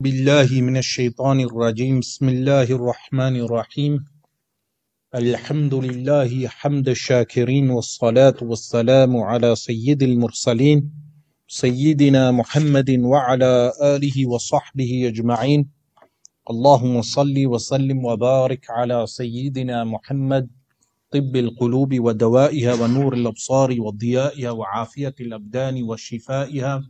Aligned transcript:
بالله 0.00 0.48
من 0.60 0.76
الشيطان 0.76 1.40
الرجيم. 1.40 2.00
بسم 2.00 2.28
الله 2.28 2.62
الرحمن 2.62 3.36
الرحيم. 3.36 4.04
الحمد 5.14 5.74
لله 5.74 6.48
حمد 6.48 6.88
الشاكرين 6.88 7.70
والصلاة 7.70 8.34
والسلام 8.42 9.16
على 9.16 9.56
سيد 9.56 10.02
المرسلين 10.02 10.90
سيدنا 11.48 12.30
محمد 12.30 12.90
وعلى 12.90 13.72
آله 13.82 14.26
وصحبه 14.26 15.08
أجمعين. 15.08 15.70
اللهم 16.50 17.02
صل 17.02 17.46
وسلم 17.46 18.04
وبارك 18.04 18.70
على 18.70 19.06
سيدنا 19.06 19.84
محمد 19.84 20.50
طب 21.10 21.36
القلوب 21.36 22.00
ودوائها 22.00 22.74
ونور 22.74 23.14
الأبصار 23.14 23.80
وضيائها 23.80 24.50
وعافية 24.50 25.14
الأبدان 25.20 25.82
وشفائها. 25.82 26.82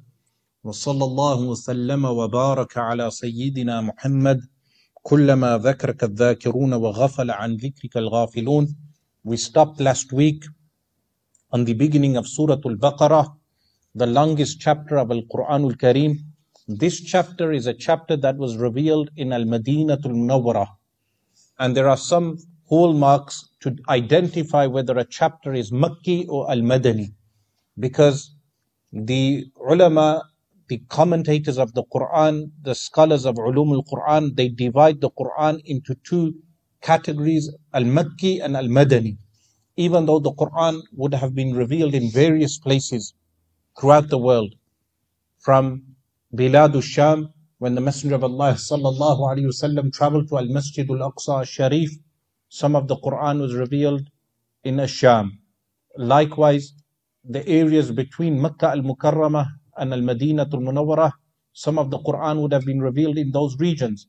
وصلى 0.64 1.04
الله 1.04 1.38
وسلم 1.52 2.04
وبارك 2.04 2.78
على 2.78 3.10
سيدنا 3.10 3.80
محمد 3.80 4.40
كلما 5.02 5.58
ذكرك 5.58 6.04
الذاكرون 6.04 6.72
وغفل 6.74 7.30
عن 7.30 7.56
ذكرك 7.56 7.96
الغافلون 7.96 8.76
We 9.24 9.36
stopped 9.36 9.80
last 9.80 10.12
week 10.12 10.44
on 11.50 11.64
the 11.64 11.74
beginning 11.74 12.16
of 12.16 12.26
Surah 12.26 12.60
Al-Baqarah, 12.64 13.26
the 13.94 14.06
longest 14.06 14.60
chapter 14.60 14.96
of 14.96 15.10
Al-Quran 15.10 15.64
Al-Kareem. 15.70 16.16
This 16.66 17.00
chapter 17.00 17.52
is 17.52 17.66
a 17.66 17.74
chapter 17.74 18.16
that 18.16 18.36
was 18.36 18.56
revealed 18.56 19.10
in 19.16 19.32
Al-Madinatul 19.32 20.14
Munawwarah. 20.20 20.68
And 21.58 21.76
there 21.76 21.88
are 21.88 21.96
some 21.96 22.38
hallmarks 22.68 23.50
to 23.60 23.76
identify 23.88 24.66
whether 24.66 24.96
a 24.98 25.04
chapter 25.04 25.54
is 25.54 25.70
Makki 25.70 26.26
or 26.28 26.50
Al-Madani. 26.50 27.12
Because 27.78 28.34
the 28.92 29.46
ulama 29.56 30.22
the 30.68 30.78
commentators 30.88 31.58
of 31.58 31.74
the 31.74 31.84
Quran, 31.84 32.50
the 32.62 32.74
scholars 32.74 33.26
of 33.26 33.36
Ulum 33.36 33.74
al-Quran, 33.74 34.34
they 34.36 34.48
divide 34.48 35.00
the 35.00 35.10
Quran 35.10 35.60
into 35.64 35.94
two 36.04 36.34
categories, 36.80 37.50
al-Makki 37.72 38.42
and 38.42 38.56
al-Madani. 38.56 39.16
Even 39.76 40.06
though 40.06 40.20
the 40.20 40.32
Quran 40.32 40.80
would 40.92 41.14
have 41.14 41.34
been 41.34 41.54
revealed 41.54 41.94
in 41.94 42.10
various 42.10 42.58
places 42.58 43.14
throughout 43.78 44.08
the 44.08 44.18
world, 44.18 44.54
from 45.40 45.82
Bilad 46.34 46.74
al-Sham, 46.74 47.28
when 47.58 47.74
the 47.74 47.80
Messenger 47.80 48.16
of 48.16 48.24
Allah 48.24 48.52
sallallahu 48.54 49.20
alaihi 49.20 49.46
wasallam 49.46 49.92
traveled 49.92 50.28
to 50.28 50.38
al-Masjid 50.38 50.88
al-Aqsa 50.88 51.46
Sharif, 51.46 51.90
some 52.48 52.76
of 52.76 52.88
the 52.88 52.96
Quran 52.96 53.40
was 53.40 53.54
revealed 53.54 54.08
in 54.64 54.76
Asham. 54.76 55.30
Likewise, 55.96 56.72
the 57.24 57.46
areas 57.48 57.90
between 57.90 58.40
Makkah 58.40 58.70
al-Mukarramah 58.70 59.46
and 59.76 59.92
Al 59.92 60.00
Madinatul 60.00 60.62
Munawwarah, 60.62 61.12
some 61.52 61.78
of 61.78 61.90
the 61.90 61.98
Quran 61.98 62.40
would 62.42 62.52
have 62.52 62.64
been 62.64 62.80
revealed 62.80 63.18
in 63.18 63.30
those 63.30 63.56
regions. 63.58 64.06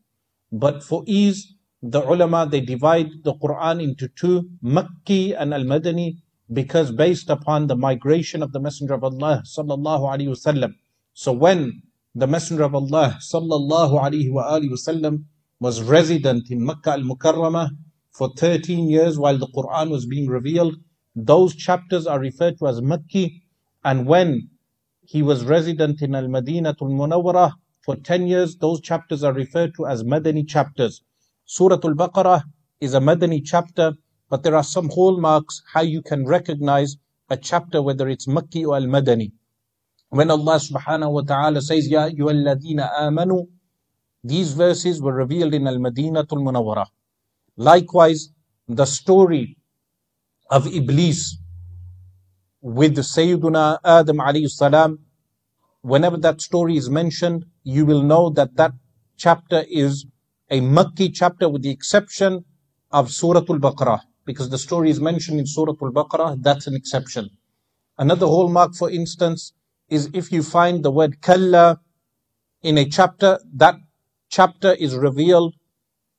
But 0.52 0.83
for 0.83 1.03
ease, 1.05 1.53
the 1.81 2.02
ulama 2.02 2.47
they 2.49 2.61
divide 2.61 3.09
the 3.23 3.33
Quran 3.35 3.83
into 3.83 4.07
two, 4.07 4.49
Makki 4.63 5.35
and 5.38 5.53
Al 5.53 5.63
Madani, 5.63 6.17
because 6.52 6.91
based 6.91 7.30
upon 7.30 7.67
the 7.67 7.75
migration 7.75 8.41
of 8.41 8.52
the 8.52 8.59
Messenger 8.59 8.95
of 8.95 9.03
Allah 9.03 9.44
sallallahu 9.45 10.02
alaihi 10.02 10.30
wasallam. 10.30 10.73
So 11.13 11.31
when 11.31 11.81
the 12.13 12.27
Messenger 12.27 12.63
of 12.63 12.75
Allah 12.75 13.17
sallallahu 13.22 14.02
alaihi 14.02 14.31
wasallam 14.31 15.25
was 15.59 15.81
resident 15.81 16.50
in 16.52 16.63
Makkah 16.63 16.91
al 16.91 17.02
Mukarramah 17.02 17.69
for 18.11 18.29
13 18.38 18.89
years 18.89 19.17
while 19.17 19.38
the 19.38 19.47
Quran 19.47 19.89
was 19.89 20.05
being 20.05 20.27
revealed, 20.27 20.75
those 21.16 21.55
chapters 21.55 22.07
are 22.07 22.19
referred 22.19 22.57
to 22.59 22.67
as 22.67 22.81
Makki. 22.81 23.41
And 23.83 24.05
when 24.07 24.50
he 25.08 25.22
was 25.22 25.44
resident 25.44 26.02
in 26.02 26.16
Al 26.16 26.28
Madinatul 26.28 26.89
Munawwarah 26.89 27.53
for 27.84 27.95
10 27.95 28.28
years. 28.28 28.58
Those 28.58 28.81
chapters 28.81 29.23
are 29.23 29.34
referred 29.34 29.73
to 29.75 29.86
as 29.86 30.03
Madani 30.03 30.47
chapters. 30.47 31.02
Surah 31.45 31.80
Al 31.84 31.94
Baqarah 31.94 32.44
is 32.81 32.94
a 32.94 33.00
Madani 33.00 33.42
chapter, 33.44 33.94
but 34.30 34.44
there 34.44 34.56
are 34.56 34.64
some 34.64 34.89
hallmarks 34.89 35.62
how 35.73 35.81
you 35.81 36.02
can 36.02 36.25
recognize 36.25 36.97
a 37.29 37.38
chapter 37.38 37.81
whether 37.81 38.09
it's 38.09 38.25
Makki 38.25 38.66
or 38.66 38.75
Al 38.75 38.84
Madani. 38.84 39.31
When 40.09 40.31
Allah 40.31 40.56
subhanahu 40.56 41.12
wa 41.12 41.22
ta'ala 41.22 41.62
says, 41.62 41.88
Ya 41.88 42.09
ayyuhalladhina 42.09 43.00
amanu, 43.00 43.47
these 44.24 44.53
verses 44.53 45.02
were 45.02 45.13
revealed 45.13 45.53
in 45.53 45.68
Al 45.68 45.78
Madinatul 45.78 46.41
Munawwarah. 46.41 46.88
Likewise, 47.58 48.29
the 48.68 48.85
story 48.85 49.58
of 50.50 50.68
Iblis 50.68 51.38
with 52.62 52.97
Sayyiduna 52.97 53.78
Adam 53.84 54.18
alayhi 54.18 54.50
salam, 54.50 55.00
whenever 55.85 56.18
that 56.18 56.41
story 56.41 56.75
is 56.78 56.90
mentioned, 56.90 57.46
you 57.63 57.85
will 57.85 58.01
know 58.01 58.31
that 58.31 58.56
that 58.56 58.72
chapter 59.18 59.63
is 59.69 60.07
a 60.50 60.59
Makki 60.59 61.12
chapter 61.13 61.47
with 61.47 61.62
the 61.62 61.69
exception 61.69 62.44
of 62.91 63.12
Surah 63.12 63.46
Al-Baqarah. 63.47 64.00
Because 64.25 64.50
the 64.50 64.57
story 64.57 64.90
is 64.90 65.00
mentioned 65.00 65.40
in 65.40 65.46
Surah 65.46 65.75
Al-Baqarah, 65.79 66.41
that's 66.41 66.66
an 66.66 66.75
exception. 66.75 67.29
Another 68.00 68.25
hallmark, 68.25 68.73
for 68.73 68.90
instance, 68.90 69.53
is 69.88 70.09
if 70.13 70.31
you 70.31 70.41
find 70.41 70.84
the 70.84 70.90
word 70.90 71.22
Kalla 71.22 71.79
in 72.63 72.79
a 72.79 72.85
chapter, 72.90 73.40
that 73.53 73.75
chapter 74.29 74.73
is 74.73 74.96
revealed 74.96 75.53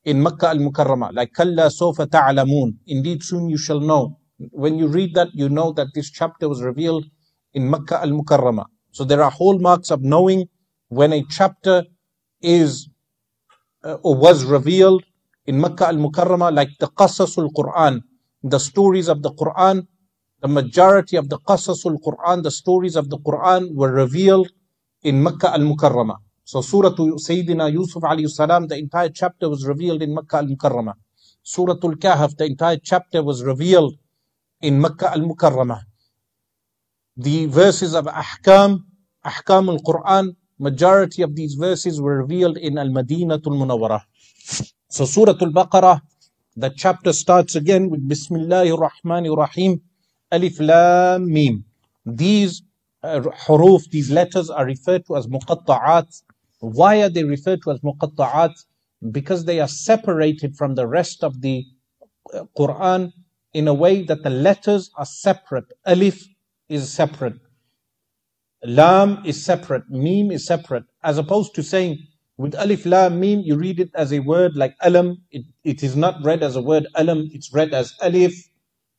in 0.05 0.23
Makkah 0.23 0.51
al-Mukarramah, 0.51 1.13
like 1.13 1.33
Kalla 1.35 1.73
Sofa 1.73 2.07
Ta'alamun. 2.07 2.77
Indeed, 2.87 3.25
soon 3.25 3.49
you 3.49 3.59
shall 3.59 3.81
know. 3.81 4.21
When 4.39 4.79
you 4.79 4.87
read 4.87 5.15
that, 5.15 5.31
you 5.35 5.49
know 5.49 5.73
that 5.73 5.89
this 5.93 6.09
chapter 6.11 6.49
was 6.49 6.63
revealed 6.63 7.07
in 7.53 7.69
Makkah 7.69 8.01
al 8.01 8.11
Mukarramah. 8.11 8.67
So 8.97 9.05
there 9.05 9.23
are 9.23 9.31
hallmarks 9.31 9.91
of 9.91 10.01
knowing 10.03 10.49
when 10.89 11.13
a 11.13 11.23
chapter 11.29 11.85
is 12.41 12.89
uh, 13.85 13.99
or 14.03 14.17
was 14.17 14.45
revealed 14.45 15.05
in 15.47 15.61
Makkah 15.61 15.89
al 15.89 15.97
Mukarramah, 15.97 16.53
like 16.55 16.71
the 16.81 16.87
Qasasul 16.87 17.51
Quran, 17.53 18.01
the 18.43 18.59
stories 18.59 19.09
of 19.09 19.23
the 19.23 19.33
Quran. 19.33 19.87
The 20.41 20.49
majority 20.49 21.17
of 21.17 21.29
the 21.29 21.39
Qasasul 21.39 21.97
Quran, 22.07 22.43
the 22.43 22.51
stories 22.51 22.95
of 22.97 23.11
the 23.11 23.19
Quran, 23.19 23.75
were 23.75 23.93
revealed 23.93 24.51
in 25.03 25.23
Makkah 25.23 25.53
al 25.53 25.61
Mukarramah. 25.61 26.17
So 26.45 26.61
Surah 26.61 26.91
Sayyidina 26.91 27.73
Yusuf 27.73 28.03
alayhi 28.03 28.29
salam, 28.29 28.67
the 28.69 28.79
entire 28.79 29.11
chapter 29.11 29.49
was 29.49 29.67
revealed 29.67 30.03
in 30.03 30.15
Makkah 30.15 30.39
al 30.39 30.47
Mukarramah. 30.47 30.95
Surah 31.43 31.77
Al 31.83 31.95
Kahf, 31.95 32.37
the 32.37 32.45
entire 32.45 32.79
chapter 32.83 33.23
was 33.23 33.45
revealed 33.45 33.95
in 34.61 34.81
Makkah 34.81 35.13
al-Mukarramah. 35.13 35.83
The 37.17 37.47
verses 37.47 37.95
of 37.95 38.07
Ahkam, 38.07 38.86
Ahkam 39.27 39.69
al-Quran, 39.69 40.37
majority 40.59 41.23
of 41.23 41.35
these 41.35 41.55
verses 41.55 42.01
were 42.01 42.19
revealed 42.23 42.57
in 42.57 42.79
Al-Madinatul 42.79 43.57
Munawwarah. 43.61 44.03
So 44.89 45.05
Surah 45.05 45.35
Al-Baqarah, 45.41 46.01
the 46.57 46.71
chapter 46.77 47.13
starts 47.13 47.57
again 47.57 47.91
with 47.91 48.09
Bismillahir 48.09 48.79
Rahmanir 48.89 49.37
Rahim, 49.37 49.83
Alif 50.31 50.61
Lam 50.61 51.31
Mim. 51.33 51.65
These 52.07 52.63
uh, 53.03 53.21
these 53.91 54.11
letters 54.11 54.49
are 54.49 54.65
referred 54.65 55.07
to 55.07 55.17
as 55.17 55.27
muqatta'at. 55.27 56.23
Why 56.61 57.03
are 57.03 57.09
they 57.09 57.25
referred 57.25 57.63
to 57.63 57.73
as 57.73 57.81
muqatta'at? 57.81 58.55
Because 59.11 59.45
they 59.45 59.61
are 59.61 59.69
separated 59.69 60.57
from 60.57 60.75
the 60.75 60.87
rest 60.87 61.23
of 61.23 61.41
the 61.41 61.65
uh, 62.33 62.45
Quran 62.59 63.13
in 63.53 63.69
a 63.69 63.75
way 63.75 64.03
that 64.03 64.23
the 64.23 64.31
letters 64.31 64.91
are 64.97 65.05
separate. 65.07 65.67
Alif 65.85 66.25
is 66.69 66.93
separate. 66.93 67.39
Lam 68.65 69.23
is 69.25 69.45
separate. 69.45 69.85
Mim 69.89 70.31
is 70.31 70.47
separate. 70.47 70.85
As 71.03 71.19
opposed 71.19 71.55
to 71.55 71.63
saying 71.63 71.99
with 72.37 72.55
Alif 72.55 72.85
Lam 72.87 73.21
Mim, 73.21 73.41
you 73.41 73.57
read 73.57 73.81
it 73.81 73.91
as 73.95 74.13
a 74.13 74.21
word 74.21 74.57
like 74.57 74.75
Alam. 74.83 75.23
It, 75.31 75.45
it 75.65 75.83
is 75.83 75.97
not 75.97 76.23
read 76.25 76.43
as 76.43 76.57
a 76.57 76.63
word 76.63 76.87
Alam, 76.95 77.29
it's 77.33 77.53
read 77.53 77.73
as 77.73 77.95
Alif, 78.03 78.35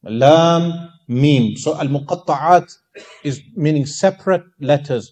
Lam, 0.04 0.90
Mim. 1.08 1.56
So 1.58 1.76
Al 1.78 1.88
Muqatta'at 1.88 2.72
is 3.24 3.42
meaning 3.56 3.86
separate 3.86 4.44
letters. 4.60 5.12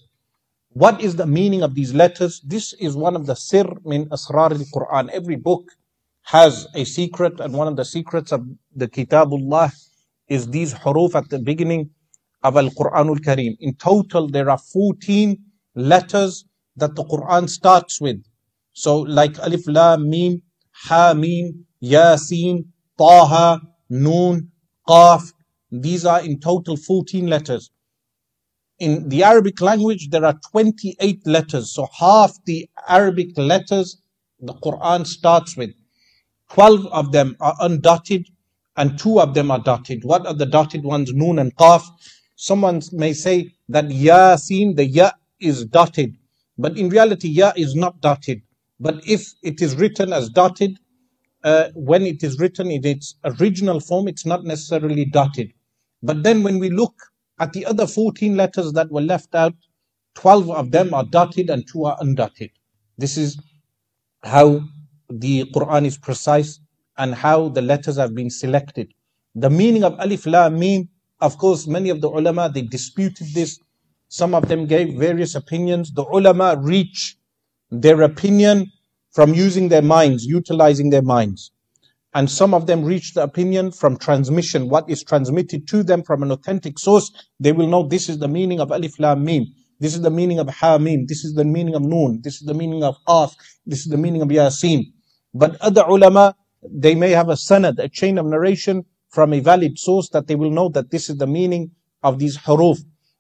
What 0.69 1.01
is 1.01 1.16
the 1.16 1.25
meaning 1.25 1.63
of 1.63 1.73
these 1.73 1.94
letters? 1.94 2.41
This 2.41 2.73
is 2.73 2.95
one 2.97 3.16
of 3.16 3.25
the 3.25 3.35
sir 3.35 3.66
min 3.85 4.09
asrar 4.09 4.51
al 4.51 4.66
Quran. 4.75 5.09
Every 5.09 5.37
book 5.37 5.72
has 6.23 6.67
a 6.75 6.84
secret, 6.84 7.40
and 7.40 7.53
one 7.53 7.67
of 7.67 7.78
the 7.78 7.85
secrets 7.85 8.31
of 8.31 8.46
the 8.75 8.87
Kitabullah 8.87 9.72
is 10.28 10.47
these 10.47 10.73
huruf 10.73 11.16
at 11.16 11.29
the 11.29 11.40
beginning 11.40 11.91
of 12.45 12.57
Al 12.57 12.69
Kareem. 12.69 13.55
In 13.59 13.75
total, 13.75 14.27
there 14.29 14.49
are 14.49 14.57
14 14.57 15.37
letters 15.75 16.45
that 16.75 16.95
the 16.95 17.03
Quran 17.03 17.49
starts 17.49 17.99
with. 17.99 18.23
So, 18.73 18.99
like 18.99 19.37
Alif 19.39 19.67
Lam 19.67 20.09
Mim, 20.09 20.41
Ha 20.87 21.13
Mim, 21.13 21.65
Yasin, 21.81 22.65
Taha, 22.97 23.61
Noon, 23.89 24.51
Qaf. 24.87 25.31
These 25.71 26.05
are 26.05 26.21
in 26.21 26.39
total 26.39 26.77
14 26.77 27.27
letters. 27.27 27.71
In 28.79 29.07
the 29.09 29.23
Arabic 29.23 29.61
language, 29.61 30.09
there 30.09 30.25
are 30.25 30.37
28 30.51 31.25
letters. 31.25 31.73
So 31.73 31.87
half 31.97 32.33
the 32.45 32.69
Arabic 32.87 33.37
letters 33.37 34.01
the 34.39 34.53
Quran 34.53 35.07
starts 35.07 35.55
with. 35.55 35.71
12 36.51 36.85
of 36.87 37.11
them 37.11 37.35
are 37.39 37.55
undotted 37.61 38.25
and 38.77 38.99
two 38.99 39.19
of 39.19 39.33
them 39.33 39.49
are 39.49 39.59
dotted. 39.59 40.03
What 40.03 40.27
are 40.27 40.33
the 40.33 40.45
dotted 40.45 40.83
ones? 40.83 41.13
Noon 41.13 41.39
and 41.39 41.55
Qaf. 41.55 41.83
Someone 42.35 42.82
may 42.91 43.14
say 43.14 43.52
that 43.70 43.85
Yasin, 43.85 44.76
the 44.76 44.85
Ya 44.85 45.11
is 45.40 45.66
dotted. 45.66 46.16
But 46.58 46.78
in 46.78 46.90
reality, 46.90 47.29
Ya 47.29 47.53
is 47.55 47.76
not 47.76 48.02
dotted. 48.02 48.41
But 48.79 49.08
if 49.08 49.34
it 49.43 49.61
is 49.61 49.76
written 49.76 50.14
as 50.14 50.29
dotted, 50.29 50.78
uh, 51.43 51.70
when 51.76 52.03
it 52.03 52.23
is 52.23 52.40
written 52.40 52.72
in 52.72 52.85
its 52.85 53.16
original 53.23 53.79
form, 53.79 54.08
it's 54.08 54.26
not 54.26 54.43
necessarily 54.43 55.05
dotted. 55.05 55.52
But 56.03 56.23
then 56.23 56.43
when 56.43 56.59
we 56.59 56.70
look 56.70 56.96
at 57.40 57.53
the 57.53 57.66
other 57.66 57.87
14 57.87 58.35
letters 58.35 58.73
that 58.73 58.91
were 58.91 59.02
left 59.02 59.35
out, 59.35 59.53
12 60.16 60.49
of 60.52 60.72
them 60.72 60.93
are 60.93 61.05
dotted 61.05 61.49
and 61.49 61.66
two 61.67 61.85
are 61.85 61.97
undotted. 62.02 62.52
This 62.97 63.17
is 63.17 63.38
how 64.23 64.61
the 65.09 65.46
Quran 65.53 65.85
is 65.85 65.97
precise 65.97 66.59
and 66.97 67.14
how 67.14 67.49
the 67.49 67.61
letters 67.61 67.97
have 67.97 68.16
been 68.16 68.29
selected. 68.29 68.93
The 69.35 69.49
meaning 69.49 69.84
of 69.84 69.96
Alif 69.99 70.26
Lam 70.26 70.59
Mim, 70.59 70.90
of 71.25 71.37
course, 71.37 71.67
many 71.67 71.89
of 71.89 72.01
the 72.01 72.09
ulama 72.09 72.49
they 72.53 72.61
disputed 72.61 73.27
this. 73.33 73.59
Some 74.07 74.35
of 74.35 74.47
them 74.47 74.67
gave 74.67 74.97
various 74.97 75.35
opinions. 75.35 75.91
The 75.91 76.03
ulama 76.03 76.57
reach 76.61 77.17
their 77.72 78.01
opinion 78.03 78.72
from 79.11 79.33
using 79.33 79.69
their 79.69 79.81
minds, 79.81 80.25
utilizing 80.25 80.89
their 80.91 81.01
minds. 81.01 81.51
And 82.13 82.29
some 82.29 82.53
of 82.53 82.67
them 82.67 82.85
reach 82.85 83.13
the 83.13 83.23
opinion 83.23 83.72
from 83.72 83.97
transmission, 83.97 84.69
what 84.69 84.89
is 84.89 85.03
transmitted 85.03 85.67
to 85.67 85.83
them 85.83 86.03
from 86.03 86.23
an 86.23 86.31
authentic 86.31 86.79
source. 86.79 87.11
They 87.39 87.51
will 87.51 87.67
know 87.67 87.83
this 87.83 88.07
is 88.07 88.19
the 88.19 88.28
meaning 88.28 88.59
of 88.61 88.71
Alif 88.71 88.99
Lam 88.99 89.25
Mim. 89.25 89.47
This 89.79 89.95
is 89.95 90.01
the 90.01 90.09
meaning 90.09 90.39
of 90.39 90.47
Hamim. 90.47 91.07
This 91.07 91.25
is 91.25 91.33
the 91.33 91.43
meaning 91.43 91.75
of 91.75 91.81
Noon. 91.81 92.21
This 92.23 92.35
is 92.35 92.47
the 92.47 92.53
meaning 92.53 92.83
of 92.83 92.95
Qaf. 93.07 93.35
This 93.66 93.79
is 93.79 93.87
the 93.87 93.97
meaning 93.97 94.21
of 94.21 94.29
Yasin. 94.29 94.93
But 95.33 95.59
other 95.59 95.83
ulama, 95.83 96.35
they 96.63 96.95
may 96.95 97.11
have 97.11 97.28
a 97.28 97.33
sanad, 97.33 97.79
a 97.79 97.89
chain 97.89 98.17
of 98.17 98.25
narration 98.25 98.85
from 99.16 99.32
a 99.32 99.40
valid 99.40 99.79
source 99.79 100.09
that 100.09 100.28
they 100.28 100.35
will 100.35 100.52
know 100.52 100.67
that 100.67 100.91
this 100.91 101.09
is 101.09 101.16
the 101.16 101.26
meaning 101.26 101.72
of 102.03 102.20
these 102.20 102.38
huruf. 102.38 102.79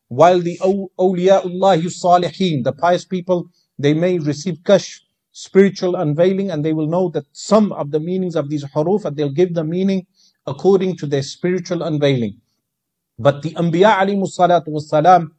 While 0.09 0.41
the 0.41 0.57
awliya'ullah 0.59 1.81
salihin, 2.03 2.65
the 2.65 2.73
pious 2.73 3.05
people, 3.05 3.47
they 3.79 3.93
may 3.93 4.19
receive 4.19 4.55
kashf, 4.63 4.99
spiritual 5.31 5.95
unveiling, 5.95 6.51
and 6.51 6.65
they 6.65 6.73
will 6.73 6.87
know 6.87 7.07
that 7.11 7.23
some 7.31 7.71
of 7.71 7.91
the 7.91 8.01
meanings 8.01 8.35
of 8.35 8.49
these 8.49 8.65
huruf, 8.65 9.05
and 9.05 9.15
they'll 9.15 9.31
give 9.41 9.53
the 9.53 9.63
meaning 9.63 10.05
according 10.45 10.97
to 10.97 11.05
their 11.07 11.23
spiritual 11.23 11.81
unveiling. 11.81 12.41
But 13.17 13.41
the 13.41 13.51
Anbiya 13.51 13.95
alayhi 13.99 14.67
was 14.67 14.89
salam, 14.89 15.33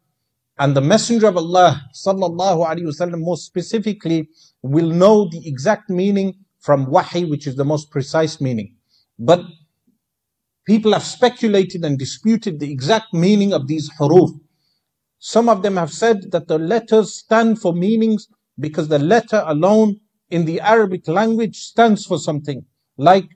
and 0.58 0.74
the 0.74 0.80
Messenger 0.80 1.26
of 1.26 1.36
Allah, 1.36 1.82
sallallahu 1.94 2.66
alaihi 2.66 2.86
wasallam, 2.86 3.20
more 3.20 3.36
specifically, 3.36 4.30
will 4.62 4.88
know 4.88 5.28
the 5.28 5.46
exact 5.46 5.90
meaning 5.90 6.34
from 6.60 6.86
wahi, 6.86 7.26
which 7.26 7.46
is 7.46 7.56
the 7.56 7.64
most 7.66 7.90
precise 7.90 8.40
meaning. 8.40 8.74
But 9.18 9.42
people 10.65 10.93
have 10.93 11.03
speculated 11.03 11.83
and 11.83 11.97
disputed 11.97 12.59
the 12.59 12.71
exact 12.71 13.13
meaning 13.13 13.53
of 13.53 13.67
these 13.67 13.89
huruf. 13.99 14.31
Some 15.19 15.49
of 15.49 15.61
them 15.61 15.77
have 15.77 15.91
said 15.91 16.31
that 16.31 16.47
the 16.47 16.57
letters 16.57 17.13
stand 17.13 17.61
for 17.61 17.73
meanings 17.73 18.27
because 18.59 18.87
the 18.87 18.99
letter 18.99 19.43
alone 19.45 19.99
in 20.29 20.45
the 20.45 20.59
Arabic 20.61 21.07
language 21.07 21.57
stands 21.57 22.05
for 22.05 22.17
something. 22.17 22.65
Like 22.97 23.27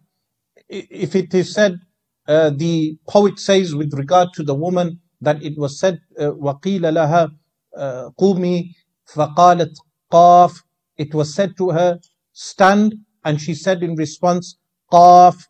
if 0.70 1.16
it 1.16 1.34
is 1.34 1.54
said, 1.54 1.80
uh, 2.28 2.50
the 2.50 2.98
poet 3.08 3.40
says 3.40 3.76
with 3.76 3.94
regard 3.94 4.30
to 4.34 4.44
the 4.44 4.56
woman, 4.56 5.00
that 5.22 5.42
it 5.44 5.58
was 5.58 5.80
said 5.80 6.00
وقيل 6.20 6.94
لها 6.94 7.32
قومي 8.18 8.76
فقالت 9.06 9.74
قاف 10.12 10.62
it 10.98 11.14
was 11.14 11.34
said 11.34 11.56
to 11.58 11.70
her 11.70 12.00
stand 12.34 12.96
and 13.24 13.42
she 13.42 13.54
said 13.54 13.84
in 13.84 13.96
response 13.96 14.58
قاف 14.92 15.48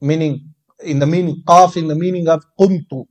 meaning 0.00 0.51
in 0.83 0.99
the 0.99 1.07
meaning 1.07 1.41
qaf, 1.47 1.77
in 1.77 1.87
the 1.87 1.95
meaning 1.95 2.27
of 2.27 2.43
qumtu. 2.59 3.05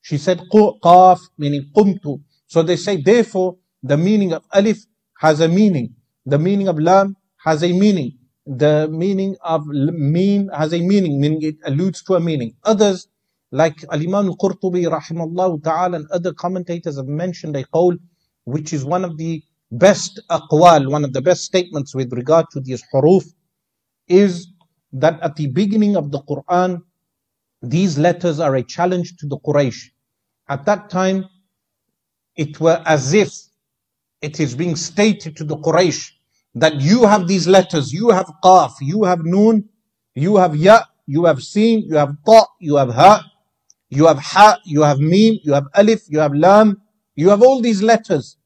She 0.00 0.18
said 0.18 0.40
qaf, 0.52 1.20
meaning 1.38 1.70
qumtu. 1.76 2.22
So 2.46 2.62
they 2.62 2.76
say, 2.76 2.96
therefore, 2.96 3.56
the 3.82 3.96
meaning 3.96 4.32
of 4.32 4.44
alif 4.52 4.78
has 5.18 5.40
a 5.40 5.48
meaning. 5.48 5.94
The 6.26 6.38
meaning 6.38 6.68
of 6.68 6.78
lam 6.78 7.16
has 7.44 7.62
a 7.62 7.72
meaning. 7.72 8.18
The 8.46 8.88
meaning 8.90 9.36
of 9.44 9.66
mim 9.66 10.48
has 10.48 10.72
a 10.72 10.80
meaning, 10.80 11.20
meaning 11.20 11.42
it 11.42 11.56
alludes 11.64 12.02
to 12.04 12.14
a 12.14 12.20
meaning. 12.20 12.54
Others, 12.64 13.08
like 13.52 13.84
Al-Imam 13.90 14.26
Al-Qurtubi 14.26 14.86
rahimahullah 14.86 15.62
ta'ala 15.62 15.96
and 15.96 16.10
other 16.10 16.32
commentators 16.32 16.96
have 16.96 17.06
mentioned 17.06 17.56
a 17.56 17.64
qawl 17.64 17.98
which 18.44 18.72
is 18.72 18.84
one 18.84 19.04
of 19.04 19.16
the 19.18 19.42
best 19.70 20.20
aqwal, 20.30 20.90
one 20.90 21.04
of 21.04 21.12
the 21.12 21.22
best 21.22 21.44
statements 21.44 21.94
with 21.94 22.12
regard 22.12 22.46
to 22.52 22.60
these 22.60 22.82
huruf 22.92 23.24
is 24.08 24.48
that 24.92 25.20
at 25.22 25.36
the 25.36 25.46
beginning 25.48 25.96
of 25.96 26.10
the 26.10 26.20
Quran 26.22 26.82
these 27.62 27.98
letters 27.98 28.40
are 28.40 28.56
a 28.56 28.62
challenge 28.62 29.16
to 29.18 29.26
the 29.26 29.38
Quraysh. 29.38 29.90
At 30.48 30.66
that 30.66 30.90
time, 30.90 31.26
it 32.36 32.60
were 32.60 32.82
as 32.84 33.14
if 33.14 33.32
it 34.20 34.40
is 34.40 34.54
being 34.54 34.76
stated 34.76 35.36
to 35.36 35.44
the 35.44 35.56
Quraysh 35.56 36.10
that 36.54 36.80
you 36.80 37.06
have 37.06 37.28
these 37.28 37.48
letters, 37.48 37.92
you 37.92 38.10
have 38.10 38.30
qaf, 38.44 38.72
you 38.80 39.04
have 39.04 39.20
noon, 39.24 39.68
you 40.14 40.36
have 40.36 40.54
ya, 40.56 40.82
you 41.06 41.24
have 41.24 41.42
seen, 41.42 41.84
you 41.86 41.96
have 41.96 42.14
ta, 42.26 42.46
you 42.60 42.76
have 42.76 42.92
ha, 42.92 43.24
you 43.88 44.06
have 44.06 44.18
ha, 44.18 44.58
you 44.64 44.82
have 44.82 44.98
mim, 44.98 45.38
you 45.42 45.52
have 45.52 45.64
alif, 45.74 46.02
you 46.08 46.18
have 46.18 46.34
lam, 46.34 46.82
you 47.14 47.30
have 47.30 47.42
all 47.42 47.60
these 47.60 47.82
letters. 47.82 48.36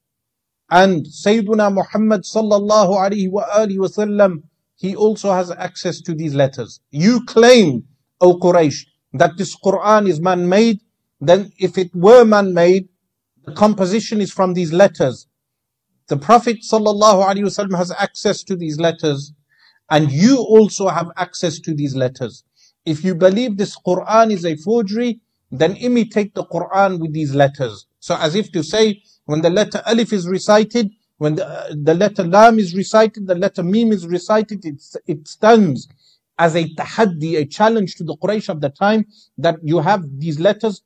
And 0.70 1.06
Sayyiduna 1.06 1.72
Muhammad 1.72 2.22
sallallahu 2.22 2.96
alayhi 2.96 3.30
wa 3.30 3.44
alihi 3.46 3.78
wasallam, 3.78 4.42
he 4.76 4.94
also 4.94 5.32
has 5.32 5.50
access 5.50 6.00
to 6.02 6.14
these 6.14 6.34
letters. 6.34 6.80
You 6.90 7.24
claim, 7.24 7.84
O 8.20 8.38
Quraysh, 8.38 8.84
that 9.18 9.36
this 9.36 9.56
Quran 9.56 10.08
is 10.08 10.20
man-made, 10.20 10.80
then 11.20 11.52
if 11.58 11.78
it 11.78 11.94
were 11.94 12.24
man-made, 12.24 12.88
the 13.44 13.52
composition 13.52 14.20
is 14.20 14.32
from 14.32 14.54
these 14.54 14.72
letters. 14.72 15.26
The 16.08 16.16
Prophet 16.16 16.58
wasallam 16.62 17.76
has 17.76 17.90
access 17.92 18.42
to 18.44 18.56
these 18.56 18.78
letters, 18.78 19.32
and 19.90 20.10
you 20.10 20.38
also 20.38 20.88
have 20.88 21.10
access 21.16 21.58
to 21.60 21.74
these 21.74 21.96
letters. 21.96 22.44
If 22.84 23.04
you 23.04 23.14
believe 23.14 23.56
this 23.56 23.76
Quran 23.86 24.30
is 24.30 24.44
a 24.44 24.56
forgery, 24.56 25.20
then 25.50 25.76
imitate 25.76 26.34
the 26.34 26.44
Quran 26.44 27.00
with 27.00 27.12
these 27.12 27.34
letters. 27.34 27.86
So 28.00 28.16
as 28.16 28.34
if 28.34 28.52
to 28.52 28.62
say, 28.62 29.02
when 29.24 29.42
the 29.42 29.50
letter 29.50 29.82
Alif 29.86 30.12
is 30.12 30.28
recited, 30.28 30.90
when 31.18 31.36
the, 31.36 31.46
uh, 31.46 31.74
the 31.74 31.94
letter 31.94 32.24
Lam 32.24 32.58
is 32.58 32.74
recited, 32.74 33.26
the 33.26 33.34
letter 33.34 33.62
Mim 33.62 33.90
is 33.90 34.06
recited, 34.06 34.64
it, 34.64 34.82
it 35.06 35.26
stands 35.26 35.88
as 36.38 36.54
a 36.54 36.64
tahaddi, 36.74 37.38
a 37.38 37.46
challenge 37.46 37.94
to 37.96 38.04
the 38.04 38.16
Quraysh 38.16 38.48
of 38.48 38.60
the 38.60 38.68
time 38.68 39.06
that 39.38 39.56
you 39.62 39.78
have 39.78 40.02
these 40.18 40.38
letters 40.38 40.82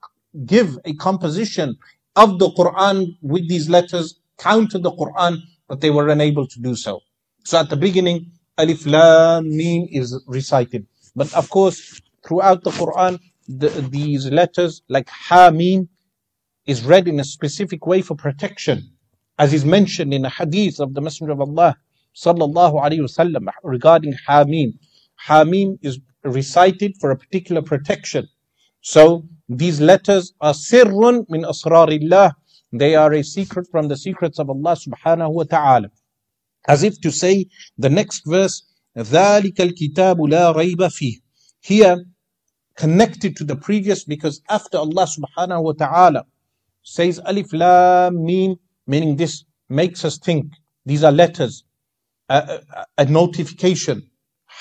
give 0.46 0.78
a 0.84 0.94
composition 0.94 1.76
of 2.16 2.38
the 2.38 2.50
Quran 2.50 3.16
with 3.22 3.48
these 3.48 3.68
letters, 3.68 4.20
counter 4.38 4.78
the 4.78 4.92
Quran, 4.92 5.38
but 5.68 5.80
they 5.80 5.90
were 5.90 6.08
unable 6.08 6.46
to 6.46 6.60
do 6.60 6.74
so. 6.74 7.00
So 7.44 7.58
at 7.58 7.70
the 7.70 7.76
beginning, 7.76 8.30
Alif 8.58 8.86
Lam 8.86 9.48
Mim 9.48 9.88
is 9.90 10.22
recited. 10.26 10.86
But 11.16 11.32
of 11.34 11.48
course, 11.50 12.00
throughout 12.26 12.62
the 12.62 12.70
Quran, 12.70 13.18
the, 13.48 13.68
these 13.90 14.26
letters, 14.30 14.82
like 14.88 15.08
Hamim, 15.08 15.88
is 16.66 16.84
read 16.84 17.08
in 17.08 17.18
a 17.18 17.24
specific 17.24 17.86
way 17.86 18.02
for 18.02 18.14
protection, 18.14 18.90
as 19.38 19.52
is 19.52 19.64
mentioned 19.64 20.14
in 20.14 20.24
a 20.24 20.30
hadith 20.30 20.78
of 20.78 20.94
the 20.94 21.00
Messenger 21.00 21.32
of 21.32 21.40
Allah 21.40 21.76
sallallahu 22.14 22.82
alaihi 22.84 23.00
wasallam 23.00 23.48
regarding 23.64 24.14
Hamim. 24.28 24.74
Hamim 25.26 25.78
is 25.82 25.98
recited 26.24 26.96
for 27.00 27.10
a 27.10 27.16
particular 27.16 27.62
protection. 27.62 28.28
So 28.80 29.24
these 29.48 29.80
letters 29.80 30.32
are 30.40 30.52
sirrun 30.52 31.26
min 31.28 31.42
asrarillah. 31.42 32.32
They 32.72 32.94
are 32.94 33.12
a 33.12 33.22
secret 33.24 33.66
from 33.70 33.88
the 33.88 33.96
secrets 33.96 34.38
of 34.38 34.48
Allah 34.48 34.76
subhanahu 34.76 35.32
wa 35.32 35.42
ta'ala. 35.44 35.90
As 36.68 36.82
if 36.82 37.00
to 37.00 37.10
say 37.10 37.46
the 37.78 37.90
next 37.90 38.22
verse, 38.26 38.62
ذَلِكَ 38.96 39.54
الْكِتَابُ 39.54 40.16
لَا 40.18 40.54
رَيْبَ 40.54 40.76
فِيهِ 40.76 41.20
Here, 41.60 42.04
connected 42.76 43.36
to 43.36 43.44
the 43.44 43.56
previous 43.56 44.04
because 44.04 44.40
after 44.48 44.78
Allah 44.78 45.06
subhanahu 45.06 45.62
wa 45.62 45.72
ta'ala 45.72 46.24
says 46.82 47.20
alif 47.26 47.52
lam 47.52 48.24
mim, 48.24 48.56
meaning 48.86 49.16
this 49.16 49.44
makes 49.68 50.04
us 50.04 50.18
think 50.18 50.52
these 50.86 51.04
are 51.04 51.12
letters 51.12 51.64
a, 52.28 52.60
a, 52.76 52.86
a 52.98 53.04
notification 53.04 54.09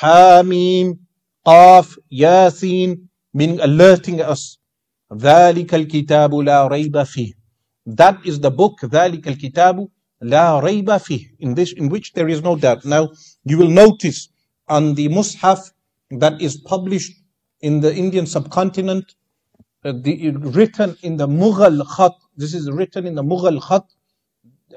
Hamim, 0.01 0.99
Qaf, 1.47 1.97
Yasin, 2.13 3.09
meaning 3.33 3.61
alerting 3.61 4.21
us. 4.21 4.59
ذلك 5.13 5.75
الكتاب 5.75 6.35
لا 6.35 6.69
ريب 6.69 7.03
فيه. 7.03 7.33
That 7.87 8.25
is 8.25 8.41
the 8.41 8.51
book, 8.51 8.81
ذلك 8.85 9.29
الكتاب 9.29 9.89
لا 10.23 10.61
ريب 10.61 10.97
فيه, 10.97 11.37
in, 11.41 11.55
this, 11.55 11.73
in 11.73 11.89
which 11.89 12.13
there 12.13 12.29
is 12.29 12.43
no 12.43 12.57
doubt. 12.57 12.85
Now, 12.85 13.11
you 13.45 13.59
will 13.59 13.69
notice 13.69 14.29
on 14.69 14.95
the 14.95 15.09
Mus'haf 15.09 15.71
that 16.11 16.41
is 16.41 16.57
published 16.57 17.13
in 17.61 17.81
the 17.81 17.95
Indian 17.95 18.27
subcontinent, 18.27 19.15
uh, 19.85 19.93
the, 19.93 20.31
written 20.31 20.97
in 21.03 21.17
the 21.17 21.29
Mughal 21.29 21.85
Khat. 21.97 22.13
This 22.37 22.55
is 22.55 22.71
written 22.71 23.07
in 23.07 23.15
the 23.15 23.23
Mughal 23.23 23.61
Khat. 23.61 23.85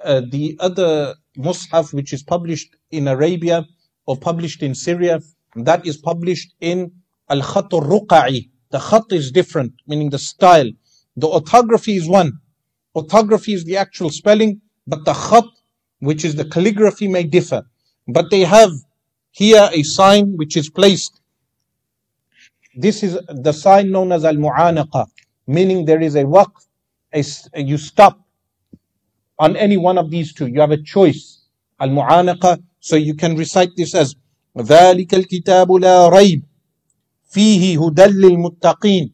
Uh, 0.03 0.21
the 0.29 0.57
other 0.59 1.15
Mus'haf, 1.37 1.93
which 1.93 2.13
is 2.13 2.23
published 2.23 2.75
in 2.91 3.07
Arabia 3.07 3.65
or 4.06 4.16
published 4.16 4.62
in 4.62 4.74
Syria, 4.74 5.20
that 5.56 5.86
is 5.86 5.96
published 5.96 6.54
in 6.60 6.92
Al 7.28 7.42
Khat 7.42 7.72
al 7.72 7.80
Ruqa'i. 7.80 8.50
The 8.70 8.78
Khat 8.78 9.04
is 9.10 9.30
different, 9.30 9.72
meaning 9.86 10.10
the 10.10 10.18
style. 10.18 10.70
The 11.16 11.28
orthography 11.28 11.96
is 11.96 12.08
one. 12.08 12.32
Orthography 12.94 13.52
is 13.52 13.64
the 13.64 13.76
actual 13.76 14.10
spelling, 14.10 14.60
but 14.86 15.04
the 15.04 15.12
Khat, 15.12 15.44
which 16.00 16.24
is 16.24 16.34
the 16.34 16.44
calligraphy, 16.44 17.08
may 17.08 17.24
differ. 17.24 17.62
but 18.08 18.30
they 18.30 18.40
have 18.40 18.70
here 19.30 19.68
a 19.72 19.82
sign 19.82 20.36
which 20.36 20.56
is 20.56 20.68
placed. 20.68 21.20
This 22.74 23.02
is 23.02 23.18
the 23.28 23.52
sign 23.52 23.90
known 23.90 24.12
as 24.12 24.24
al-mu'anaqa, 24.24 25.06
meaning 25.46 25.84
there 25.84 26.00
is 26.00 26.16
a 26.16 26.24
waqf, 26.24 26.66
a, 27.14 27.62
you 27.62 27.78
stop 27.78 28.18
on 29.38 29.56
any 29.56 29.76
one 29.76 29.98
of 29.98 30.10
these 30.10 30.32
two. 30.32 30.46
You 30.46 30.60
have 30.60 30.70
a 30.70 30.82
choice. 30.82 31.44
Al-mu'anaqa, 31.80 32.62
so 32.81 32.95
you 32.95 33.15
can 33.15 33.35
recite 33.35 33.71
this 33.75 33.95
as 33.95 34.15
ذلك 34.57 35.13
الكتاب 35.13 35.71
لا 35.71 36.09
ريب 36.09 36.43
فيه 37.29 37.85
هدى 37.85 38.05
للمتقين 38.05 39.13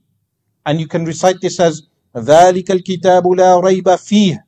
and 0.65 0.79
you 0.79 0.87
can 0.87 1.05
recite 1.05 1.41
this 1.41 1.59
as 1.59 1.83
ذلك 2.17 2.71
الكتاب 2.71 3.27
لا 3.27 3.59
ريب 3.59 3.95
فيه 3.95 4.45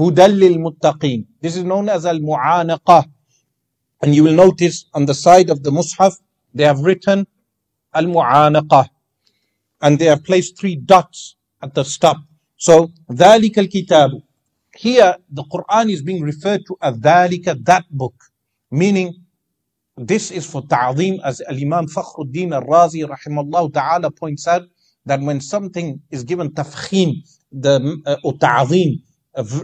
هدى 0.00 0.26
للمتقين 0.26 1.26
this 1.44 1.56
is 1.56 1.64
known 1.64 1.88
as 1.88 2.06
al-mu'anaqa 2.06 3.04
and 4.02 4.14
you 4.14 4.24
will 4.24 4.34
notice 4.34 4.86
on 4.94 5.06
the 5.06 5.14
side 5.14 5.50
of 5.50 5.62
the 5.62 5.70
mushaf 5.70 6.14
they 6.54 6.64
have 6.64 6.80
written 6.80 7.26
al-mu'anaqa 7.94 8.86
and 9.82 9.98
they 9.98 10.06
have 10.06 10.24
placed 10.24 10.58
three 10.58 10.76
dots 10.76 11.36
at 11.60 11.74
the 11.74 11.84
stop 11.84 12.16
so 12.56 12.90
ذلك 13.12 13.58
الكتاب 13.58 14.22
here 14.78 15.16
the 15.30 15.44
Quran 15.44 15.90
is 15.90 16.00
being 16.02 16.22
referred 16.22 16.62
to 16.66 16.76
as 16.80 16.94
ذلك 16.96 17.64
that 17.64 17.84
book 17.90 18.14
meaning 18.71 19.13
this 19.97 20.31
is 20.31 20.45
for 20.49 20.61
ta'zeem 20.61 21.19
as 21.23 21.41
Al-Imam 21.41 21.87
Fakhruddin 21.87 22.53
al-Razi 22.53 23.03
rahimahullah 23.03 23.73
ta'ala 23.73 24.11
points 24.11 24.47
out 24.47 24.63
that 25.05 25.21
when 25.21 25.41
something 25.41 26.01
is 26.11 26.23
given 26.23 26.51
tafkhim, 26.51 27.15
the, 27.51 28.01
uh, 28.05 28.17
or 28.23 28.33
ta'zeem, 28.37 29.01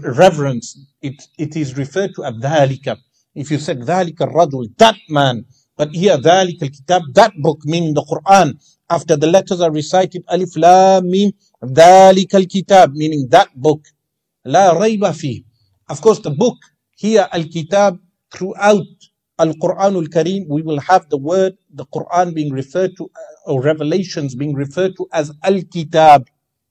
reverence, 0.03 0.79
it, 1.01 1.27
it 1.37 1.55
is 1.55 1.77
referred 1.77 2.13
to 2.15 2.23
as 2.23 2.33
dhalika. 2.35 2.97
If 3.35 3.51
you 3.51 3.57
said 3.57 3.79
dhalika 3.79 4.31
rajul, 4.31 4.75
that 4.77 4.95
man, 5.09 5.45
but 5.75 5.89
here 5.89 6.17
dhalika 6.17 6.71
kitab, 6.71 7.01
that 7.13 7.33
book, 7.41 7.59
meaning 7.65 7.93
the 7.93 8.03
Quran, 8.03 8.53
after 8.89 9.15
the 9.15 9.27
letters 9.27 9.61
are 9.61 9.71
recited, 9.71 10.23
alif 10.29 10.55
lam 10.55 11.09
mim, 11.09 11.31
dhalika 11.61 12.47
kitab, 12.49 12.93
meaning 12.93 13.27
that 13.29 13.49
book, 13.55 13.85
la 14.45 14.73
rayba 14.75 15.15
fi. 15.15 15.43
Of 15.89 16.01
course, 16.01 16.19
the 16.19 16.31
book, 16.31 16.57
here 16.95 17.27
al-kitab, 17.31 17.99
throughout 18.32 18.86
Al-Quran 19.38 19.94
al-Kareem, 20.02 20.46
we 20.48 20.62
will 20.62 20.80
have 20.80 21.08
the 21.10 21.16
word, 21.16 21.56
the 21.72 21.86
Quran 21.86 22.34
being 22.34 22.52
referred 22.52 22.96
to, 22.96 23.04
uh, 23.04 23.52
or 23.52 23.62
revelations 23.62 24.34
being 24.34 24.54
referred 24.54 24.96
to 24.96 25.06
as 25.12 25.32
Al-Kitab 25.44 26.26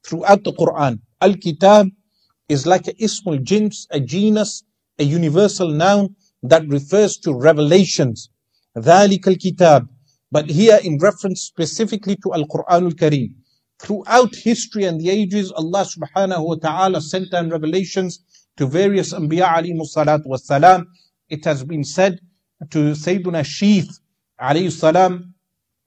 throughout 0.05 0.43
the 0.43 0.51
Quran. 0.53 0.99
Al-Kitab 1.21 1.89
is 2.49 2.65
like 2.65 2.87
a 2.87 2.93
ismul 3.03 3.41
jins, 3.41 3.87
a 3.91 3.99
genus, 3.99 4.63
a 4.99 5.03
universal 5.03 5.69
noun 5.69 6.15
that 6.43 6.67
refers 6.67 7.17
to 7.17 7.33
revelations. 7.33 8.29
ذلك 8.77 9.27
الكتاب. 9.27 9.87
But 10.31 10.49
here 10.49 10.79
in 10.83 10.97
reference 10.99 11.41
specifically 11.41 12.17
to 12.17 12.33
Al-Quran 12.33 12.83
al-Kareem. 12.83 13.33
Throughout 13.79 14.35
history 14.35 14.85
and 14.85 14.99
the 14.99 15.09
ages, 15.09 15.51
Allah 15.51 15.85
subhanahu 15.85 16.47
wa 16.47 16.55
ta'ala 16.55 17.01
sent 17.01 17.31
down 17.31 17.49
revelations 17.49 18.19
to 18.57 18.65
various 18.65 19.13
Anbiya 19.13 19.47
alayhi 19.47 19.79
salatu 19.81 20.25
wasalam. 20.27 20.85
it 21.32 21.46
has 21.46 21.64
been 21.64 21.82
said 21.82 22.20
to 22.72 22.92
Sayyiduna 22.92 23.42
Sheeth 23.42 24.00
alayhi 24.38 24.70
salam, 24.70 25.34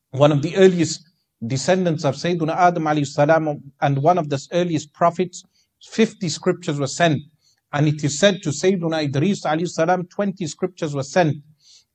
one 0.09 0.31
of 0.31 0.41
the 0.41 0.57
earliest 0.57 1.07
descendants 1.45 2.03
of 2.03 2.15
Sayyiduna 2.15 2.55
Adam 2.55 2.85
alayhi 2.85 3.05
salam 3.05 3.61
and 3.79 3.97
one 3.99 4.17
of 4.17 4.29
the 4.29 4.43
earliest 4.53 4.91
prophets, 4.93 5.43
50 5.83 6.29
scriptures 6.29 6.79
were 6.79 6.87
sent. 6.87 7.21
And 7.73 7.87
it 7.87 8.03
is 8.03 8.17
said 8.17 8.41
to 8.41 8.49
Sayyiduna 8.49 9.03
Idris 9.03 9.43
alayhi 9.43 9.69
salam, 9.69 10.07
20 10.07 10.47
scriptures 10.47 10.95
were 10.95 11.03
sent. 11.03 11.35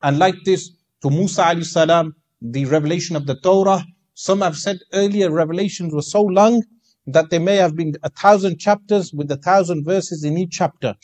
And 0.01 0.21
like 0.21 0.37
this, 0.45 0.71
to 1.03 1.11
Musa 1.11 1.43
alayhi 1.43 1.65
salam, 1.65 2.15
the 2.41 2.67
revelation 2.67 3.17
of 3.17 3.27
the 3.27 3.35
Torah, 3.35 3.85
some 4.15 4.43
have 4.43 4.57
said 4.57 4.79
earlier 4.93 5.33
revelations 5.33 5.93
were 5.93 6.03
so 6.03 6.23
long 6.23 6.63
that 7.09 7.31
there 7.31 7.41
may 7.41 7.57
have 7.57 7.75
been 7.75 7.95
a 8.05 8.11
thousand 8.11 8.61
chapters 8.61 9.13
with 9.13 9.29
a 9.33 9.39
thousand 9.39 9.85
verses 9.85 10.23
in 10.23 10.39
each 10.39 10.53
chapter. 10.53 10.95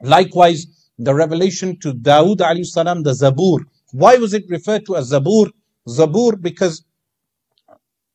Likewise, 0.00 0.83
the 0.98 1.14
revelation 1.14 1.78
to 1.80 1.92
Dawood 1.92 2.38
alayhi 2.38 2.64
salam, 2.64 3.02
the 3.02 3.12
Zabur. 3.12 3.60
Why 3.92 4.16
was 4.16 4.34
it 4.34 4.44
referred 4.48 4.86
to 4.86 4.96
as 4.96 5.10
Zabur? 5.10 5.50
Zabur 5.88 6.40
because 6.40 6.84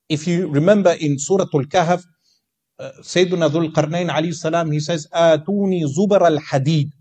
if 0.07 0.27
you 0.27 0.47
remember 0.47 0.95
in 0.99 1.19
Surah 1.19 1.45
Al-Kahf, 1.53 2.03
uh, 2.79 2.91
Sayyidina 3.01 3.49
Dhul 3.49 3.71
Qarnayn 3.73 4.09
alayhi 4.09 4.33
salam, 4.33 4.71
he 4.71 4.79
says, 4.79 5.07
Atuni 5.13 5.83
Zubar 5.85 6.21
al-Hadid. 6.21 6.91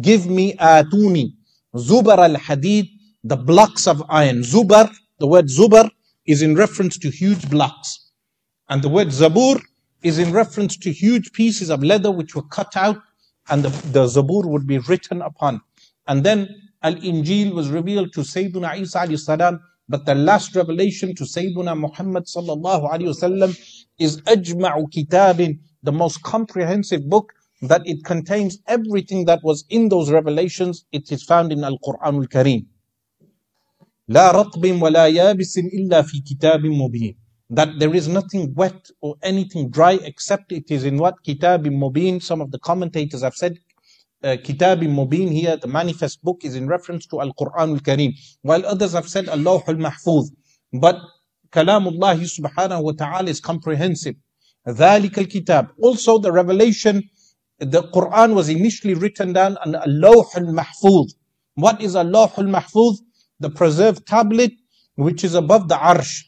Give 0.00 0.26
me 0.26 0.54
Atuni. 0.54 1.32
Zubar 1.74 2.18
al-Hadid, 2.18 2.88
the 3.24 3.36
blocks 3.36 3.86
of 3.86 4.02
iron. 4.08 4.38
Zubar, 4.38 4.90
the 5.18 5.26
word 5.26 5.46
Zubar 5.46 5.90
is 6.26 6.42
in 6.42 6.54
reference 6.54 6.98
to 6.98 7.10
huge 7.10 7.48
blocks. 7.48 8.10
And 8.68 8.82
the 8.82 8.88
word 8.88 9.08
Zabur 9.08 9.60
is 10.02 10.18
in 10.18 10.32
reference 10.32 10.76
to 10.78 10.92
huge 10.92 11.32
pieces 11.32 11.70
of 11.70 11.82
leather 11.82 12.10
which 12.10 12.34
were 12.34 12.46
cut 12.48 12.76
out 12.76 12.98
and 13.49 13.63
the, 13.63 13.69
the 13.91 14.05
Zabur 14.05 14.45
would 14.45 14.65
be 14.67 14.79
written 14.79 15.21
upon. 15.21 15.61
And 16.07 16.23
then 16.23 16.49
Al-Injil 16.81 17.53
was 17.53 17.69
revealed 17.69 18.13
to 18.13 18.21
Sayyiduna 18.21 18.77
Isa 18.79 18.99
alayhi 18.99 19.19
salam, 19.19 19.59
but 19.87 20.05
the 20.05 20.15
last 20.15 20.55
revelation 20.55 21.15
to 21.15 21.23
Sayyiduna 21.23 21.77
Muhammad 21.77 22.25
sallallahu 22.25 22.91
alayhi 22.91 23.13
wasallam 23.13 23.57
is 23.99 24.21
Ajma'u 24.21 24.85
Kitabin, 24.91 25.59
the 25.83 25.91
most 25.91 26.21
comprehensive 26.23 27.09
book 27.09 27.33
that 27.61 27.81
it 27.85 28.03
contains 28.03 28.59
everything 28.67 29.25
that 29.25 29.39
was 29.43 29.65
in 29.69 29.89
those 29.89 30.11
revelations. 30.11 30.85
It 30.91 31.11
is 31.11 31.23
found 31.23 31.51
in 31.51 31.63
Al-Quran 31.63 32.15
Al-Kareem. 32.21 32.65
لا 34.09 34.31
رطب 34.31 34.81
ولا 34.81 35.07
يابس 35.07 35.57
إلا 35.57 36.01
في 36.01 36.19
كتاب 36.19 36.65
مبين 36.65 37.15
that 37.50 37.78
there 37.78 37.94
is 37.94 38.08
nothing 38.08 38.54
wet 38.54 38.90
or 39.00 39.16
anything 39.22 39.70
dry 39.70 39.98
except 40.02 40.52
it 40.52 40.70
is 40.70 40.84
in 40.84 40.98
what 40.98 41.22
Kitab 41.24 41.64
mubin. 41.64 42.22
Some 42.22 42.40
of 42.40 42.50
the 42.50 42.58
commentators 42.58 43.22
have 43.22 43.34
said 43.34 43.58
uh, 44.22 44.36
kitabim 44.36 44.94
mubin 44.94 45.32
here, 45.32 45.56
the 45.56 45.68
manifest 45.68 46.22
book 46.22 46.40
is 46.42 46.56
in 46.56 46.66
reference 46.66 47.06
to 47.06 47.20
Al 47.20 47.32
Quran 47.34 47.70
Al 47.74 47.78
Kareem, 47.78 48.12
while 48.42 48.66
others 48.66 48.92
have 48.92 49.08
said 49.08 49.28
Al-Lawhul 49.28 49.80
Mahfuz. 49.80 50.30
But 50.72 50.96
kalamullah 51.52 52.18
subhanahu 52.18 52.82
wa 52.82 52.92
ta'ala 52.92 53.30
is 53.30 53.40
comprehensive. 53.40 54.16
ذَلِكَ 54.66 55.12
الْكِتَابِ 55.12 55.70
Also 55.80 56.18
the 56.18 56.32
revelation, 56.32 57.08
the 57.58 57.82
Quran 57.94 58.34
was 58.34 58.48
initially 58.48 58.94
written 58.94 59.32
down 59.32 59.56
on 59.64 59.76
al-Lawh 59.76 60.24
al-Mahfuz. 60.34 61.14
What 61.54 61.80
is 61.80 61.96
al-Lawh 61.96 62.32
al-Mahfuz? 62.36 62.96
The 63.40 63.50
preserved 63.50 64.06
tablet 64.06 64.52
which 64.96 65.22
is 65.22 65.34
above 65.34 65.68
the 65.68 65.76
arsh 65.76 66.24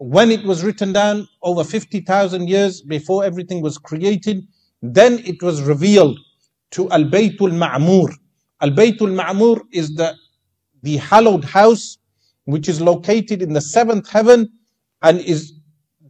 when 0.00 0.30
it 0.30 0.42
was 0.44 0.64
written 0.64 0.94
down 0.94 1.28
over 1.42 1.62
50,000 1.62 2.48
years 2.48 2.80
before 2.80 3.22
everything 3.22 3.60
was 3.60 3.76
created, 3.76 4.46
then 4.80 5.18
it 5.26 5.42
was 5.42 5.60
revealed 5.60 6.18
to 6.70 6.90
Al 6.90 7.04
Baytul 7.04 7.52
Ma'mur. 7.52 8.10
Al 8.62 8.70
Baytul 8.70 9.14
Ma'mur 9.14 9.60
is 9.72 9.94
the, 9.96 10.16
the 10.82 10.96
hallowed 10.96 11.44
house 11.44 11.98
which 12.44 12.66
is 12.66 12.80
located 12.80 13.42
in 13.42 13.52
the 13.52 13.60
seventh 13.60 14.08
heaven 14.08 14.48
and 15.02 15.20
is 15.20 15.52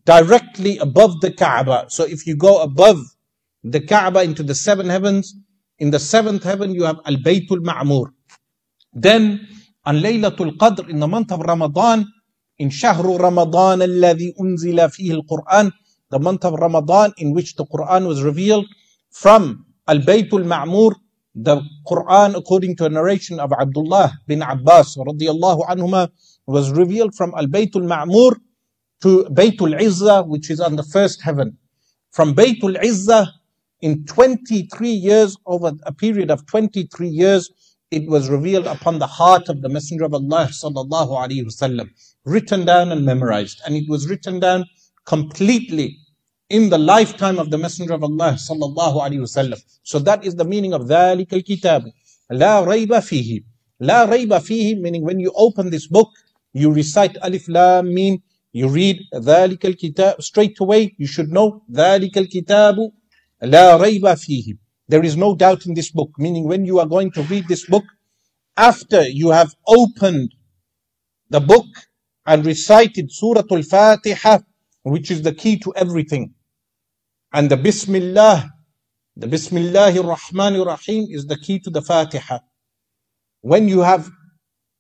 directly 0.05 0.79
above 0.79 1.21
the 1.21 1.33
Kaaba. 1.33 1.87
So 1.89 2.05
if 2.05 2.29
you 2.29 2.37
go 2.37 2.63
above 2.63 2.99
the 3.65 3.81
Kaaba 3.81 4.23
into 4.23 4.45
the 4.45 4.55
seven 4.55 4.89
heavens, 4.89 5.35
in 5.81 5.91
the 5.91 5.99
seventh 5.99 6.45
heaven 6.45 6.73
you 6.73 6.85
have 6.85 7.01
Al 7.07 7.17
Baytul 7.17 7.65
Ma'mur. 7.65 8.07
Then 8.93 9.49
on 9.85 9.97
Laylatul 9.97 10.57
Qadr 10.59 10.89
in 10.89 11.01
the 11.01 11.09
month 11.09 11.33
of 11.33 11.41
Ramadan, 11.41 12.07
in 12.61 12.69
Shahru 12.69 13.19
Ramadan 13.19 13.81
الذي 13.81 14.35
أنزل 14.39 14.77
فيه 14.91 15.23
القرآن, 15.23 15.73
the 16.11 16.19
month 16.19 16.45
of 16.45 16.53
Ramadan 16.55 17.13
in 17.17 17.33
which 17.33 17.57
the 17.57 17.65
Quran 17.65 18.07
was 18.07 18.23
revealed 18.23 18.67
from 19.11 19.65
Al-Baytul 19.89 20.45
Ma'mur, 20.45 20.95
the 21.35 21.63
Quran 21.89 22.37
according 22.37 22.77
to 22.77 22.85
a 22.85 22.91
narration 22.91 23.41
of 23.41 23.51
Abdullah 23.53 24.13
bin 24.27 24.43
Abbas 24.43 24.97
radiyallahu 24.97 25.67
anhuma 25.69 26.11
was 26.47 26.71
revealed 26.73 27.15
from 27.15 27.33
Al-Baytul 27.35 27.87
Ma'mur 27.87 28.37
to 29.01 29.25
Baytul 29.31 29.81
Izzah 29.81 30.27
which 30.29 30.51
is 30.51 30.61
on 30.61 30.77
the 30.77 30.83
first 30.83 31.23
heaven. 31.23 31.57
From 32.11 32.35
Baytul 32.35 32.77
Izzah 32.83 33.29
in 33.81 34.05
23 34.05 34.91
years 34.91 35.37
over 35.47 35.73
a 35.85 35.93
period 35.95 36.31
of 36.31 36.45
23 36.47 37.09
years 37.09 37.51
it 37.91 38.07
was 38.09 38.29
revealed 38.29 38.67
upon 38.67 38.99
the 38.99 39.07
heart 39.07 39.49
of 39.49 39.63
the 39.63 39.69
Messenger 39.69 40.05
of 40.05 40.15
Allah 40.15 40.49
sallallahu 40.51 41.11
alaihi 41.11 41.45
wasallam 41.45 41.89
written 42.26 42.66
down 42.66 42.92
and 42.92 43.06
memorized. 43.06 43.62
And 43.66 43.76
it 43.76 43.90
was 43.90 44.10
written 44.10 44.40
down 44.40 44.66
completely 45.06 45.98
in 46.50 46.70
the 46.70 46.78
lifetime 46.78 47.40
of 47.40 47.50
the 47.50 47.58
Messenger 47.58 47.94
of 47.94 48.04
Allah 48.04 48.38
sallallahu 48.38 48.96
alaihi 48.96 49.20
wasallam. 49.20 49.62
So 49.84 50.00
that 50.00 50.26
is 50.26 50.36
the 50.36 50.46
meaning 50.46 50.74
of 50.74 50.84
ذلك 50.84 51.34
الكتاب 51.34 51.84
لا 52.32 52.62
ريب 52.66 53.00
فيه 53.00 53.42
لا 53.82 54.06
ريب 54.06 54.38
فيه 54.38 54.76
meaning 54.82 55.04
when 55.04 55.20
you 55.20 55.32
open 55.36 55.70
this 55.70 55.88
book, 55.88 56.10
you 56.54 56.72
recite 56.72 57.18
Alif 57.22 57.48
Lam 57.50 57.94
Mim, 57.94 58.22
you 58.52 58.68
read 58.68 59.00
ذلك 59.14 59.66
الكتاب 59.66 60.22
straight 60.22 60.60
away, 60.60 60.94
you 60.98 61.08
should 61.08 61.32
know 61.32 61.62
ذلك 61.72 62.18
الكتاب 62.18 62.92
لا 63.44 63.78
ريب 63.78 64.14
فيه 64.14 64.58
there 64.88 65.04
is 65.04 65.18
no 65.18 65.36
doubt 65.36 65.66
in 65.66 65.74
this 65.74 65.90
book, 65.90 66.12
meaning 66.20 66.48
when 66.48 66.64
you 66.64 66.80
are 66.80 66.86
going 66.86 67.12
to 67.12 67.24
read 67.24 67.48
this 67.48 67.66
book, 67.66 67.84
after 68.56 69.02
you 69.08 69.32
have 69.32 69.56
opened 69.68 70.36
the 71.32 71.40
book 71.40 71.66
and 72.30 72.46
recited 72.46 73.12
Surah 73.12 73.44
Al-Fatiha, 73.52 74.40
which 74.84 75.12
is 75.12 75.22
the 75.22 75.34
key 75.34 75.58
to 75.60 75.74
everything. 75.76 76.34
And 77.34 77.50
the 77.50 77.58
Bismillah, 77.58 78.50
the 79.16 79.28
Bismillahir 79.28 80.16
Rahmanir 80.16 80.66
Rahim 80.66 81.08
is 81.10 81.26
the 81.26 81.38
key 81.38 81.60
to 81.60 81.70
the 81.70 81.82
Fatiha. 81.82 82.40
When 83.42 83.68
you 83.68 83.82
have 83.82 84.10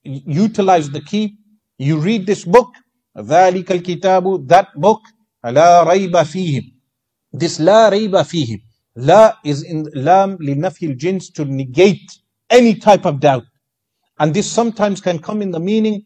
utilized 0.03 0.93
the 0.93 1.01
key, 1.01 1.38
you 1.77 2.00
read 2.00 2.25
this 2.25 2.45
book, 2.45 2.69
ذَلِكَ 3.17 3.65
الْكِتَابُ 3.65 4.48
That 4.48 4.69
book, 4.75 5.01
لَا 5.43 5.86
رَيْبَ 5.86 6.12
فِيهِ 6.12 6.74
This 7.31 7.60
لَا 7.60 7.91
رَيْبَ 7.91 8.12
فِيهِ 8.12 8.62
La 8.98 9.34
is 9.43 9.63
in 9.63 9.84
lam 9.93 10.38
linafil 10.38 10.98
jins 10.98 11.29
to 11.29 11.43
negate 11.43 12.10
any 12.50 12.75
type 12.75 13.05
of 13.05 13.19
doubt. 13.19 13.43
And 14.19 14.34
this 14.34 14.50
sometimes 14.50 15.01
can 15.01 15.19
come 15.19 15.41
in 15.41 15.51
the 15.51 15.60
meaning 15.60 16.05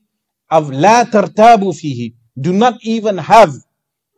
of 0.50 0.70
la 0.70 1.04
tartabu 1.04 1.72
fihi. 1.72 2.14
Do 2.40 2.52
not 2.52 2.74
even 2.82 3.18
have 3.18 3.52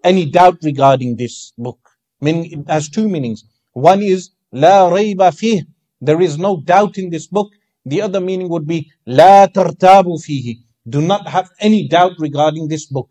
any 0.03 0.31
doubt 0.31 0.59
regarding 0.63 1.17
this 1.17 1.53
book. 1.59 1.79
Meaning 2.21 2.61
it 2.61 2.71
has 2.71 2.89
two 2.89 3.09
meanings. 3.09 3.45
One 3.73 4.03
is 4.03 4.31
la 4.53 4.91
rayba 4.91 5.33
fih. 5.33 5.67
There 6.01 6.21
is 6.21 6.39
no 6.39 6.61
doubt 6.61 6.99
in 6.99 7.11
this 7.11 7.27
book. 7.27 7.53
The 7.85 8.03
other 8.03 8.21
meaning 8.21 8.49
would 8.49 8.67
be 8.67 8.91
la 9.07 9.47
tartabu 9.47 10.19
fihi. 10.25 10.59
Do 10.89 11.01
not 11.01 11.29
have 11.29 11.51
any 11.61 11.89
doubt 11.89 12.13
regarding 12.19 12.69
this 12.69 12.87
book. 12.87 13.11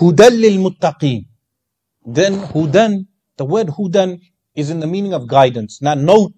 Lil 0.00 0.58
muttaqeen. 0.70 1.26
Then 2.04 2.34
hudan, 2.34 3.06
the 3.38 3.44
word 3.44 3.68
hudan 3.68 4.20
is 4.54 4.70
in 4.70 4.80
the 4.80 4.86
meaning 4.86 5.14
of 5.14 5.26
guidance. 5.26 5.80
Now 5.80 5.94
note, 5.94 6.34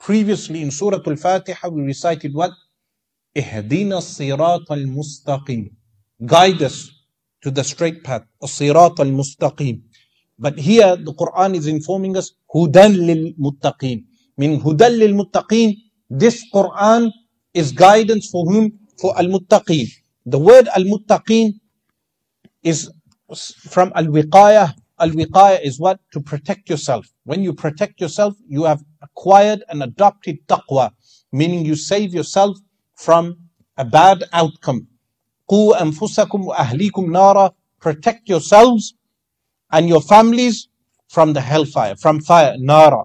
previously 0.00 0.62
in 0.62 0.70
Surah 0.70 1.00
Al-Fatiha 1.06 1.68
we 1.68 1.82
recited 1.82 2.32
what? 2.32 2.52
Ihdina 3.34 4.02
sirat 4.02 4.70
al-mustaqim. 4.70 5.70
Guide 6.24 6.62
us 6.62 6.90
to 7.42 7.50
the 7.50 7.64
straight 7.64 8.04
path. 8.04 8.24
Sirat 8.42 9.00
al-mustaqim. 9.00 9.82
But 10.38 10.58
here 10.58 10.96
the 10.96 11.14
Quran 11.14 11.54
is 11.54 11.66
informing 11.66 12.16
us 12.16 12.32
hudan 12.54 13.34
muttaqin. 13.38 14.04
Meaning 14.36 14.60
hudan 14.60 14.98
muttaqin. 15.14 15.76
This 16.10 16.44
Quran 16.52 17.10
is 17.54 17.72
guidance 17.72 18.28
for 18.30 18.44
whom? 18.44 18.78
For 19.00 19.16
al-muttaqin. 19.18 19.86
The 20.26 20.38
word 20.38 20.68
al-muttaqin 20.76 21.54
is 22.62 22.90
from 23.70 23.92
al-wiqayah. 23.94 24.74
Al-wiqayah 24.98 25.64
is 25.64 25.80
what? 25.80 25.98
To 26.12 26.20
protect 26.20 26.68
yourself. 26.68 27.06
When 27.24 27.42
you 27.42 27.54
protect 27.54 28.00
yourself, 28.00 28.34
you 28.46 28.64
have 28.64 28.82
acquired 29.00 29.64
and 29.68 29.82
adopted 29.82 30.46
taqwa. 30.46 30.90
Meaning 31.32 31.64
you 31.64 31.76
save 31.76 32.12
yourself 32.12 32.58
from 32.95 33.37
a 33.77 33.85
bad 33.85 34.23
outcome. 34.33 34.87
قُوا 35.49 35.77
أَنفُسَكُمْ 35.77 36.45
وَأَهْلِيكُمْ 36.47 37.07
نَارًا 37.07 37.53
Protect 37.79 38.27
yourselves 38.27 38.95
and 39.71 39.87
your 39.87 40.01
families 40.01 40.67
from 41.07 41.33
the 41.33 41.41
hellfire, 41.41 41.95
from 41.95 42.19
fire, 42.19 42.55
nara. 42.57 43.03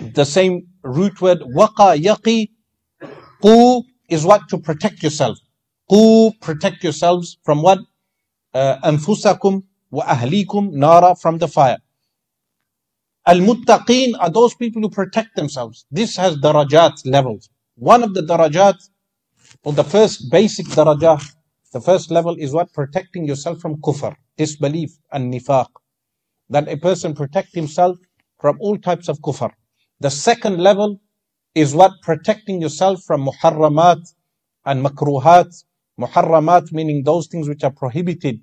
The 0.00 0.24
same 0.24 0.68
root 0.82 1.20
word, 1.20 1.40
waqa, 1.40 2.00
yaqi, 2.00 2.50
qu 3.42 3.82
is 4.08 4.24
what? 4.24 4.48
To 4.50 4.58
protect 4.58 5.02
yourself. 5.02 5.38
Qu, 5.90 6.32
protect 6.40 6.84
yourselves 6.84 7.38
from 7.44 7.62
what? 7.62 7.78
Uh, 8.54 8.78
anfusakum 8.84 9.64
wa 9.90 10.04
ahlikum 10.04 10.72
nara, 10.72 11.14
from 11.14 11.38
the 11.38 11.48
fire. 11.48 11.78
Al-muttaqeen 13.26 14.14
are 14.18 14.30
those 14.30 14.54
people 14.54 14.80
who 14.82 14.90
protect 14.90 15.36
themselves. 15.36 15.86
This 15.90 16.16
has 16.16 16.36
darajat 16.36 17.02
levels. 17.04 17.50
One 17.76 18.02
of 18.02 18.14
the 18.14 18.22
darajat, 18.22 18.76
or 19.63 19.73
the 19.73 19.83
first 19.83 20.29
basic 20.31 20.67
darajah, 20.67 21.21
the 21.71 21.81
first 21.81 22.11
level 22.11 22.35
is 22.37 22.51
what? 22.53 22.71
Protecting 22.73 23.25
yourself 23.25 23.59
from 23.59 23.81
kufr 23.81 24.15
disbelief 24.37 24.97
and 25.11 25.33
nifaq. 25.33 25.67
That 26.49 26.67
a 26.67 26.77
person 26.77 27.13
protect 27.13 27.53
himself 27.53 27.97
from 28.39 28.57
all 28.59 28.77
types 28.77 29.07
of 29.07 29.19
kufr. 29.19 29.51
The 29.99 30.09
second 30.09 30.59
level 30.59 30.99
is 31.55 31.73
what? 31.73 31.93
Protecting 32.01 32.61
yourself 32.61 33.03
from 33.03 33.25
muharramat 33.25 34.01
and 34.65 34.85
makruhat. 34.85 35.63
Muharramat 35.99 36.71
meaning 36.71 37.03
those 37.03 37.27
things 37.27 37.47
which 37.47 37.63
are 37.63 37.71
prohibited 37.71 38.41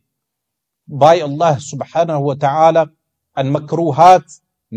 by 0.89 1.21
Allah 1.21 1.59
subhanahu 1.61 2.23
wa 2.23 2.35
ta'ala 2.35 2.91
and 3.37 3.55
makruhat, 3.55 4.25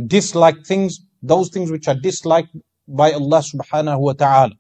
disliked 0.08 0.67
things, 0.67 1.06
those 1.22 1.50
things 1.50 1.72
which 1.72 1.88
are 1.88 1.96
disliked 1.96 2.56
by 2.88 3.12
Allah 3.12 3.39
subhanahu 3.39 4.00
wa 4.00 4.13
ta'ala. 4.13 4.54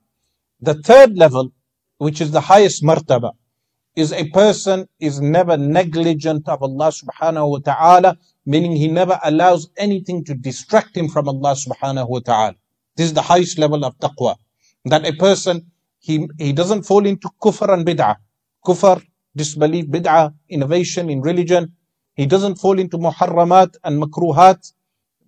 The 0.61 0.75
third 0.75 1.17
level, 1.17 1.51
which 1.97 2.21
is 2.21 2.31
the 2.31 2.41
highest 2.41 2.83
martaba, 2.83 3.33
is 3.95 4.11
a 4.11 4.29
person 4.29 4.87
is 4.99 5.21
never 5.21 5.55
negligent 5.57 6.49
of 6.49 6.63
Allah 6.63 6.91
subhanahu 6.91 7.49
wa 7.51 7.59
ta'ala, 7.59 8.17
meaning 8.45 8.75
he 8.75 8.87
never 8.87 9.19
allows 9.23 9.69
anything 9.77 10.23
to 10.25 10.33
distract 10.33 10.97
him 10.97 11.07
from 11.07 11.27
Allah 11.29 11.53
subhanahu 11.53 12.09
wa 12.09 12.19
ta'ala. 12.19 12.55
This 12.95 13.07
is 13.07 13.13
the 13.13 13.21
highest 13.21 13.57
level 13.59 13.85
of 13.85 13.97
taqwa. 13.99 14.35
That 14.85 15.05
a 15.07 15.13
person, 15.13 15.71
he, 15.99 16.27
he 16.37 16.53
doesn't 16.53 16.83
fall 16.83 17.05
into 17.05 17.29
kufr 17.41 17.71
and 17.71 17.85
bid'ah. 17.85 18.17
Kufr, 18.65 19.03
disbelief, 19.35 19.85
bid'ah, 19.85 20.33
innovation 20.49 21.09
in 21.09 21.21
religion. 21.21 21.73
He 22.15 22.25
doesn't 22.25 22.55
fall 22.55 22.79
into 22.79 22.97
muharramat 22.97 23.75
and 23.83 24.01
makruhat, 24.01 24.73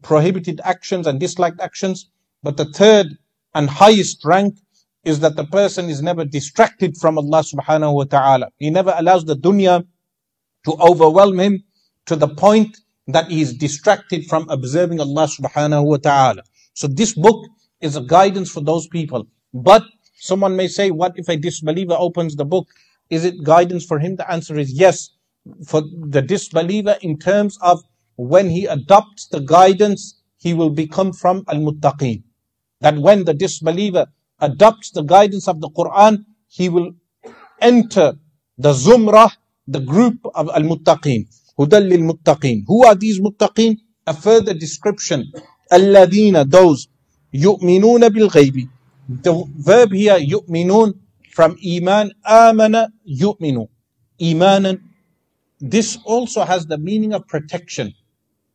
prohibited 0.01 0.62
actions 0.63 1.08
and 1.08 1.19
disliked 1.19 1.60
actions. 1.62 2.10
But 2.43 2.58
the 2.58 2.65
third 2.65 3.17
and 3.54 3.69
highest 3.69 4.25
rank 4.25 4.58
is 5.05 5.19
that 5.19 5.35
the 5.35 5.45
person 5.45 5.89
is 5.89 6.01
never 6.01 6.25
distracted 6.25 6.97
from 6.97 7.17
Allah 7.17 7.41
subhanahu 7.41 7.93
wa 7.93 8.03
ta'ala. 8.05 8.49
He 8.57 8.71
never 8.71 8.93
allows 8.97 9.23
the 9.23 9.35
dunya 9.35 9.85
to 10.65 10.71
overwhelm 10.73 11.39
him 11.39 11.63
to 12.07 12.15
the 12.15 12.27
point 12.27 12.77
that 13.07 13.27
he 13.29 13.41
is 13.41 13.53
distracted 13.53 14.25
from 14.25 14.49
observing 14.49 14.99
Allah 14.99 15.27
subhanahu 15.27 15.85
wa 15.85 15.97
ta'ala. 15.97 16.41
So 16.73 16.87
this 16.87 17.13
book 17.13 17.45
is 17.81 17.95
a 17.95 18.01
guidance 18.01 18.49
for 18.49 18.61
those 18.61 18.87
people. 18.87 19.27
But 19.53 19.83
someone 20.15 20.55
may 20.55 20.67
say, 20.67 20.89
what 20.89 21.13
if 21.15 21.29
a 21.29 21.37
disbeliever 21.37 21.95
opens 21.97 22.35
the 22.35 22.45
book? 22.45 22.67
Is 23.11 23.25
it 23.25 23.43
guidance 23.43 23.85
for 23.85 23.99
him? 23.99 24.15
The 24.15 24.29
answer 24.29 24.57
is 24.57 24.73
yes. 24.73 25.11
For 25.67 25.83
the 26.09 26.23
disbeliever 26.23 26.97
in 27.01 27.19
terms 27.19 27.59
of 27.61 27.83
when 28.15 28.49
he 28.49 28.65
adopts 28.65 29.27
the 29.27 29.41
guidance, 29.41 30.19
he 30.37 30.55
will 30.55 30.71
become 30.71 31.13
from 31.13 31.43
al-muttaqeen. 31.47 32.23
That 32.81 32.97
when 32.97 33.25
the 33.25 33.35
disbeliever 33.35 34.07
adopts 34.39 34.91
the 34.91 35.02
guidance 35.02 35.48
of 35.48 35.62
the 35.62 35.69
Quran, 35.69 36.26
he 36.48 36.69
will 36.69 36.93
enter 37.62 38.13
the 38.58 38.74
zumrah, 38.74 39.32
the 39.67 39.80
group 39.80 40.19
of 40.36 40.50
al-muttaqeen. 40.50 41.28
Hudal 41.58 41.88
lil-muttaqeen. 41.88 42.63
Who 42.67 42.86
are 42.86 42.95
these 42.95 43.19
muttaqeen? 43.19 43.78
A 44.08 44.13
further 44.13 44.54
description. 44.54 45.32
Alladina, 45.71 46.50
those. 46.50 46.88
Yu'minuna 47.34 48.13
bil-ghaybi. 48.13 48.69
The 49.10 49.43
verb 49.58 49.91
here, 49.91 50.17
yu'minun, 50.17 50.93
from 51.32 51.58
iman, 51.65 52.12
amana, 52.26 52.89
yu'minu. 53.10 53.67
Imanan. 54.21 54.82
This 55.60 55.98
also 56.06 56.43
has 56.43 56.65
the 56.65 56.78
meaning 56.78 57.13
of 57.13 57.28
protection. 57.28 57.93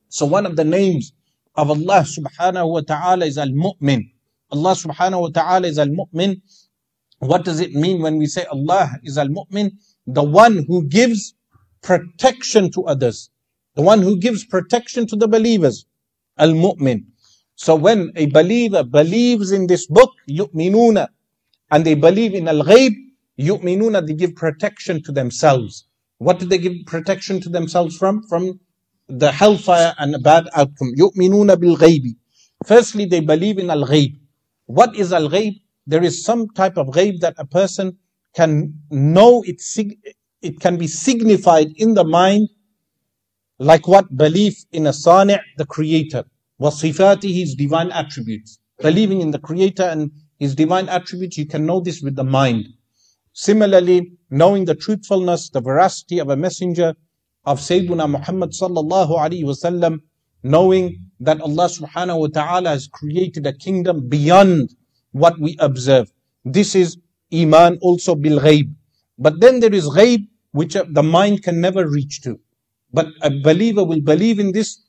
So 0.08 0.26
one 0.26 0.46
of 0.46 0.56
the 0.56 0.64
names 0.64 1.12
of 1.54 1.70
Allah 1.70 2.04
subhanahu 2.04 2.72
wa 2.72 2.80
ta'ala 2.80 3.26
is 3.26 3.38
al-mu'min. 3.38 4.10
Allah 4.52 4.72
subhanahu 4.72 5.20
wa 5.20 5.28
ta'ala 5.28 5.66
is 5.68 5.78
al-mu'min. 5.78 6.40
What 7.18 7.44
does 7.44 7.60
it 7.60 7.72
mean 7.72 8.02
when 8.02 8.16
we 8.16 8.26
say 8.26 8.44
Allah 8.46 8.90
is 9.02 9.18
al-mu'min? 9.18 9.72
The 10.06 10.22
one 10.22 10.64
who 10.66 10.86
gives 10.86 11.34
protection 11.82 12.70
to 12.72 12.84
others. 12.84 13.30
The 13.74 13.82
one 13.82 14.02
who 14.02 14.18
gives 14.18 14.44
protection 14.44 15.06
to 15.08 15.16
the 15.16 15.28
believers. 15.28 15.86
Al-mu'min. 16.38 17.04
So 17.54 17.74
when 17.74 18.10
a 18.16 18.26
believer 18.26 18.82
believes 18.82 19.52
in 19.52 19.66
this 19.66 19.86
book, 19.86 20.12
yu'minuna, 20.28 21.08
and 21.70 21.84
they 21.84 21.94
believe 21.94 22.34
in 22.34 22.48
al-ghayb, 22.48 22.94
yu'minuna, 23.38 24.06
they 24.06 24.14
give 24.14 24.34
protection 24.34 25.02
to 25.02 25.12
themselves. 25.12 25.86
What 26.18 26.38
do 26.38 26.46
they 26.46 26.58
give 26.58 26.72
protection 26.86 27.40
to 27.42 27.48
themselves 27.48 27.96
from? 27.96 28.22
From 28.28 28.60
the 29.08 29.32
hellfire 29.32 29.94
and 29.98 30.14
a 30.14 30.18
bad 30.18 30.48
outcome. 30.54 30.92
Yu'minuna 30.96 31.60
bil-ghaybi. 31.60 32.16
Firstly, 32.66 33.04
they 33.06 33.20
believe 33.20 33.58
in 33.58 33.70
al-ghayb. 33.70 34.19
What 34.70 34.94
is 34.94 35.12
al 35.12 35.28
ghayb? 35.28 35.60
There 35.84 36.04
is 36.04 36.24
some 36.24 36.48
type 36.50 36.76
of 36.78 36.86
ghayb 36.88 37.18
that 37.22 37.34
a 37.38 37.44
person 37.44 37.98
can 38.36 38.74
know 38.88 39.42
it, 39.42 39.60
it 40.42 40.60
can 40.60 40.76
be 40.76 40.86
signified 40.86 41.72
in 41.74 41.94
the 41.94 42.04
mind, 42.04 42.50
like 43.58 43.88
what 43.88 44.16
belief 44.16 44.64
in 44.70 44.86
a 44.86 44.92
sani' 44.92 45.40
the 45.58 45.66
creator, 45.66 46.22
wasifati 46.60 47.34
his 47.34 47.56
divine 47.56 47.90
attributes. 47.90 48.60
Believing 48.80 49.20
in 49.20 49.32
the 49.32 49.40
creator 49.40 49.82
and 49.82 50.12
his 50.38 50.54
divine 50.54 50.88
attributes, 50.88 51.36
you 51.36 51.46
can 51.46 51.66
know 51.66 51.80
this 51.80 52.00
with 52.00 52.14
the 52.14 52.22
mind. 52.22 52.66
Similarly, 53.32 54.12
knowing 54.30 54.66
the 54.66 54.76
truthfulness, 54.76 55.50
the 55.50 55.60
veracity 55.60 56.20
of 56.20 56.28
a 56.28 56.36
messenger 56.36 56.94
of 57.44 57.58
Sayyidina 57.58 58.08
Muhammad 58.08 58.52
sallallahu 58.52 59.18
alaihi 59.18 59.42
wasallam, 59.42 59.98
knowing 60.42 61.10
that 61.20 61.40
Allah 61.40 61.66
subhanahu 61.66 62.20
wa 62.20 62.26
ta'ala 62.28 62.70
has 62.70 62.88
created 62.88 63.46
a 63.46 63.52
kingdom 63.52 64.08
beyond 64.08 64.74
what 65.12 65.38
we 65.38 65.56
observe. 65.58 66.10
This 66.44 66.74
is 66.74 66.96
iman 67.32 67.78
also 67.82 68.14
bil 68.14 68.40
ghaib. 68.40 68.72
But 69.18 69.40
then 69.40 69.60
there 69.60 69.74
is 69.74 69.86
ghaib 69.88 70.26
which 70.52 70.76
uh, 70.76 70.84
the 70.88 71.02
mind 71.02 71.42
can 71.42 71.60
never 71.60 71.86
reach 71.86 72.22
to. 72.22 72.40
But 72.92 73.08
a 73.22 73.30
believer 73.30 73.84
will 73.84 74.00
believe 74.00 74.38
in 74.38 74.52
this. 74.52 74.82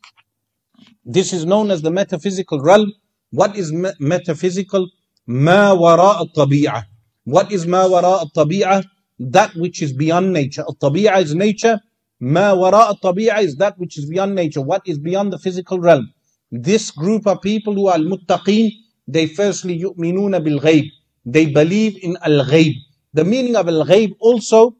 This 1.05 1.33
is 1.33 1.45
known 1.45 1.69
as 1.69 1.81
the 1.81 1.91
metaphysical 1.91 2.61
realm. 2.61 2.93
What 3.31 3.55
is 3.55 3.71
me- 3.71 3.91
metaphysical? 3.99 4.87
Ma 5.27 5.75
wara 5.75 6.15
al 6.15 6.83
What 7.25 7.51
is 7.51 7.67
ma 7.67 7.85
wara 7.85 8.25
al 8.25 8.83
That 9.19 9.55
which 9.55 9.81
is 9.81 9.93
beyond 9.93 10.33
nature. 10.33 10.63
Al 10.81 10.95
is 10.95 11.35
nature. 11.35 11.79
Ma 12.23 12.53
wara 12.53 12.95
al 13.03 13.39
is 13.39 13.55
that 13.55 13.79
which 13.79 13.97
is 13.97 14.05
beyond 14.05 14.35
nature. 14.35 14.61
What 14.61 14.83
is 14.85 14.99
beyond 14.99 15.33
the 15.33 15.39
physical 15.39 15.79
realm? 15.79 16.13
This 16.51 16.91
group 16.91 17.25
of 17.25 17.41
people 17.41 17.73
who 17.73 17.87
are 17.87 17.97
muttaqeen, 17.97 18.69
they 19.07 19.25
firstly 19.25 19.81
yu'minuna 19.81 20.43
bil 20.43 20.59
ghaib. 20.59 20.85
They 21.25 21.47
believe 21.47 21.97
in 22.03 22.17
al 22.21 22.45
ghaib. 22.45 22.75
The 23.13 23.25
meaning 23.25 23.55
of 23.55 23.67
al 23.67 23.83
ghaib 23.85 24.15
also 24.19 24.75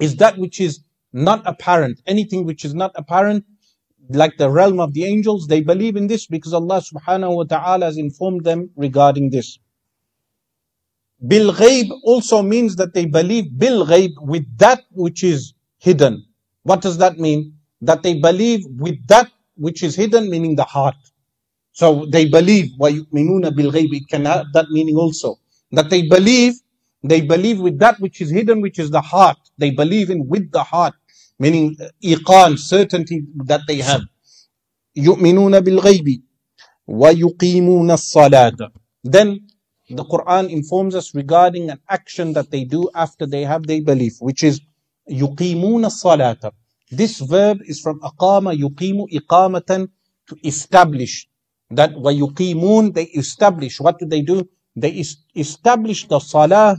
is 0.00 0.16
that 0.16 0.36
which 0.36 0.60
is 0.60 0.80
not 1.12 1.42
apparent. 1.46 2.00
Anything 2.08 2.44
which 2.44 2.64
is 2.64 2.74
not 2.74 2.90
apparent, 2.96 3.44
like 4.08 4.36
the 4.36 4.50
realm 4.50 4.80
of 4.80 4.94
the 4.94 5.04
angels, 5.04 5.46
they 5.46 5.60
believe 5.60 5.94
in 5.94 6.08
this 6.08 6.26
because 6.26 6.52
Allah 6.52 6.82
subhanahu 6.82 7.36
wa 7.36 7.44
ta'ala 7.44 7.84
has 7.86 7.98
informed 7.98 8.42
them 8.42 8.68
regarding 8.74 9.30
this. 9.30 9.60
Bil 11.24 11.52
ghaib 11.52 11.88
also 12.02 12.42
means 12.42 12.74
that 12.76 12.94
they 12.94 13.04
believe 13.06 13.56
bil 13.56 13.86
ghaib 13.86 14.10
with 14.20 14.44
that 14.58 14.82
which 14.90 15.22
is 15.22 15.54
hidden. 15.78 16.26
What 16.62 16.80
does 16.80 16.98
that 16.98 17.18
mean? 17.18 17.58
That 17.80 18.02
they 18.02 18.14
believe 18.14 18.64
with 18.78 19.06
that 19.08 19.30
which 19.56 19.82
is 19.82 19.96
hidden, 19.96 20.30
meaning 20.30 20.56
the 20.56 20.64
heart. 20.64 20.94
So 21.72 22.06
they 22.06 22.26
believe 22.28 22.70
وَيُؤْمِنُونَ 22.78 23.44
بِالْغَيْبِ 23.50 23.88
It 23.92 24.08
can 24.08 24.24
have 24.26 24.46
that 24.52 24.70
meaning 24.70 24.96
also. 24.96 25.38
That 25.72 25.90
they 25.90 26.02
believe, 26.06 26.54
they 27.02 27.22
believe 27.22 27.60
with 27.60 27.78
that 27.78 27.98
which 27.98 28.20
is 28.20 28.30
hidden, 28.30 28.60
which 28.60 28.78
is 28.78 28.90
the 28.90 29.00
heart. 29.00 29.38
They 29.58 29.70
believe 29.70 30.10
in 30.10 30.28
with 30.28 30.52
the 30.52 30.62
heart, 30.62 30.94
meaning 31.38 31.76
uh, 31.80 31.88
iqan, 32.04 32.58
certainty 32.58 33.24
that 33.46 33.62
they 33.66 33.78
have. 33.78 34.02
يُؤْمِنُونَ 34.96 35.60
بِالْغَيْبِ 35.60 36.22
وَيُقِيمُونَ 36.88 37.90
الصَّلَاةَ 37.90 38.70
Then 39.02 39.46
the 39.88 40.04
Quran 40.04 40.50
informs 40.50 40.94
us 40.94 41.14
regarding 41.14 41.70
an 41.70 41.80
action 41.88 42.34
that 42.34 42.50
they 42.50 42.64
do 42.64 42.88
after 42.94 43.26
they 43.26 43.42
have 43.42 43.66
their 43.66 43.82
belief, 43.82 44.14
which 44.20 44.42
is 44.44 44.60
يُقِيمُونَ 45.09 45.85
الصَّلَاةَ 45.85 46.51
this 46.89 47.19
verb 47.19 47.59
is 47.65 47.81
from 47.81 47.99
aqama 47.99 48.57
yuqimu 48.57 49.09
iqamatan 49.11 49.89
to 50.27 50.37
establish. 50.43 51.27
That 51.69 51.91
وَيُقِيمُونَ 51.95 52.93
they 52.93 53.03
establish. 53.03 53.81
What 53.81 53.99
do 53.99 54.05
they 54.05 54.21
do? 54.21 54.47
They 54.75 55.03
establish 55.35 56.07
the 56.07 56.19
salah. 56.19 56.77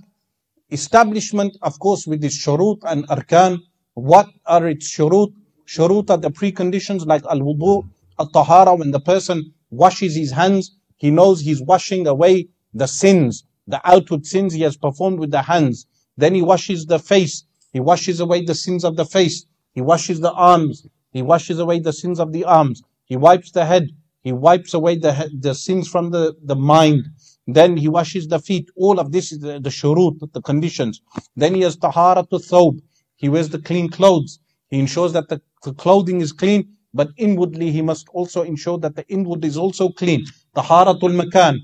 Establishment, 0.71 1.59
of 1.61 1.79
course, 1.79 2.07
with 2.07 2.25
its 2.25 2.43
shurut 2.43 2.79
and 2.85 3.07
arkan. 3.09 3.59
What 3.93 4.29
are 4.47 4.67
its 4.69 4.91
shurut? 4.91 5.33
Shurut 5.67 6.09
are 6.09 6.17
the 6.17 6.31
preconditions 6.31 7.05
like 7.05 7.25
al-wudu, 7.27 7.87
al-tahara. 8.19 8.77
When 8.77 8.91
the 8.93 9.01
person 9.01 9.53
washes 9.71 10.15
his 10.17 10.31
hands, 10.31 10.75
he 10.97 11.11
knows 11.11 11.41
he's 11.41 11.61
washing 11.61 12.07
away 12.07 12.49
the 12.73 12.87
sins, 12.87 13.45
the 13.67 13.81
outward 13.85 14.25
sins 14.25 14.55
he 14.55 14.63
has 14.63 14.77
performed 14.79 15.19
with 15.19 15.33
the 15.33 15.43
hands. 15.43 15.87
Then 16.17 16.35
he 16.35 16.41
washes 16.41 16.87
the 16.87 16.99
face. 16.99 17.45
He 17.74 17.80
washes 17.80 18.20
away 18.20 18.46
the 18.46 18.56
sins 18.56 18.86
of 18.86 18.96
the 18.96 19.06
face. 19.06 19.46
He 19.74 19.82
washes 19.82 20.20
the 20.22 20.32
arms. 20.32 20.88
He 21.12 21.22
washes 21.22 21.60
away 21.60 21.80
the 21.80 21.92
sins 21.92 22.20
of 22.20 22.32
the 22.32 22.46
arms. 22.46 22.84
He 23.06 23.18
wipes 23.18 23.52
the 23.52 23.66
head. 23.66 23.90
He 24.22 24.32
wipes 24.32 24.74
away 24.74 24.98
the, 24.98 25.30
the 25.38 25.54
sins 25.54 25.88
from 25.90 26.12
the, 26.12 26.36
the 26.44 26.56
mind. 26.56 27.02
Then 27.48 27.76
he 27.76 27.90
washes 27.90 28.28
the 28.28 28.40
feet. 28.40 28.70
All 28.78 29.00
of 29.00 29.12
this 29.12 29.32
is 29.34 29.40
the, 29.40 29.60
the 29.60 29.70
shurut, 29.70 30.18
the 30.32 30.42
conditions. 30.42 31.02
Then 31.36 31.56
he 31.56 31.62
has 31.62 31.76
tahara 31.76 32.24
to 32.30 32.38
thob. 32.38 32.80
He 33.16 33.28
wears 33.28 33.50
the 33.50 33.60
clean 33.60 33.90
clothes. 33.90 34.40
He 34.70 34.80
ensures 34.80 35.14
that 35.14 35.28
the, 35.30 35.42
the 35.64 35.74
clothing 35.74 36.22
is 36.22 36.32
clean, 36.32 36.76
but 36.94 37.10
inwardly 37.18 37.72
he 37.72 37.82
must 37.82 38.08
also 38.10 38.44
ensure 38.44 38.78
that 38.80 38.96
the 38.96 39.06
inward 39.10 39.44
is 39.44 39.58
also 39.58 39.90
clean. 39.90 40.26
Taharatul 40.56 41.16
makan, 41.16 41.60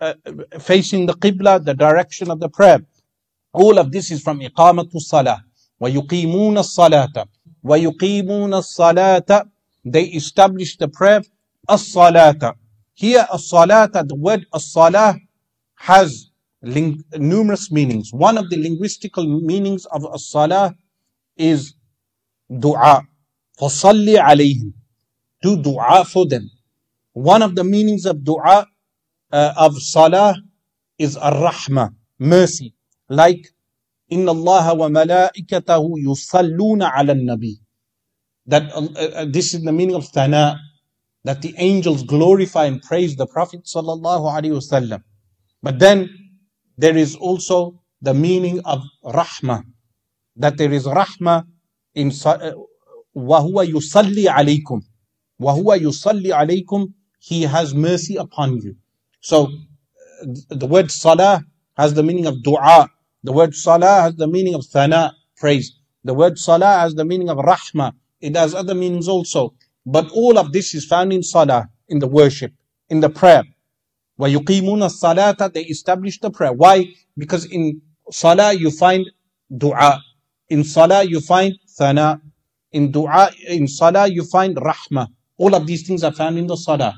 uh, 0.00 0.14
facing 0.60 1.06
the 1.06 1.14
qibla, 1.14 1.64
the 1.64 1.74
direction 1.74 2.30
of 2.30 2.40
the 2.40 2.48
prayer. 2.48 2.80
All 3.55 3.77
of 3.79 3.91
this 3.91 4.11
is 4.11 4.21
from 4.21 4.39
iqamatu 4.39 4.99
salah. 4.99 5.43
وَيُقِيمُونَ 5.81 6.57
الصَّلَاةَ 6.57 7.25
وَيُقِيمُونَ 7.65 8.53
الصَّلَاةَ 8.53 9.49
They 9.83 10.03
establish 10.05 10.77
the 10.77 10.87
prayer 10.87 11.21
as-salata. 11.67 12.53
Here 12.93 13.27
as-salata, 13.33 14.07
the 14.07 14.15
word 14.15 14.45
as-salah 14.53 15.17
has 15.75 16.29
numerous 16.61 17.71
meanings. 17.71 18.13
One 18.13 18.37
of 18.37 18.49
the 18.49 18.57
linguistical 18.57 19.41
meanings 19.41 19.85
of 19.85 20.05
as-salah 20.13 20.75
is 21.35 21.73
dua. 22.59 23.01
فَصَلِّ 23.59 24.17
عَلَيْهِمْ 24.17 24.73
Do 25.41 25.61
dua 25.61 26.05
for 26.05 26.27
them. 26.27 26.49
One 27.13 27.41
of 27.41 27.55
the 27.55 27.63
meanings 27.63 28.05
of 28.05 28.23
dua 28.23 28.67
uh, 29.31 29.53
of 29.57 29.81
salah 29.81 30.35
is 30.97 31.17
ar-rahmah, 31.17 31.93
mercy. 32.19 32.74
like 33.08 33.48
Inna 34.08 34.30
Allah 34.30 34.74
wa 34.74 34.88
malaikatahu 34.88 35.98
yusalluna 35.98 36.92
ala 36.94 37.14
nabi. 37.14 37.54
That 38.46 38.72
uh, 38.72 38.86
uh, 38.96 39.24
this 39.28 39.54
is 39.54 39.62
the 39.62 39.72
meaning 39.72 39.96
of 39.96 40.06
thana, 40.08 40.60
that 41.24 41.42
the 41.42 41.54
angels 41.58 42.04
glorify 42.04 42.66
and 42.66 42.80
praise 42.80 43.16
the 43.16 43.26
Prophet 43.26 43.64
sallallahu 43.64 44.30
alaihi 44.30 44.52
wasallam. 44.52 45.02
But 45.62 45.80
then 45.80 46.10
there 46.78 46.96
is 46.96 47.16
also 47.16 47.82
the 48.00 48.14
meaning 48.14 48.60
of 48.64 48.84
rahma, 49.04 49.64
that 50.36 50.56
there 50.56 50.72
is 50.72 50.86
rahma 50.86 51.44
in 51.94 52.12
uh, 52.24 52.52
wa 53.14 53.40
huwa 53.40 53.66
yusalli 53.66 54.26
alaykum, 54.26 54.82
wa 55.38 55.52
huwa 55.54 55.76
yusalli 55.80 56.26
alaykum. 56.30 56.92
He 57.18 57.42
has 57.42 57.74
mercy 57.74 58.14
upon 58.14 58.58
you. 58.58 58.76
So 59.20 59.46
uh, 59.46 60.26
the 60.50 60.66
word 60.66 60.92
salah 60.92 61.42
has 61.76 61.94
the 61.94 62.04
meaning 62.04 62.26
of 62.26 62.40
dua, 62.44 62.88
the 63.25 63.31
word 63.31 63.55
salah 63.55 64.01
has 64.01 64.15
the 64.15 64.27
meaning 64.27 64.55
of 64.55 64.65
thana, 64.65 65.13
praise. 65.37 65.73
The 66.03 66.13
word 66.13 66.39
salah 66.39 66.79
has 66.79 66.95
the 66.95 67.05
meaning 67.05 67.29
of 67.29 67.37
rahmah. 67.37 67.93
It 68.19 68.35
has 68.35 68.55
other 68.55 68.73
meanings 68.73 69.07
also. 69.07 69.53
But 69.85 70.09
all 70.11 70.37
of 70.37 70.51
this 70.51 70.73
is 70.73 70.85
found 70.85 71.13
in 71.13 71.23
salah, 71.23 71.69
in 71.87 71.99
the 71.99 72.07
worship, 72.07 72.53
in 72.89 72.99
the 72.99 73.09
prayer. 73.09 73.43
وَيُقِيمُونَ 74.19 74.83
الصَّلَاةَ 74.83 75.53
They 75.53 75.63
establish 75.63 76.19
the 76.19 76.29
prayer. 76.31 76.53
Why? 76.53 76.85
Because 77.17 77.45
in 77.45 77.81
salah 78.11 78.53
you 78.53 78.71
find 78.71 79.05
dua. 79.55 80.01
In 80.49 80.63
salah 80.63 81.03
you 81.03 81.21
find 81.21 81.55
thana. 81.77 82.21
In 82.71 82.91
dua, 82.91 83.31
in 83.47 83.67
salah 83.67 84.07
you 84.07 84.23
find 84.23 84.55
rahmah. 84.55 85.07
All 85.37 85.55
of 85.55 85.65
these 85.65 85.87
things 85.87 86.03
are 86.03 86.11
found 86.11 86.37
in 86.37 86.47
the 86.47 86.55
salah. 86.55 86.95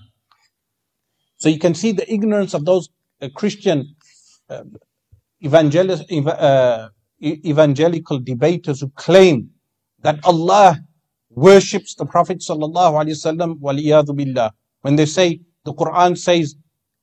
So 1.38 1.50
you 1.50 1.60
can 1.60 1.74
see 1.74 1.92
the 1.92 2.12
ignorance 2.12 2.54
of 2.54 2.66
those 2.66 2.90
uh, 3.22 3.30
Christian 3.34 3.96
uh, 4.50 4.64
uh, 5.45 6.89
evangelical 7.23 8.19
debaters 8.19 8.81
who 8.81 8.89
claim 8.91 9.51
that 10.03 10.19
Allah 10.25 10.79
worships 11.31 11.95
the 11.95 12.07
Prophet 12.07 12.39
billah. 14.17 14.53
When 14.83 14.97
they 14.97 15.07
say 15.07 15.41
the 15.65 15.75
Quran 15.75 16.17
says, 16.17 16.55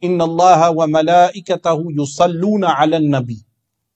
"Inna 0.01 0.23
Allah 0.25 0.71
wa 0.71 0.85
malaikatahu 0.87 1.95
yusalluna 1.95 2.75
ala 2.79 2.99
nabi." 2.99 3.37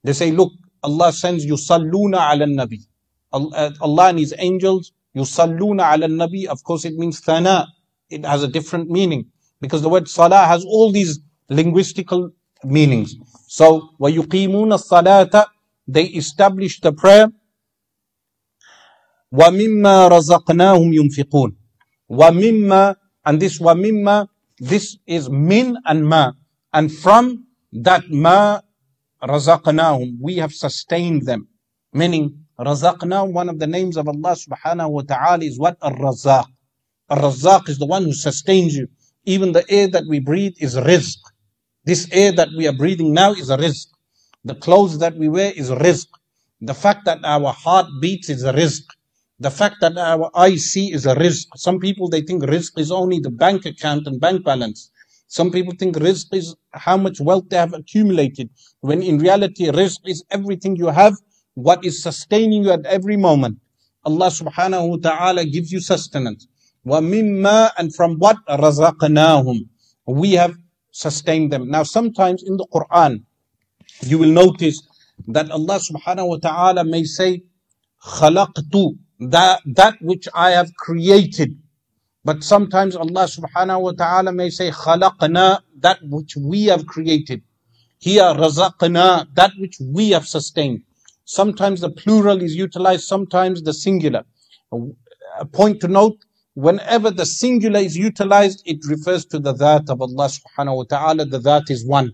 They 0.03 0.13
say, 0.13 0.31
look, 0.31 0.51
Allah 0.83 1.11
sends 1.11 1.45
ala 1.45 2.45
nabi. 2.45 2.79
Uh, 3.31 3.71
Allah 3.81 4.09
and 4.09 4.19
His 4.19 4.33
angels 4.37 4.91
yusalluna 5.15 5.93
ala 5.93 6.07
nabi. 6.07 6.45
Of 6.45 6.63
course, 6.63 6.85
it 6.85 6.95
means 6.95 7.19
thana. 7.19 7.67
It 8.09 8.25
has 8.25 8.43
a 8.43 8.47
different 8.47 8.89
meaning 8.89 9.25
because 9.61 9.81
the 9.81 9.89
word 9.89 10.07
salah 10.07 10.45
has 10.45 10.63
all 10.65 10.91
these 10.91 11.19
linguistical 11.51 12.31
meanings. 12.63 13.15
So, 13.51 13.89
وَيُقِيمُونَ 13.99 14.73
الصَّلَاةَ 14.73 15.45
They 15.87 16.03
establish 16.05 16.79
the 16.81 16.93
prayer. 16.93 17.31
وَمِمَّا 19.33 20.07
رَزَقْنَاهُمْ 20.07 20.93
يُنْفِقُونَ 20.93 21.55
وَمِمَّا 22.11 22.95
And 23.25 23.39
this 23.41 23.57
وَمِمَّا 23.57 24.27
This 24.59 24.97
is 25.07 25.31
min 25.31 25.77
and 25.85 26.05
ma. 26.05 26.33
And 26.71 26.93
from 26.93 27.47
that 27.73 28.03
ma 28.11 28.61
رَزَقْنَاهُمْ 29.23 30.17
We 30.21 30.35
have 30.35 30.53
sustained 30.53 31.25
them. 31.25 31.47
Meaning, 31.91 32.45
رَزَقْنَاهُمْ 32.59 33.33
One 33.33 33.49
of 33.49 33.57
the 33.57 33.65
names 33.65 33.97
of 33.97 34.07
Allah 34.07 34.35
subhanahu 34.35 34.91
wa 34.91 35.01
ta'ala 35.01 35.43
is 35.43 35.57
what? 35.57 35.75
Ar-Razaq. 35.81 36.45
Ar-Razaq 37.09 37.67
is 37.67 37.79
the 37.79 37.87
one 37.87 38.03
who 38.03 38.13
sustains 38.13 38.75
you. 38.75 38.89
Even 39.25 39.53
the 39.53 39.65
air 39.71 39.87
that 39.87 40.03
we 40.07 40.19
breathe 40.19 40.53
is 40.59 40.75
rizq. 40.75 41.17
This 41.85 42.07
air 42.11 42.31
that 42.33 42.49
we 42.57 42.67
are 42.67 42.73
breathing 42.73 43.13
now 43.13 43.31
is 43.33 43.49
a 43.49 43.57
rizq. 43.57 43.87
The 44.43 44.55
clothes 44.55 44.99
that 44.99 45.15
we 45.15 45.29
wear 45.29 45.51
is 45.55 45.69
a 45.69 45.75
rizq. 45.75 46.07
The 46.61 46.73
fact 46.73 47.05
that 47.05 47.19
our 47.23 47.53
heart 47.53 47.87
beats 48.01 48.29
is 48.29 48.43
a 48.43 48.51
rizq. 48.51 48.83
The 49.39 49.49
fact 49.49 49.77
that 49.79 49.97
our 49.97 50.29
eyes 50.35 50.65
see 50.65 50.91
is 50.91 51.05
a 51.05 51.15
rizq. 51.15 51.47
Some 51.55 51.79
people 51.79 52.09
they 52.09 52.21
think 52.21 52.43
rizq 52.43 52.77
is 52.77 52.91
only 52.91 53.19
the 53.19 53.29
bank 53.31 53.65
account 53.65 54.07
and 54.07 54.19
bank 54.19 54.43
balance. 54.43 54.91
Some 55.27 55.51
people 55.51 55.73
think 55.79 55.95
rizq 55.95 56.33
is 56.33 56.55
how 56.73 56.97
much 56.97 57.21
wealth 57.21 57.45
they 57.49 57.55
have 57.57 57.73
accumulated, 57.73 58.49
when 58.81 59.01
in 59.01 59.17
reality, 59.19 59.67
rizq 59.67 59.99
is 60.05 60.23
everything 60.31 60.75
you 60.75 60.87
have, 60.87 61.13
what 61.53 61.85
is 61.85 62.03
sustaining 62.03 62.63
you 62.63 62.71
at 62.71 62.85
every 62.85 63.15
moment. 63.15 63.57
Allah 64.03 64.27
subhanahu 64.27 64.89
wa 64.89 64.97
ta'ala 64.97 65.45
gives 65.45 65.71
you 65.71 65.79
sustenance. 65.79 66.47
وَمِمَّا 66.85 67.71
and 67.77 67.93
from 67.95 68.17
what 68.17 68.37
رَزَقْنَاهُمْ 68.49 69.67
We 70.07 70.33
have 70.33 70.55
sustain 70.91 71.49
them. 71.49 71.69
Now, 71.69 71.83
sometimes 71.83 72.43
in 72.43 72.57
the 72.57 72.67
Quran, 72.73 73.23
you 74.01 74.17
will 74.17 74.29
notice 74.31 74.81
that 75.27 75.51
Allah 75.51 75.79
subhanahu 75.79 76.27
wa 76.27 76.37
ta'ala 76.37 76.83
may 76.83 77.03
say, 77.03 77.43
khalaqtu, 78.03 78.97
that, 79.19 79.61
that 79.65 79.95
which 80.01 80.27
I 80.33 80.51
have 80.51 80.73
created. 80.75 81.57
But 82.23 82.43
sometimes 82.43 82.95
Allah 82.95 83.25
subhanahu 83.25 83.81
wa 83.81 83.91
ta'ala 83.91 84.31
may 84.31 84.49
say, 84.49 84.71
khalaqna, 84.71 85.61
that 85.79 85.99
which 86.03 86.35
we 86.35 86.65
have 86.65 86.85
created. 86.85 87.43
Here, 87.99 88.23
razaqna, 88.23 89.27
that 89.35 89.51
which 89.57 89.77
we 89.81 90.11
have 90.11 90.27
sustained. 90.27 90.83
Sometimes 91.25 91.81
the 91.81 91.89
plural 91.89 92.41
is 92.41 92.55
utilized, 92.55 93.03
sometimes 93.03 93.61
the 93.61 93.73
singular. 93.73 94.23
A 95.39 95.45
point 95.45 95.81
to 95.81 95.87
note 95.87 96.17
whenever 96.59 97.09
the 97.09 97.25
singular 97.25 97.79
is 97.79 97.97
utilized, 97.97 98.61
it 98.65 98.79
refers 98.85 99.25
to 99.25 99.39
the 99.39 99.53
dhat 99.53 99.89
of 99.89 100.01
Allah 100.01 100.27
subhanahu 100.27 100.77
wa 100.77 100.83
ta'ala. 100.83 101.25
The 101.25 101.39
dhat 101.39 101.71
is 101.71 101.85
one. 101.85 102.11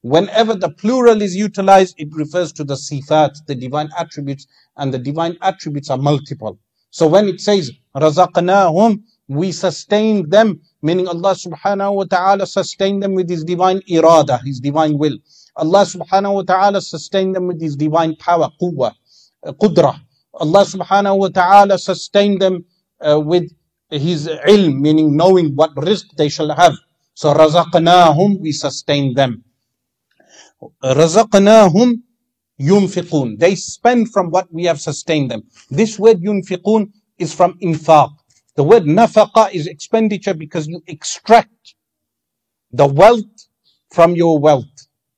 Whenever 0.00 0.54
the 0.54 0.70
plural 0.70 1.20
is 1.20 1.36
utilized, 1.36 1.94
it 1.98 2.08
refers 2.12 2.52
to 2.54 2.64
the 2.64 2.74
sifat, 2.74 3.34
the 3.46 3.54
divine 3.54 3.90
attributes, 3.98 4.46
and 4.78 4.94
the 4.94 4.98
divine 4.98 5.36
attributes 5.42 5.90
are 5.90 5.98
multiple. 5.98 6.58
So 6.90 7.06
when 7.06 7.28
it 7.28 7.40
says, 7.40 7.70
razaqnahum, 7.94 9.02
we 9.28 9.52
sustained 9.52 10.30
them, 10.30 10.60
meaning 10.80 11.08
Allah 11.08 11.34
subhanahu 11.34 11.96
wa 11.96 12.04
ta'ala 12.04 12.46
sustained 12.46 13.02
them 13.02 13.14
with 13.14 13.28
His 13.28 13.44
divine 13.44 13.80
irada, 13.90 14.40
His 14.42 14.60
divine 14.60 14.96
will. 14.96 15.18
Allah 15.56 15.84
subhanahu 15.84 16.34
wa 16.34 16.42
ta'ala 16.42 16.80
sustained 16.80 17.34
them 17.34 17.46
with 17.48 17.60
His 17.60 17.76
divine 17.76 18.16
power, 18.16 18.48
quwwah, 18.62 18.92
qudra. 19.44 20.00
Allah 20.32 20.64
subhanahu 20.64 21.18
wa 21.18 21.28
ta'ala 21.28 21.78
sustained 21.78 22.40
them 22.40 22.64
uh, 23.00 23.20
with 23.20 23.50
his 23.90 24.28
ilm, 24.28 24.80
meaning 24.80 25.16
knowing 25.16 25.54
what 25.54 25.74
rizq 25.74 26.06
they 26.16 26.28
shall 26.28 26.54
have. 26.54 26.74
So 27.14 27.32
razaqnahum, 27.34 28.40
we 28.40 28.52
sustain 28.52 29.14
them. 29.14 29.44
Razaqnahum 30.82 32.02
yunfiqun. 32.60 33.38
They 33.38 33.54
spend 33.54 34.12
from 34.12 34.30
what 34.30 34.52
we 34.52 34.64
have 34.64 34.80
sustained 34.80 35.30
them. 35.30 35.44
This 35.70 35.98
word 35.98 36.18
yunfiqun 36.20 36.92
is 37.18 37.34
from 37.34 37.58
infaq. 37.60 38.10
The 38.56 38.64
word 38.64 38.84
nafaqa 38.84 39.52
is 39.52 39.66
expenditure 39.66 40.34
because 40.34 40.66
you 40.66 40.82
extract 40.86 41.74
the 42.72 42.86
wealth 42.86 43.24
from 43.90 44.16
your 44.16 44.38
wealth. 44.38 44.64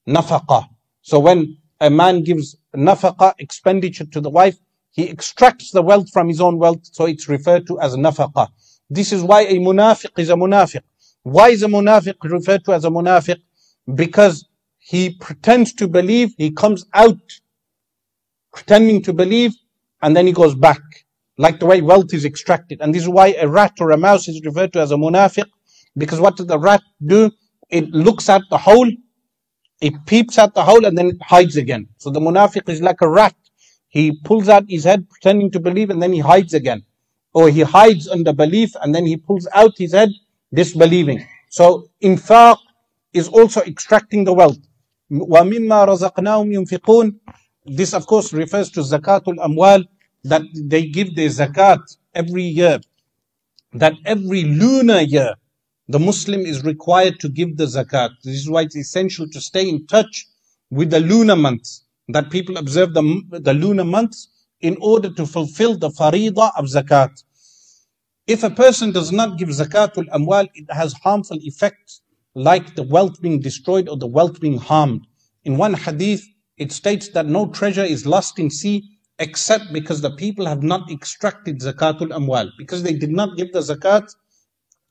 Nafaqa. 0.09 0.67
So 1.03 1.21
when 1.21 1.59
a 1.81 1.91
man 1.91 2.23
gives 2.23 2.57
nafaqa, 2.75 3.35
expenditure 3.39 4.07
to 4.07 4.21
the 4.21 4.31
wife, 4.31 4.59
he 4.90 5.05
extracts 5.05 5.70
the 5.70 5.83
wealth 5.83 6.11
from 6.11 6.29
his 6.29 6.40
own 6.40 6.59
wealth, 6.59 6.81
so 6.83 7.07
it's 7.07 7.29
referred 7.29 7.66
to 7.66 7.81
as 7.81 7.94
nafaqa. 7.94 8.48
This 8.90 9.12
is 9.12 9.22
why 9.22 9.42
a 9.42 9.59
munafiq 9.59 10.18
is 10.18 10.31
a 10.31 10.35
munafiq. 10.35 10.83
Why 11.22 11.51
is 11.51 11.62
a 11.62 11.66
munafiq 11.66 12.14
referred 12.24 12.64
to 12.64 12.72
as 12.72 12.85
a 12.85 12.88
munafiq? 12.88 13.37
Because 13.94 14.46
he 14.79 15.11
pretends 15.11 15.72
to 15.74 15.88
believe, 15.88 16.35
he 16.38 16.51
comes 16.51 16.87
out 16.94 17.18
pretending 18.53 19.03
to 19.03 19.12
believe, 19.12 19.53
and 20.03 20.16
then 20.16 20.27
he 20.27 20.33
goes 20.33 20.55
back, 20.55 20.81
like 21.37 21.61
the 21.61 21.66
way 21.66 21.83
wealth 21.83 22.14
is 22.14 22.24
extracted. 22.24 22.81
And 22.81 22.94
this 22.94 23.03
is 23.03 23.09
why 23.09 23.35
a 23.35 23.46
rat 23.46 23.74
or 23.81 23.90
a 23.90 23.96
mouse 23.98 24.27
is 24.27 24.40
referred 24.44 24.72
to 24.72 24.81
as 24.81 24.90
a 24.90 24.96
munafiq, 24.96 25.44
because 25.96 26.20
what 26.20 26.37
does 26.37 26.46
the 26.46 26.59
rat 26.59 26.83
do? 27.05 27.31
It 27.68 27.90
looks 27.90 28.29
at 28.29 28.42
the 28.51 28.59
hole, 28.59 28.90
it 29.81 29.94
peeps 30.07 30.38
at 30.38 30.55
the 30.55 30.64
hole, 30.64 30.87
and 30.87 30.96
then 30.96 31.09
it 31.09 31.22
hides 31.22 31.57
again. 31.57 31.88
So 31.98 32.11
the 32.11 32.20
munafiq 32.20 32.68
is 32.68 32.81
like 32.81 33.03
a 33.03 33.09
rat. 33.09 33.37
He 33.88 34.12
pulls 34.12 34.48
out 34.48 34.64
his 34.68 34.85
head 34.85 35.09
pretending 35.09 35.51
to 35.53 35.61
believe 35.61 35.90
and 35.90 36.03
then 36.03 36.12
he 36.12 36.20
hides 36.20 36.53
again. 36.55 36.83
Or 37.33 37.48
he 37.48 37.62
hides 37.62 38.07
under 38.07 38.33
belief 38.33 38.72
and 38.83 38.94
then 38.94 39.07
he 39.07 39.16
pulls 39.16 39.48
out 39.55 39.72
his 39.79 39.92
head 39.92 40.11
disbelieving. 40.53 41.27
So 41.48 41.88
infaq 42.03 42.59
is 43.14 43.29
also 43.29 43.62
extracting 43.62 44.24
the 44.24 44.35
wealth. 44.35 44.59
This 47.66 47.94
of 47.94 48.07
course 48.07 48.33
refers 48.33 48.70
to 48.70 48.81
zakatul 48.81 49.37
amwal 49.37 49.85
that 50.24 50.42
they 50.55 50.87
give 50.87 51.16
their 51.16 51.29
zakat 51.29 51.81
every 52.14 52.42
year. 52.42 52.81
That 53.72 53.94
every 54.05 54.44
lunar 54.44 55.01
year 55.01 55.35
the 55.88 55.98
Muslim 55.98 56.40
is 56.40 56.62
required 56.64 57.20
to 57.20 57.31
give 57.31 57.57
the 57.57 57.64
zakat. 57.64 58.11
This 58.22 58.37
is 58.37 58.51
why 58.51 58.62
it's 58.62 58.77
essential 58.77 59.27
to 59.31 59.40
stay 59.40 59.66
in 59.66 59.87
touch 59.87 60.27
with 60.70 60.90
the 60.90 61.01
lunar 61.01 61.37
months 61.37 61.85
that 62.09 62.31
people 62.31 62.57
observe 62.57 62.94
the, 62.94 63.23
the 63.31 63.55
lunar 63.55 63.85
months 63.85 64.29
in 64.61 64.77
order 64.81 65.11
to 65.11 65.27
fulfill 65.27 65.77
the 65.77 65.90
farida 65.90 66.51
of 66.57 66.66
zakat. 66.66 67.23
If 68.27 68.42
a 68.42 68.51
person 68.51 68.92
does 68.92 69.12
not 69.12 69.38
give 69.38 69.49
zakatul 69.49 70.09
amwal, 70.11 70.49
it 70.55 70.71
has 70.73 70.92
harmful 70.94 71.38
effects 71.42 72.03
like 72.35 72.75
the 72.75 72.83
wealth 72.83 73.21
being 73.21 73.40
destroyed 73.40 73.88
or 73.88 73.97
the 73.97 74.07
wealth 74.07 74.40
being 74.40 74.59
harmed. 74.59 75.07
In 75.44 75.57
one 75.57 75.75
hadith, 75.75 76.23
it 76.57 76.73
states 76.73 77.09
that 77.11 77.27
no 77.27 77.49
treasure 77.49 77.85
is 77.85 78.07
lost 78.07 78.38
in 78.38 78.51
sea 78.51 78.88
except 79.18 79.73
because 79.73 80.01
the 80.01 80.11
people 80.16 80.47
have 80.47 80.62
not 80.62 80.90
extracted 80.90 81.61
zakatul 81.61 82.11
amwal. 82.11 82.51
Because 82.59 82.83
they 82.83 82.92
did 82.92 83.11
not 83.11 83.37
give 83.37 83.53
the 83.53 83.61
zakat, 83.61 84.14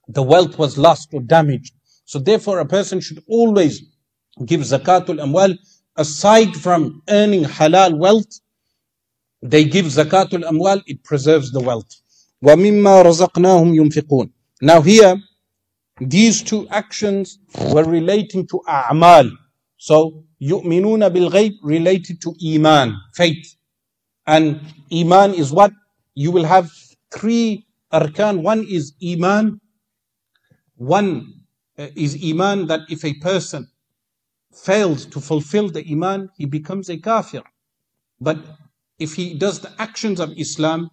the 0.08 0.23
wealth 0.23 0.58
was 0.58 0.77
lost 0.77 1.10
or 1.13 1.21
damaged. 1.21 1.73
So 2.06 2.19
therefore 2.19 2.60
a 2.60 2.65
person 2.65 2.99
should 2.99 3.23
always 3.27 3.84
give 4.45 4.62
zakatul 4.62 5.19
amwal 5.19 5.58
aside 5.97 6.53
from 6.55 7.01
earning 7.10 7.43
halal 7.43 7.97
wealth, 7.97 8.39
they 9.41 9.65
give 9.65 9.86
zakatul 9.86 10.43
amwal, 10.43 10.81
it 10.88 11.03
preserves 11.03 11.51
the 11.51 11.60
wealth. 11.60 11.89
وَمِمَّا 12.43 13.03
رَزَقْنَاهُمْ 13.03 13.75
يُنْفِقُونَ 13.75 14.29
Now 14.62 14.81
here, 14.81 15.15
these 15.99 16.43
two 16.43 16.67
actions 16.69 17.39
were 17.71 17.83
relating 17.83 18.47
to 18.47 18.62
a'mal. 18.67 19.31
So, 19.77 20.23
يُؤْمِنُونَ 20.41 21.10
بِالْغَيْبِ 21.10 21.55
related 21.63 22.21
to 22.21 22.36
iman, 22.53 22.95
faith. 23.15 23.55
And 24.27 24.62
iman 24.93 25.33
is 25.33 25.51
what? 25.51 25.71
You 26.13 26.31
will 26.31 26.43
have 26.45 26.69
three 27.12 27.65
arkan. 27.91 28.41
One 28.41 28.65
is 28.69 28.93
iman. 29.03 29.60
One 30.75 31.33
uh, 31.79 31.88
is 31.95 32.17
iman 32.23 32.67
that 32.67 32.81
if 32.89 33.03
a 33.05 33.13
person 33.15 33.67
fails 34.53 35.05
to 35.05 35.19
fulfill 35.19 35.69
the 35.69 35.86
iman, 35.91 36.29
he 36.38 36.45
becomes 36.45 36.89
a 36.89 36.97
kafir. 36.97 37.43
But 38.19 38.38
if 38.99 39.15
he 39.15 39.33
does 39.33 39.60
the 39.60 39.73
actions 39.79 40.19
of 40.19 40.31
Islam, 40.38 40.89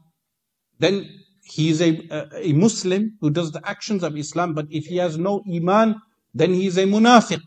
then 0.79 1.09
he 1.45 1.71
is 1.71 1.81
a, 1.81 2.07
a, 2.11 2.49
a 2.49 2.53
Muslim 2.53 3.17
who 3.21 3.31
does 3.31 3.53
the 3.53 3.67
actions 3.69 4.03
of 4.03 4.17
Islam, 4.17 4.55
but 4.55 4.67
if 4.71 4.87
he 4.87 4.97
has 4.97 5.19
no 5.19 5.43
Iman, 5.49 6.01
then 6.35 6.53
he 6.53 6.67
is 6.67 6.79
a 6.79 6.85
munafiq, 6.85 7.41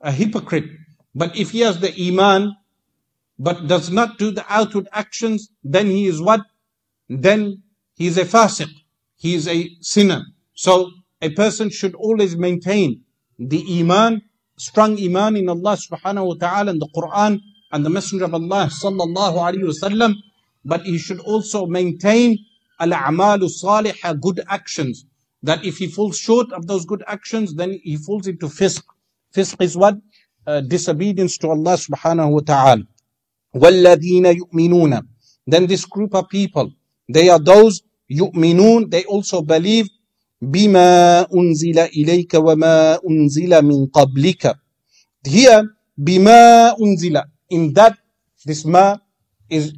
a 0.00 0.12
hypocrite. 0.12 0.70
But 1.14 1.36
if 1.36 1.50
he 1.50 1.60
has 1.60 1.80
the 1.80 1.92
Iman, 2.08 2.54
but 3.38 3.66
does 3.66 3.90
not 3.90 4.18
do 4.18 4.30
the 4.30 4.44
outward 4.48 4.88
actions, 4.92 5.48
then 5.62 5.86
he 5.86 6.06
is 6.06 6.22
what? 6.22 6.42
Then 7.08 7.62
he 7.96 8.06
is 8.06 8.16
a 8.18 8.24
fasiq. 8.24 8.70
He 9.16 9.34
is 9.34 9.48
a 9.48 9.68
sinner. 9.80 10.22
So 10.54 10.90
a 11.20 11.30
person 11.30 11.70
should 11.70 11.94
always 11.94 12.36
maintain 12.36 13.02
the 13.38 13.80
Iman, 13.80 14.22
strong 14.57 14.99
Iman 14.99 15.35
in 15.37 15.49
Allah 15.49 15.77
subhanahu 15.77 16.27
wa 16.27 16.35
ta'ala 16.35 16.71
and 16.71 16.81
the 16.81 16.87
Quran 16.95 17.39
and 17.71 17.85
the 17.85 17.89
Messenger 17.89 18.25
of 18.25 18.33
Allah 18.33 18.69
sallallahu 18.71 19.35
alayhi 19.37 19.63
wasallam. 19.63 20.15
But 20.65 20.81
he 20.83 20.97
should 20.97 21.19
also 21.21 21.65
maintain 21.65 22.37
al-a'malu 22.79 23.49
salihah, 23.49 24.19
good 24.19 24.41
actions. 24.49 25.05
That 25.43 25.63
if 25.63 25.77
he 25.77 25.87
falls 25.87 26.17
short 26.17 26.51
of 26.51 26.67
those 26.67 26.85
good 26.85 27.03
actions, 27.07 27.55
then 27.55 27.79
he 27.83 27.95
falls 27.95 28.27
into 28.27 28.47
fisq. 28.47 28.83
Fisq 29.33 29.61
is 29.61 29.77
what? 29.77 29.97
Uh, 30.45 30.61
disobedience 30.61 31.37
to 31.37 31.49
Allah 31.49 31.75
subhanahu 31.77 32.31
wa 32.31 32.39
ta'ala. 32.41 32.83
وَالَّذِينَ 33.55 34.35
يُؤْمِنُونَ 34.35 35.07
Then 35.47 35.67
this 35.67 35.85
group 35.85 36.13
of 36.13 36.27
people, 36.29 36.71
they 37.07 37.29
are 37.29 37.39
those 37.39 37.81
يؤمنون, 38.11 38.89
they 38.89 39.03
also 39.05 39.41
believe 39.41 39.87
بما 40.44 41.20
أنزل 41.34 41.78
إليك 41.78 42.34
وما 42.34 42.98
أنزل 43.10 43.62
من 43.62 43.86
قبلك. 43.86 44.54
Here, 45.26 45.62
بما 45.98 46.74
أنزل, 46.80 47.22
in 47.50 47.72
that, 47.72 47.96
this 48.44 48.64
ma 48.64 48.96
is 49.48 49.72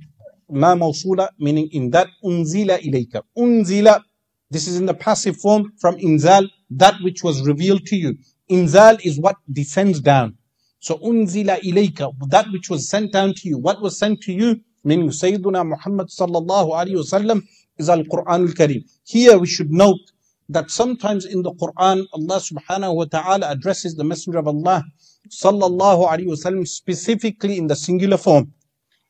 ma 0.50 0.74
mawsula, 0.74 1.28
meaning 1.38 1.68
in 1.72 1.90
that 1.90 2.08
unzila 2.24 2.78
ilayka. 2.80 3.22
Unzila, 3.36 4.02
this 4.50 4.66
is 4.66 4.76
in 4.78 4.86
the 4.86 4.94
passive 4.94 5.36
form 5.36 5.72
from 5.78 5.96
inzal, 5.96 6.48
that 6.70 6.94
which 7.02 7.22
was 7.22 7.46
revealed 7.46 7.84
to 7.86 7.96
you. 7.96 8.16
Inzal 8.50 8.98
is 9.04 9.18
what 9.20 9.36
descends 9.52 10.00
down. 10.00 10.36
So 10.80 10.96
unzila 10.98 11.60
ilayka, 11.62 12.12
that 12.28 12.46
which 12.52 12.70
was 12.70 12.88
sent 12.88 13.12
down 13.12 13.34
to 13.34 13.48
you. 13.48 13.58
What 13.58 13.80
was 13.80 13.98
sent 13.98 14.20
to 14.22 14.32
you? 14.32 14.60
Meaning 14.84 15.08
Sayyiduna 15.08 15.66
Muhammad 15.66 16.08
sallallahu 16.08 16.70
alayhi 16.72 16.96
wasallam 16.96 17.42
is 17.76 17.88
Al-Quran 17.88 18.48
al-Kareem. 18.48 18.84
Here 19.04 19.36
we 19.36 19.46
should 19.48 19.70
note 19.72 20.12
that 20.48 20.70
sometimes 20.70 21.24
in 21.24 21.42
the 21.42 21.52
Quran, 21.52 22.06
Allah 22.12 22.40
subhanahu 22.40 22.94
wa 22.94 23.04
ta'ala 23.04 23.50
addresses 23.50 23.96
the 23.96 24.04
Messenger 24.04 24.38
of 24.38 24.48
Allah 24.48 24.84
sallallahu 25.28 26.08
alayhi 26.08 26.28
wasallam 26.28 26.66
specifically 26.66 27.58
in 27.58 27.66
the 27.66 27.74
singular 27.76 28.16
form. 28.16 28.52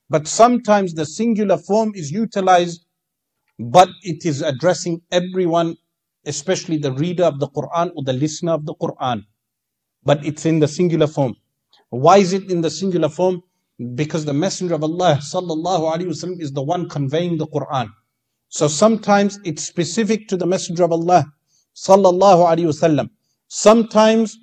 But 0.09 0.27
sometimes 0.29 0.95
the 0.95 1.05
singular 1.05 1.59
form 1.59 1.93
is 1.95 2.11
utilized, 2.11 2.87
but 3.59 3.89
it 4.03 4.25
is 4.25 4.41
addressing 4.41 5.03
everyone, 5.11 5.77
especially 6.25 6.79
the 6.79 6.93
reader 6.93 7.25
of 7.25 7.41
the 7.41 7.49
Quran 7.49 7.93
or 7.95 8.03
the 8.05 8.13
listener 8.13 8.53
of 8.53 8.65
the 8.65 8.75
Quran. 8.75 9.25
But 10.05 10.25
it's 10.25 10.47
in 10.47 10.61
the 10.61 10.69
singular 10.69 11.07
form. 11.07 11.35
Why 11.91 12.19
is 12.19 12.33
it 12.33 12.51
in 12.51 12.61
the 12.61 12.71
singular 12.71 13.09
form? 13.09 13.43
Because 13.95 14.25
the 14.25 14.33
Messenger 14.33 14.75
of 14.75 14.85
Allah 14.85 15.19
sallallahu 15.21 15.93
alaihi 15.93 16.07
wasallam 16.07 16.41
is 16.41 16.53
the 16.53 16.63
one 16.63 16.89
conveying 16.89 17.37
the 17.37 17.47
Quran. 17.47 17.89
So 18.50 18.68
sometimes 18.68 19.40
it's 19.44 19.64
specific 19.64 20.28
to 20.30 20.38
the 20.38 20.46
Messenger 20.46 20.84
of 20.84 20.92
Allah 20.92 21.26
sallallahu 21.76 22.46
alaihi 22.52 22.68
wasallam. 22.68 23.10
Sometimes 23.48 24.38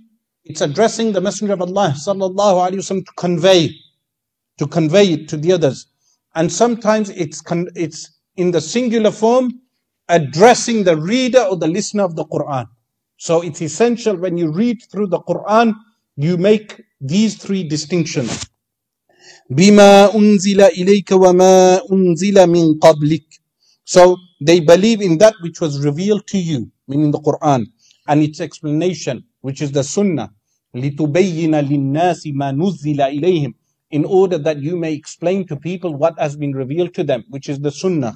it's 0.44 0.60
addressing 0.60 1.12
the 1.12 1.20
Messenger 1.20 1.54
of 1.54 1.62
Allah 1.62 1.94
sallallahu 1.96 2.70
alaihi 2.70 2.78
wasallam 2.78 3.04
to 3.06 3.12
convey 3.16 3.74
to 4.58 4.66
convey 4.66 5.12
it 5.12 5.28
to 5.28 5.36
the 5.36 5.52
others. 5.52 5.86
And 6.34 6.52
sometimes 6.52 7.10
it's, 7.10 7.40
con- 7.40 7.68
it's 7.74 8.10
in 8.36 8.50
the 8.50 8.60
singular 8.60 9.10
form, 9.10 9.60
addressing 10.08 10.84
the 10.84 10.96
reader 10.96 11.42
or 11.42 11.56
the 11.56 11.68
listener 11.68 12.04
of 12.04 12.16
the 12.16 12.24
Quran. 12.26 12.66
So 13.16 13.42
it's 13.42 13.62
essential 13.62 14.16
when 14.16 14.36
you 14.36 14.52
read 14.52 14.82
through 14.90 15.08
the 15.08 15.20
Quran, 15.20 15.74
you 16.16 16.36
make 16.36 16.82
these 17.00 17.36
three 17.36 17.64
distinctions. 17.64 18.44
بما 19.50 20.14
أنزل 20.14 20.60
إليك 20.60 21.12
وما 21.12 21.80
أنزل 21.92 22.46
من 22.46 22.78
قبلك. 22.78 23.31
So 23.84 24.16
they 24.40 24.60
believe 24.60 25.00
in 25.00 25.18
that 25.18 25.34
which 25.40 25.60
was 25.60 25.84
revealed 25.84 26.26
to 26.28 26.38
you, 26.38 26.70
meaning 26.86 27.10
the 27.10 27.20
Quran, 27.20 27.66
and 28.06 28.22
its 28.22 28.40
explanation, 28.40 29.24
which 29.40 29.62
is 29.62 29.72
the 29.72 29.84
Sunnah. 29.84 30.30
لتبين 30.74 31.54
للناس 31.54 32.26
ما 32.26 32.52
نزل 32.52 33.00
إليهم 33.00 33.54
in 33.90 34.04
order 34.04 34.38
that 34.38 34.60
you 34.60 34.76
may 34.76 34.92
explain 34.92 35.46
to 35.46 35.56
people 35.56 35.94
what 35.94 36.18
has 36.18 36.36
been 36.36 36.52
revealed 36.52 36.92
to 36.94 37.04
them, 37.04 37.24
which 37.28 37.48
is 37.48 37.58
the 37.60 37.70
Sunnah. 37.70 38.14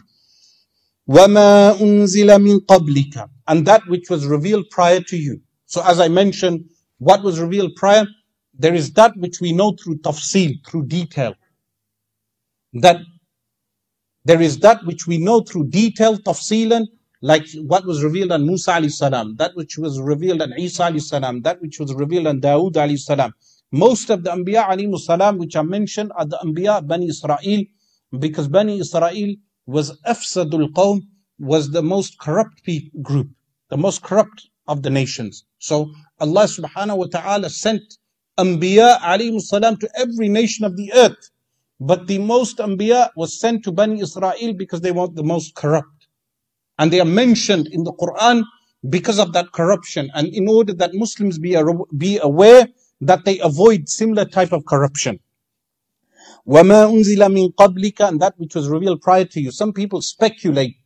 وَمَا 1.09 1.79
أُنزِلَ 1.79 2.29
مِن 2.39 2.59
قَبْلِكَ 2.67 3.29
And 3.49 3.67
that 3.67 3.83
which 3.89 4.11
was 4.11 4.27
revealed 4.27 4.67
prior 4.71 5.01
to 5.01 5.17
you. 5.17 5.41
So 5.67 5.83
as 5.85 5.99
I 5.99 6.09
mentioned, 6.09 6.67
what 6.99 7.23
was 7.23 7.41
revealed 7.41 7.75
prior, 7.77 8.07
there 8.55 8.75
is 8.75 8.93
that 8.93 9.17
which 9.17 9.41
we 9.41 9.53
know 9.53 9.75
through 9.83 9.99
tafsil, 9.99 10.53
through 10.67 10.87
detail. 10.87 11.35
That 12.75 12.99
there 14.28 14.42
is 14.42 14.60
that 14.60 14.86
which 14.86 15.08
we 15.08 15.18
know 15.18 15.40
through 15.40 15.68
detail, 15.70 16.18
tafsilan, 16.18 16.86
like 17.22 17.46
what 17.62 17.86
was 17.86 18.04
revealed 18.04 18.34
on 18.34 18.46
Musa 18.46 18.72
alayhi 18.72 18.92
salam, 18.92 19.38
that 19.38 19.56
which 19.56 19.78
was 19.78 20.02
revealed 20.02 20.42
on 20.42 20.52
Isa 20.60 20.84
alayhi 20.84 21.02
salam, 21.02 21.42
that 21.44 21.62
which 21.62 21.80
was 21.80 21.94
revealed 21.94 22.28
on 22.28 22.42
Dawood 22.42 22.74
alayhi 22.74 23.00
salam. 23.00 23.34
Most 23.72 24.10
of 24.10 24.26
the 24.26 24.32
Anbiya 24.32 24.68
alayhi 24.68 25.00
salam 25.00 25.38
which 25.38 25.56
are 25.56 25.64
mentioned 25.64 26.12
are 26.18 26.26
the 26.26 26.38
Anbiya 26.44 26.86
Bani 26.86 27.08
Israel 27.08 27.64
because 28.20 28.50
Bani 28.50 28.80
Israel 28.80 29.36
was 29.66 29.98
afsadul 30.02 30.74
qawm, 30.74 31.04
was 31.40 31.72
the 31.72 31.82
most 31.82 32.20
corrupt 32.20 32.62
group, 33.02 33.30
the 33.70 33.78
most 33.78 34.02
corrupt 34.02 34.50
of 34.68 34.84
the 34.84 34.90
nations. 34.90 35.46
So 35.60 35.90
Allah 36.20 36.48
subhanahu 36.58 36.98
wa 36.98 37.06
ta'ala 37.06 37.50
sent 37.50 37.98
Anbiya 38.38 39.00
alayhi 39.00 39.40
salam 39.40 39.78
to 39.78 39.90
every 39.96 40.28
nation 40.28 40.66
of 40.66 40.76
the 40.76 40.92
earth. 40.94 41.30
But 41.81 42.07
the 42.07 42.19
most 42.19 42.59
Anbiya 42.59 43.11
was 43.17 43.41
sent 43.41 43.65
to 43.65 43.73
Bani 43.73 44.01
Israel 44.01 44.55
because 44.57 44.81
they 44.83 44.93
were 44.93 45.09
the 45.09 45.25
most 45.25 45.55
corrupt. 45.55 46.07
And 46.79 46.93
they 46.93 47.01
are 47.01 47.05
mentioned 47.05 47.67
in 47.69 47.85
the 47.85 47.93
Quran 47.93 48.45
because 48.89 49.19
of 49.19 49.33
that 49.33 49.53
corruption. 49.53 50.11
And 50.15 50.29
in 50.29 50.49
order 50.49 50.73
that 50.75 50.95
Muslims 50.95 51.39
be, 51.39 51.57
be 51.97 52.19
aware 52.19 52.69
that 53.01 53.25
they 53.25 53.41
avoid 53.41 53.89
similar 53.89 54.25
type 54.25 54.53
of 54.53 54.65
corruption. 54.65 55.19
وَمَا 56.47 56.91
أُنزِلَ 56.91 57.19
مِن 57.19 57.55
قَبْلِكَ 57.55 58.09
And 58.09 58.21
that 58.21 58.35
which 58.39 58.55
was 58.55 58.69
revealed 58.69 59.01
prior 59.01 59.25
to 59.25 59.41
you. 59.41 59.51
Some 59.51 59.73
people 59.73 60.03
speculate. 60.03 60.77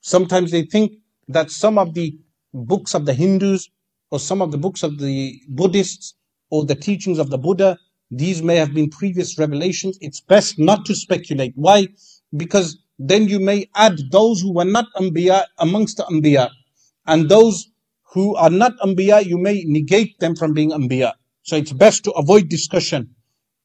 Sometimes 0.00 0.50
they 0.50 0.62
think 0.62 0.92
that 1.28 1.50
some 1.50 1.78
of 1.78 1.94
the 1.94 2.16
books 2.54 2.94
of 2.94 3.06
the 3.06 3.14
Hindus 3.14 3.68
or 4.10 4.20
some 4.20 4.40
of 4.40 4.52
the 4.52 4.58
books 4.58 4.82
of 4.82 4.98
the 4.98 5.40
Buddhists 5.48 6.14
or 6.50 6.64
the 6.64 6.74
teachings 6.74 7.18
of 7.18 7.30
the 7.30 7.38
Buddha, 7.38 7.78
these 8.11 8.43
may 8.43 8.57
have 8.57 8.73
been 8.73 8.89
previous 8.89 9.39
revelations. 9.39 9.97
It's 10.01 10.19
best 10.19 10.59
not 10.59 10.85
to 10.85 10.95
speculate. 10.95 11.53
Why? 11.55 11.87
Because 12.35 12.77
then 12.99 13.27
you 13.27 13.39
may 13.39 13.69
add 13.73 13.97
those 14.11 14.41
who 14.41 14.53
were 14.53 14.65
not 14.65 14.85
Anbiya 14.97 15.45
amongst 15.57 15.97
the 15.97 16.03
Anbiya. 16.03 16.49
And 17.07 17.29
those 17.29 17.69
who 18.13 18.35
are 18.35 18.49
not 18.49 18.77
Anbiya, 18.79 19.25
you 19.25 19.37
may 19.37 19.63
negate 19.65 20.19
them 20.19 20.35
from 20.35 20.53
being 20.53 20.71
Anbiya. 20.71 21.13
So 21.43 21.55
it's 21.55 21.71
best 21.71 22.03
to 22.03 22.11
avoid 22.11 22.49
discussion. 22.49 23.15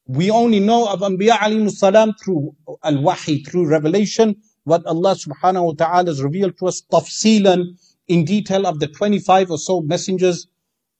We 0.07 0.31
only 0.31 0.61
know 0.61 0.87
of 0.87 1.01
Anbiya 1.01 1.37
alayhi 1.37 1.69
salam 1.69 2.13
through 2.23 2.55
al-wahi, 2.83 3.43
through 3.43 3.67
revelation, 3.67 4.37
what 4.63 4.85
Allah 4.85 5.15
subhanahu 5.15 5.65
wa 5.65 5.73
ta'ala 5.73 6.09
has 6.09 6.23
revealed 6.23 6.57
to 6.59 6.67
us 6.67 6.81
tafsilan 6.91 7.77
in 8.07 8.25
detail 8.25 8.65
of 8.65 8.79
the 8.79 8.87
25 8.87 9.51
or 9.51 9.57
so 9.57 9.81
messengers, 9.81 10.47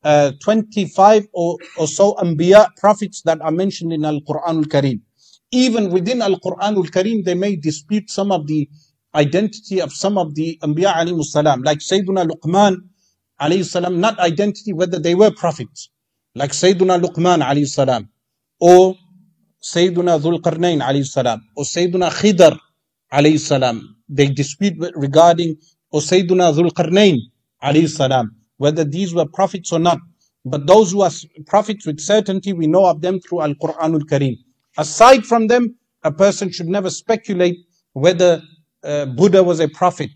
uh, 0.03 0.31
25 0.43 1.27
or, 1.33 1.57
or 1.77 1.87
so 1.87 2.13
Anbiya 2.15 2.67
prophets 2.77 3.21
that 3.23 3.41
are 3.41 3.51
mentioned 3.51 3.93
in 3.93 4.05
Al-Quran 4.05 4.63
al-Kareem. 4.63 5.01
Even 5.51 5.91
within 5.91 6.21
Al-Quran 6.21 6.75
al-Kareem, 6.75 7.23
they 7.23 7.35
may 7.35 7.55
dispute 7.55 8.09
some 8.09 8.31
of 8.31 8.47
the 8.47 8.69
identity 9.15 9.81
of 9.81 9.91
some 9.93 10.17
of 10.17 10.35
the 10.35 10.59
Anbiya 10.61 10.93
alayhi 10.93 11.23
salam, 11.23 11.61
like 11.63 11.79
Sayyidina 11.79 12.29
Luqman 12.29 12.77
alayhi 13.41 13.65
salam, 13.65 13.99
not 13.99 14.19
identity 14.19 14.73
whether 14.73 14.99
they 14.99 15.15
were 15.15 15.31
prophets 15.31 15.89
like 16.37 16.51
Sayyiduna 16.51 17.01
Luqman 17.01 17.41
alayhi 17.43 17.65
salam, 17.67 18.09
or 18.59 18.95
Sayyiduna 19.63 20.19
Dhul 20.21 20.39
Qarnayn 20.39 20.81
alayhi 20.81 21.05
salam, 21.05 21.41
or 21.55 21.63
Sayyiduna 21.63 22.09
Khidr 22.11 22.57
alayhi 23.11 23.39
salam. 23.39 23.95
They 24.07 24.27
dispute 24.27 24.75
regarding, 24.95 25.57
or 25.91 26.01
Sayyiduna 26.01 26.53
Dhul 26.55 26.71
Qarnayn 26.71 27.17
alayhi 27.63 27.89
salam, 27.89 28.35
whether 28.57 28.83
these 28.83 29.13
were 29.13 29.25
prophets 29.25 29.71
or 29.71 29.79
not. 29.79 29.99
But 30.45 30.67
those 30.67 30.91
who 30.91 31.01
are 31.01 31.11
prophets 31.45 31.85
with 31.85 31.99
certainty, 31.99 32.53
we 32.53 32.67
know 32.67 32.85
of 32.85 33.01
them 33.01 33.19
through 33.19 33.41
Al-Quranul 33.41 34.03
Kareem. 34.03 34.37
Aside 34.77 35.25
from 35.25 35.47
them, 35.47 35.75
a 36.03 36.11
person 36.11 36.51
should 36.51 36.67
never 36.67 36.89
speculate 36.89 37.57
whether 37.93 38.41
uh, 38.83 39.05
Buddha 39.07 39.43
was 39.43 39.59
a 39.59 39.67
prophet, 39.67 40.09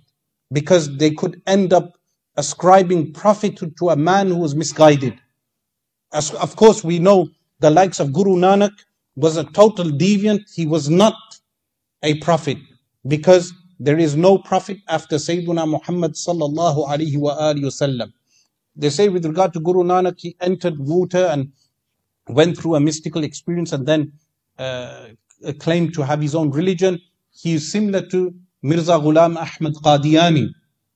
because 0.52 0.96
they 0.98 1.12
could 1.12 1.42
end 1.48 1.74
up 1.74 1.98
ascribing 2.38 3.12
prophethood 3.12 3.76
to 3.80 3.90
a 3.90 3.96
man 3.96 4.28
who 4.28 4.38
was 4.38 4.56
misguided. 4.56 5.16
As 6.14 6.32
of 6.36 6.56
course, 6.56 6.84
we 6.84 7.00
know 7.00 7.28
the 7.60 7.70
likes 7.70 8.00
of 8.00 8.14
Guru 8.14 8.36
Nanak 8.36 8.72
was 9.16 9.38
a 9.38 9.44
total 9.46 9.86
deviant. 9.86 10.42
He 10.54 10.66
was 10.66 10.90
not 10.90 11.16
a 12.04 12.20
prophet 12.20 12.58
because 13.08 13.54
there 13.80 13.98
is 13.98 14.16
no 14.16 14.38
prophet 14.38 14.78
after 14.88 15.16
Sayyidina 15.16 15.68
Muhammad 15.68 16.14
sallallahu 16.14 16.88
alaihi 16.88 17.18
wasallam. 17.18 18.14
They 18.76 18.90
say 18.90 19.10
with 19.10 19.26
regard 19.26 19.54
to 19.54 19.60
Guru 19.60 19.84
Nanak, 19.84 20.20
he 20.20 20.36
entered 20.40 20.80
water 20.80 21.26
and 21.26 21.52
went 22.28 22.58
through 22.58 22.76
a 22.76 22.80
mystical 22.80 23.24
experience 23.24 23.74
and 23.74 23.86
then 23.86 24.14
uh, 24.58 25.08
claimed 25.60 25.94
to 25.96 26.04
have 26.04 26.22
his 26.22 26.36
own 26.36 26.52
religion. 26.52 27.00
He 27.32 27.54
is 27.54 27.72
similar 27.72 28.02
to 28.08 28.34
Mirza 28.62 28.94
Ghulam 28.94 29.38
Ahmad 29.38 29.74
Qadiani, 29.76 30.50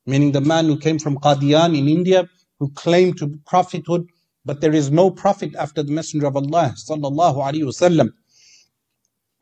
meaning 0.05 0.31
the 0.31 0.41
man 0.41 0.65
who 0.65 0.77
came 0.77 0.99
from 0.99 1.17
Qadian 1.17 1.77
in 1.77 1.87
India, 1.87 2.29
who 2.59 2.69
claimed 2.71 3.17
to 3.17 3.27
be 3.27 3.37
prophethood 3.45 4.07
but 4.45 4.61
there 4.61 4.73
is 4.73 4.91
no 4.91 5.09
prophet 5.09 5.55
after 5.55 5.81
the 5.81 5.91
Messenger 5.91 6.27
of 6.27 6.37
Allah 6.37 6.73
sallallahu 6.77 7.37
alaihi 7.37 7.63
wasallam. 7.63 8.09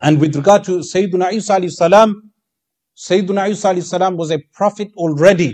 And 0.01 0.19
with 0.19 0.35
regard 0.35 0.63
to 0.65 0.79
Sayyidina 0.79 1.33
Isa 1.33 1.57
alayhi 1.57 1.71
salam, 1.71 2.31
Sayyidina 2.95 3.49
Isa 3.49 3.73
alayhi 3.73 3.83
salam 3.83 4.15
was 4.15 4.31
a 4.31 4.39
prophet 4.53 4.91
already. 4.95 5.53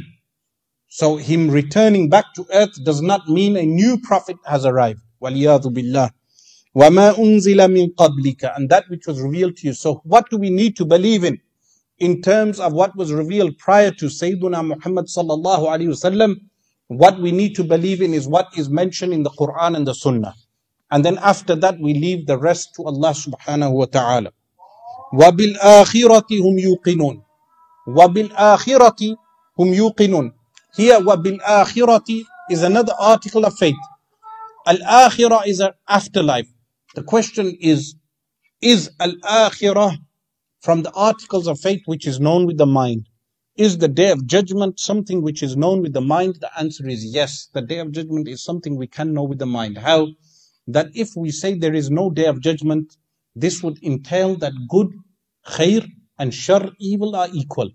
So 0.89 1.17
him 1.17 1.51
returning 1.51 2.09
back 2.09 2.27
to 2.37 2.47
earth 2.53 2.85
does 2.85 3.03
not 3.03 3.29
mean 3.29 3.57
a 3.57 3.67
new 3.67 3.99
prophet 3.99 4.37
has 4.47 4.65
arrived. 4.65 5.01
Waliyadu 5.23 5.73
billah. 5.75 6.11
وَمَا 6.77 7.15
أُنزِلَ 7.15 7.59
مِن 7.69 7.95
قَبْلِكَ 7.95 8.57
And 8.57 8.69
that 8.71 8.85
which 8.89 9.07
was 9.07 9.21
revealed 9.21 9.57
to 9.59 9.69
you. 9.69 9.75
So 9.75 10.01
what 10.05 10.31
do 10.31 10.37
we 10.37 10.51
need 10.51 10.77
to 10.77 10.85
believe 10.85 11.25
in? 11.25 11.39
In 11.99 12.23
terms 12.23 12.61
of 12.61 12.73
what 12.73 12.97
was 12.97 13.13
revealed 13.13 13.59
prior 13.59 13.91
to 13.93 14.07
Sayyidina 14.07 14.67
Muhammad 14.67 15.07
sallallahu 15.07 15.67
alayhi 15.67 15.89
wasallam, 15.89 16.37
what 16.89 17.21
we 17.21 17.33
need 17.33 17.55
to 17.57 17.65
believe 17.65 18.03
in 18.03 18.13
is 18.15 18.29
what 18.29 18.49
is 18.57 18.69
mentioned 18.69 19.13
in 19.13 19.23
the 19.23 19.31
Quran 19.31 19.77
and 19.77 19.87
the 19.87 19.95
Sunnah. 19.95 20.35
And 20.91 21.05
then 21.05 21.19
after 21.19 21.55
that, 21.57 21.79
we 21.81 21.95
leave 21.95 22.27
the 22.27 22.39
rest 22.39 22.75
to 22.77 22.85
Allah 22.85 23.15
subhanahu 23.15 23.73
wa 23.73 23.87
ta'ala. 23.87 24.31
وَبِالْآخِرَةِ 25.15 26.31
هُمْ 26.31 26.59
يُوقِنُونَ 26.59 27.23
وَبِالْآخِرَةِ 27.89 29.17
هُمْ 29.59 29.75
يُوقِنُونَ 29.75 30.33
here, 30.76 31.00
wa 31.00 31.16
bil 31.16 31.38
akhirati 31.40 32.24
is 32.50 32.64
another 32.64 32.94
article 33.00 33.46
of 33.46 33.58
faith. 33.58 33.76
Al 34.68 34.78
akhirah 34.78 35.48
is 35.48 35.60
an 35.60 35.72
afterlife. 35.88 36.48
The 36.96 37.04
question 37.04 37.58
is, 37.60 37.96
is 38.62 38.92
al 39.00 39.14
akhirah 39.24 39.98
from 40.62 40.84
the 40.84 40.92
articles 40.92 41.48
of 41.48 41.60
faith 41.60 41.82
which 41.86 42.06
is 42.06 42.20
known 42.20 42.46
with 42.46 42.58
the 42.58 42.68
mind? 42.68 43.08
Is 43.58 43.80
the 43.80 43.88
day 43.88 44.12
of 44.12 44.26
judgment 44.28 44.80
something 44.80 45.22
which 45.22 45.42
is 45.42 45.58
known 45.58 45.82
with 45.82 45.94
the 45.94 46.02
mind? 46.02 46.38
The 46.40 46.52
answer 46.58 46.88
is 46.88 47.04
yes. 47.04 47.50
The 47.54 47.62
day 47.62 47.80
of 47.80 47.92
judgment 47.92 48.28
is 48.28 48.44
something 48.44 48.76
we 48.76 48.88
can 48.88 49.14
know 49.14 49.24
with 49.24 49.40
the 49.40 49.46
mind. 49.46 49.78
How? 49.78 50.08
That 50.68 50.88
if 50.94 51.10
we 51.16 51.32
say 51.32 51.56
there 51.56 51.74
is 51.74 51.90
no 51.90 52.12
day 52.12 52.26
of 52.26 52.42
judgment, 52.42 52.96
this 53.36 53.64
would 53.64 53.84
entail 53.84 54.38
that 54.38 54.54
good, 54.70 54.88
khair, 55.48 55.86
and 56.20 56.34
shar, 56.34 56.70
evil 56.80 57.16
are 57.16 57.28
equal. 57.34 57.72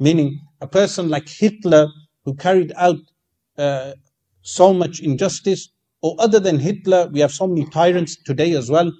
Meaning, 0.00 0.40
a 0.60 0.66
person 0.66 1.08
like 1.08 1.28
Hitler 1.28 1.88
who 2.24 2.34
carried 2.34 2.72
out 2.76 2.98
uh, 3.58 3.92
so 4.42 4.72
much 4.72 5.00
injustice, 5.00 5.68
or 6.00 6.16
other 6.18 6.40
than 6.40 6.58
Hitler, 6.58 7.08
we 7.12 7.20
have 7.20 7.32
so 7.32 7.46
many 7.46 7.64
tyrants 7.66 8.16
today 8.16 8.54
as 8.54 8.70
well, 8.70 8.92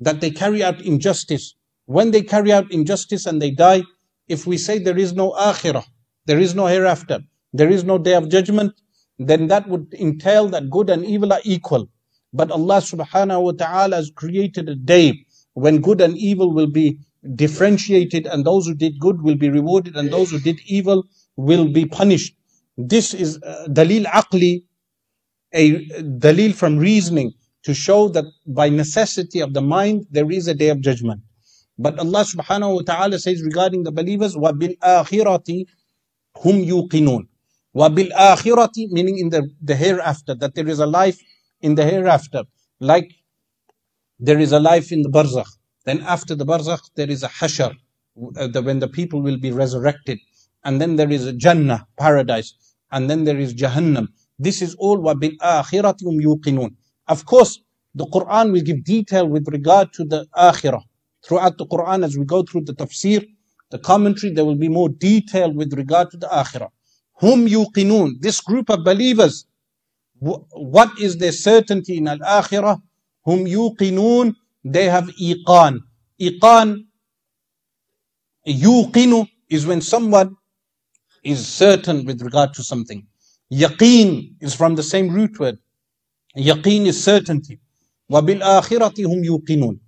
that 0.00 0.20
they 0.20 0.30
carry 0.30 0.62
out 0.62 0.80
injustice. 0.80 1.54
When 1.86 2.10
they 2.10 2.22
carry 2.22 2.52
out 2.52 2.70
injustice 2.70 3.26
and 3.26 3.40
they 3.40 3.50
die, 3.50 3.82
if 4.28 4.46
we 4.46 4.56
say 4.58 4.78
there 4.78 4.98
is 4.98 5.12
no 5.12 5.32
akhirah, 5.32 5.84
there 6.26 6.38
is 6.38 6.54
no 6.54 6.66
hereafter, 6.66 7.20
there 7.52 7.70
is 7.70 7.84
no 7.84 7.98
day 7.98 8.14
of 8.14 8.28
judgment, 8.28 8.72
then 9.18 9.48
that 9.48 9.68
would 9.68 9.92
entail 9.94 10.48
that 10.48 10.70
good 10.70 10.90
and 10.90 11.04
evil 11.04 11.32
are 11.32 11.40
equal. 11.44 11.88
But 12.32 12.50
Allah 12.50 12.80
subhanahu 12.80 13.42
wa 13.42 13.52
ta'ala 13.52 13.96
has 13.96 14.10
created 14.14 14.68
a 14.68 14.74
day 14.74 15.24
when 15.54 15.80
good 15.80 16.00
and 16.00 16.16
evil 16.16 16.52
will 16.52 16.70
be 16.70 16.98
differentiated 17.34 18.26
and 18.26 18.44
those 18.44 18.66
who 18.66 18.74
did 18.74 19.00
good 19.00 19.22
will 19.22 19.34
be 19.34 19.50
rewarded 19.50 19.96
and 19.96 20.12
those 20.12 20.30
who 20.30 20.38
did 20.38 20.60
evil 20.66 21.04
will 21.36 21.68
be 21.68 21.84
punished. 21.84 22.36
This 22.77 23.13
is 23.13 23.41
uh, 23.43 23.67
dalil 23.69 24.05
aqli, 24.05 24.63
a 25.53 25.85
dalil 26.19 26.53
from 26.55 26.77
reasoning 26.77 27.33
to 27.63 27.73
show 27.73 28.09
that 28.09 28.25
by 28.45 28.69
necessity 28.69 29.39
of 29.39 29.53
the 29.53 29.61
mind 29.61 30.05
there 30.11 30.29
is 30.31 30.47
a 30.47 30.53
day 30.53 30.69
of 30.69 30.81
judgment. 30.81 31.21
But 31.77 31.97
Allah 31.99 32.23
subhanahu 32.23 32.75
wa 32.75 32.81
ta'ala 32.81 33.19
says 33.19 33.41
regarding 33.41 33.83
the 33.83 33.91
believers, 33.91 34.35
وَبِالْآخِرَةِ 34.35 35.65
هُمْ 36.37 36.65
يُوقِنُونَ 36.65 37.27
وَبِالْآخِرَةِ 37.75 38.91
meaning 38.91 39.17
in 39.17 39.29
the, 39.29 39.49
the 39.61 39.75
hereafter, 39.75 40.35
that 40.35 40.55
there 40.55 40.67
is 40.67 40.79
a 40.79 40.85
life 40.85 41.19
in 41.61 41.75
the 41.75 41.83
hereafter. 41.83 42.43
Like 42.79 43.11
there 44.19 44.39
is 44.39 44.51
a 44.51 44.59
life 44.59 44.91
in 44.91 45.01
the 45.01 45.09
barzakh. 45.09 45.49
Then 45.85 46.01
after 46.01 46.35
the 46.35 46.45
barzakh, 46.45 46.81
there 46.95 47.09
is 47.09 47.23
a 47.23 47.29
hashar, 47.29 47.75
uh, 48.37 48.47
the, 48.47 48.61
when 48.61 48.79
the 48.79 48.87
people 48.87 49.21
will 49.21 49.37
be 49.37 49.51
resurrected. 49.51 50.19
And 50.63 50.79
then 50.79 50.95
there 50.95 51.11
is 51.11 51.25
a 51.25 51.33
Jannah, 51.33 51.87
paradise. 51.97 52.53
and 52.90 53.08
then 53.08 53.24
there 53.24 53.38
is 53.38 53.54
Jahannam. 53.54 54.08
This 54.38 54.62
is 54.62 54.74
all 54.76 54.98
wa 54.98 55.14
bil 55.14 55.32
akhiratum 55.42 56.20
yuqinun. 56.22 56.74
Of 57.08 57.24
course, 57.24 57.60
the 57.94 58.06
Quran 58.06 58.52
will 58.52 58.60
give 58.62 58.84
detail 58.84 59.26
with 59.28 59.48
regard 59.48 59.92
to 59.94 60.04
the 60.04 60.26
akhirah. 60.36 60.82
Throughout 61.24 61.58
the 61.58 61.66
Quran, 61.66 62.04
as 62.04 62.16
we 62.16 62.24
go 62.24 62.42
through 62.42 62.64
the 62.64 62.74
tafsir, 62.74 63.26
the 63.70 63.78
commentary, 63.78 64.32
there 64.32 64.44
will 64.44 64.54
be 64.54 64.68
more 64.68 64.88
detail 64.88 65.52
with 65.52 65.72
regard 65.74 66.10
to 66.12 66.16
the 66.16 66.28
akhirah. 66.28 66.68
Hum 67.14 67.46
yuqinun, 67.46 68.20
this 68.20 68.40
group 68.40 68.70
of 68.70 68.84
believers, 68.84 69.46
what 70.20 70.90
is 71.00 71.16
their 71.16 71.32
certainty 71.32 71.98
in 71.98 72.08
al-akhirah? 72.08 72.80
Hum 73.24 73.44
yuqinun, 73.44 74.34
they 74.64 74.84
have 74.84 75.08
iqan. 75.20 75.80
Iqan, 76.20 76.86
yuqinu 78.46 79.28
is 79.50 79.66
when 79.66 79.80
someone 79.80 80.36
is 81.23 81.47
certain 81.47 82.05
with 82.05 82.21
regard 82.21 82.53
to 82.55 82.63
something. 82.63 83.05
Yaqeen 83.51 84.35
is 84.41 84.53
from 84.53 84.75
the 84.75 84.83
same 84.83 85.09
root 85.09 85.39
word. 85.39 85.57
Yaqeen 86.37 86.85
is 86.85 87.03
certainty. 87.03 87.59
وَبِالْآخِرَةِ 88.11 88.95
هُمْ 88.97 89.23
يُوقِنُونَ 89.25 89.79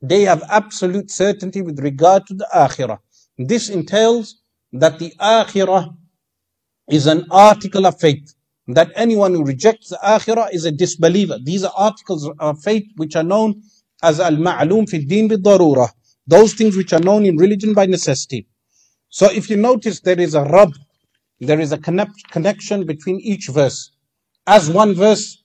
they 0.00 0.22
have 0.22 0.42
absolute 0.48 1.10
certainty 1.10 1.62
with 1.62 1.80
regard 1.80 2.26
to 2.28 2.34
the 2.34 2.46
akhirah. 2.54 2.98
This 3.36 3.68
entails 3.68 4.42
that 4.72 4.98
the 4.98 5.12
akhirah 5.20 5.96
is 6.88 7.06
an 7.06 7.26
article 7.30 7.86
of 7.86 7.98
faith. 7.98 8.34
That 8.68 8.92
anyone 8.94 9.34
who 9.34 9.44
rejects 9.44 9.88
the 9.88 9.98
akhirah 10.04 10.52
is 10.52 10.64
a 10.66 10.70
disbeliever. 10.70 11.38
These 11.42 11.64
are 11.64 11.72
articles 11.76 12.30
of 12.38 12.62
faith 12.62 12.84
which 12.96 13.16
are 13.16 13.24
known 13.24 13.62
as 14.02 14.20
al-ma'lum 14.20 14.88
fi 14.88 15.04
din 15.04 15.26
bi 15.26 15.36
Those 16.26 16.54
things 16.54 16.76
which 16.76 16.92
are 16.92 17.00
known 17.00 17.24
in 17.24 17.36
religion 17.36 17.74
by 17.74 17.86
necessity. 17.86 18.46
So 19.13 19.29
if 19.31 19.47
you 19.47 19.57
notice 19.57 19.99
there 19.99 20.19
is 20.19 20.33
a 20.33 20.43
rub, 20.45 20.73
there 21.39 21.59
is 21.59 21.71
a 21.71 21.77
connect, 21.77 22.31
connection 22.31 22.83
between 22.83 23.19
each 23.19 23.45
verse. 23.47 23.91
As 24.47 24.71
one 24.71 24.95
verse 24.95 25.43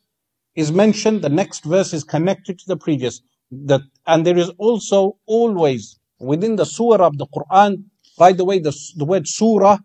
is 0.55 0.73
mentioned, 0.73 1.21
the 1.21 1.29
next 1.29 1.65
verse 1.65 1.93
is 1.93 2.03
connected 2.03 2.59
to 2.61 2.65
the 2.67 2.79
previous. 2.79 3.21
That 3.51 3.83
and 4.07 4.25
there 4.25 4.39
is 4.39 4.49
also 4.57 5.19
always 5.27 6.01
within 6.19 6.57
the 6.57 6.65
surah 6.65 7.09
of 7.09 7.19
the 7.19 7.27
Quran 7.27 7.85
by 8.17 8.33
the 8.33 8.47
way 8.47 8.59
the, 8.59 8.75
the 8.97 9.05
word 9.05 9.29
surah 9.29 9.77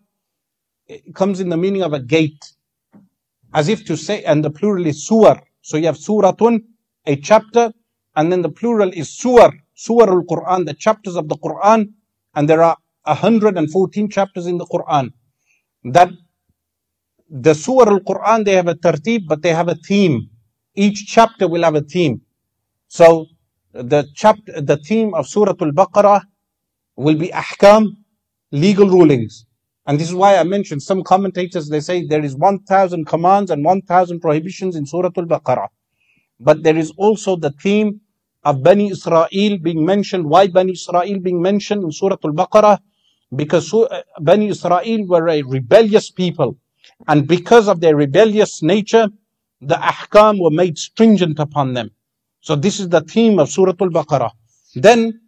comes 1.14 1.42
in 1.42 1.50
the 1.50 1.58
meaning 1.58 1.82
of 1.82 1.92
a 1.92 2.00
gate. 2.00 2.54
As 3.54 3.68
if 3.68 3.84
to 3.88 3.98
say 3.98 4.24
and 4.24 4.46
the 4.46 4.50
plural 4.50 4.88
is 4.88 5.06
surah 5.06 5.42
so 5.62 5.76
you 5.76 5.88
have 5.88 5.98
suratun 5.98 6.64
a 7.06 7.18
chapter 7.18 7.74
and 8.16 8.32
then 8.32 8.44
the 8.44 8.50
plural 8.50 8.92
is 8.94 9.10
surah 9.10 9.52
surah 9.74 10.10
al-Quran 10.10 10.66
the 10.66 10.74
chapters 10.74 11.18
of 11.18 11.28
the 11.28 11.36
Quran 11.36 11.92
and 12.34 12.50
there 12.50 12.64
are 12.64 12.78
114 13.04 14.10
chapters 14.10 14.48
in 14.48 14.58
the 14.58 14.66
Quran 14.66 15.12
that 15.84 16.10
the 17.30 17.54
surah 17.54 17.92
al-Quran 17.92 18.46
they 18.46 18.54
have 18.54 18.68
a 18.68 18.76
tartib 18.76 19.22
but 19.28 19.42
they 19.42 19.54
have 19.54 19.68
a 19.68 19.76
theme 19.76 20.30
each 20.76 21.06
chapter 21.08 21.48
will 21.48 21.64
have 21.64 21.76
a 21.76 21.82
theme 21.82 22.22
so 22.88 23.28
the 23.74 24.08
chapter, 24.14 24.62
the 24.62 24.78
theme 24.78 25.16
of 25.16 25.28
Surah 25.28 25.56
Al-Baqarah 25.60 26.22
will 26.96 27.18
be 27.18 27.30
ahkam, 27.30 27.98
legal 28.52 28.88
rulings. 28.88 29.46
And 29.88 30.00
this 30.00 30.10
is 30.10 30.14
why 30.14 30.38
I 30.38 30.44
mentioned 30.44 30.84
some 30.84 31.02
commentators, 31.02 31.70
they 31.70 31.80
say 31.80 32.06
there 32.06 32.24
is 32.24 32.36
1,000 32.36 33.06
commands 33.06 33.50
and 33.50 33.66
1,000 33.66 34.20
prohibitions 34.20 34.76
in 34.76 34.86
Surah 34.86 35.10
Al-Baqarah. 35.18 35.70
But 36.40 36.62
there 36.62 36.78
is 36.78 36.94
also 36.98 37.36
the 37.36 37.50
theme 37.50 38.02
of 38.44 38.62
Bani 38.62 38.92
Israel 38.92 39.58
being 39.62 39.84
mentioned. 39.84 40.26
Why 40.26 40.48
Bani 40.48 40.74
Israel 40.74 41.20
being 41.20 41.42
mentioned 41.42 41.84
in 41.84 41.92
Surah 41.92 42.18
Al-Baqarah? 42.24 42.78
Because 43.36 43.74
uh, 43.74 44.02
Bani 44.20 44.50
Israel 44.50 45.06
were 45.08 45.30
a 45.30 45.42
rebellious 45.42 46.12
people. 46.12 46.58
And 47.08 47.28
because 47.28 47.68
of 47.68 47.80
their 47.82 47.96
rebellious 47.96 48.62
nature, 48.62 49.08
the 49.62 49.76
ahkam 49.76 50.40
were 50.42 50.52
made 50.52 50.78
stringent 50.78 51.40
upon 51.40 51.74
them. 51.74 51.92
So 52.42 52.56
this 52.56 52.80
is 52.80 52.90
the 52.90 53.02
theme 53.02 53.40
of 53.40 53.50
Surah 53.50 53.74
Al-Baqarah. 53.80 54.32
Then 54.76 55.22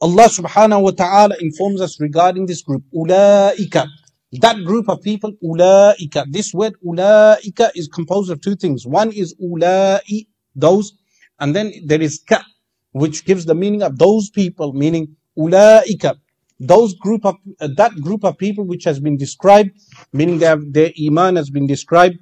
Allah 0.00 0.28
subhanahu 0.28 0.82
wa 0.82 0.90
ta'ala 0.90 1.34
informs 1.40 1.80
us 1.80 2.00
regarding 2.00 2.46
this 2.46 2.62
group. 2.62 2.84
Ulaika. 2.94 3.88
That 4.32 4.62
group 4.64 4.88
of 4.88 5.00
people, 5.02 5.32
ulaika. 5.42 6.26
This 6.30 6.52
word 6.52 6.74
ulaika 6.84 7.70
is 7.74 7.88
composed 7.88 8.30
of 8.30 8.40
two 8.42 8.56
things. 8.56 8.86
One 8.86 9.10
is 9.10 9.34
ulai, 9.42 10.26
those, 10.54 10.92
and 11.40 11.56
then 11.56 11.72
there 11.86 12.02
is 12.02 12.22
ka, 12.28 12.44
which 12.92 13.24
gives 13.24 13.46
the 13.46 13.54
meaning 13.54 13.82
of 13.82 13.98
those 13.98 14.28
people, 14.28 14.74
meaning 14.74 15.16
ulaika. 15.36 16.18
Those 16.60 16.94
group 16.94 17.24
of, 17.24 17.36
uh, 17.60 17.68
that 17.76 17.94
group 18.00 18.24
of 18.24 18.38
people 18.38 18.64
which 18.64 18.84
has 18.84 18.98
been 19.00 19.16
described, 19.16 19.70
meaning 20.12 20.38
their, 20.38 20.56
their 20.56 20.90
iman 21.06 21.36
has 21.36 21.50
been 21.50 21.66
described, 21.66 22.18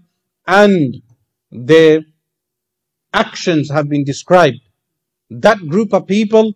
and 0.47 0.97
their 1.51 2.01
actions 3.13 3.71
have 3.71 3.89
been 3.89 4.05
described. 4.05 4.59
That 5.31 5.59
group 5.69 5.93
of 5.93 6.07
people, 6.07 6.53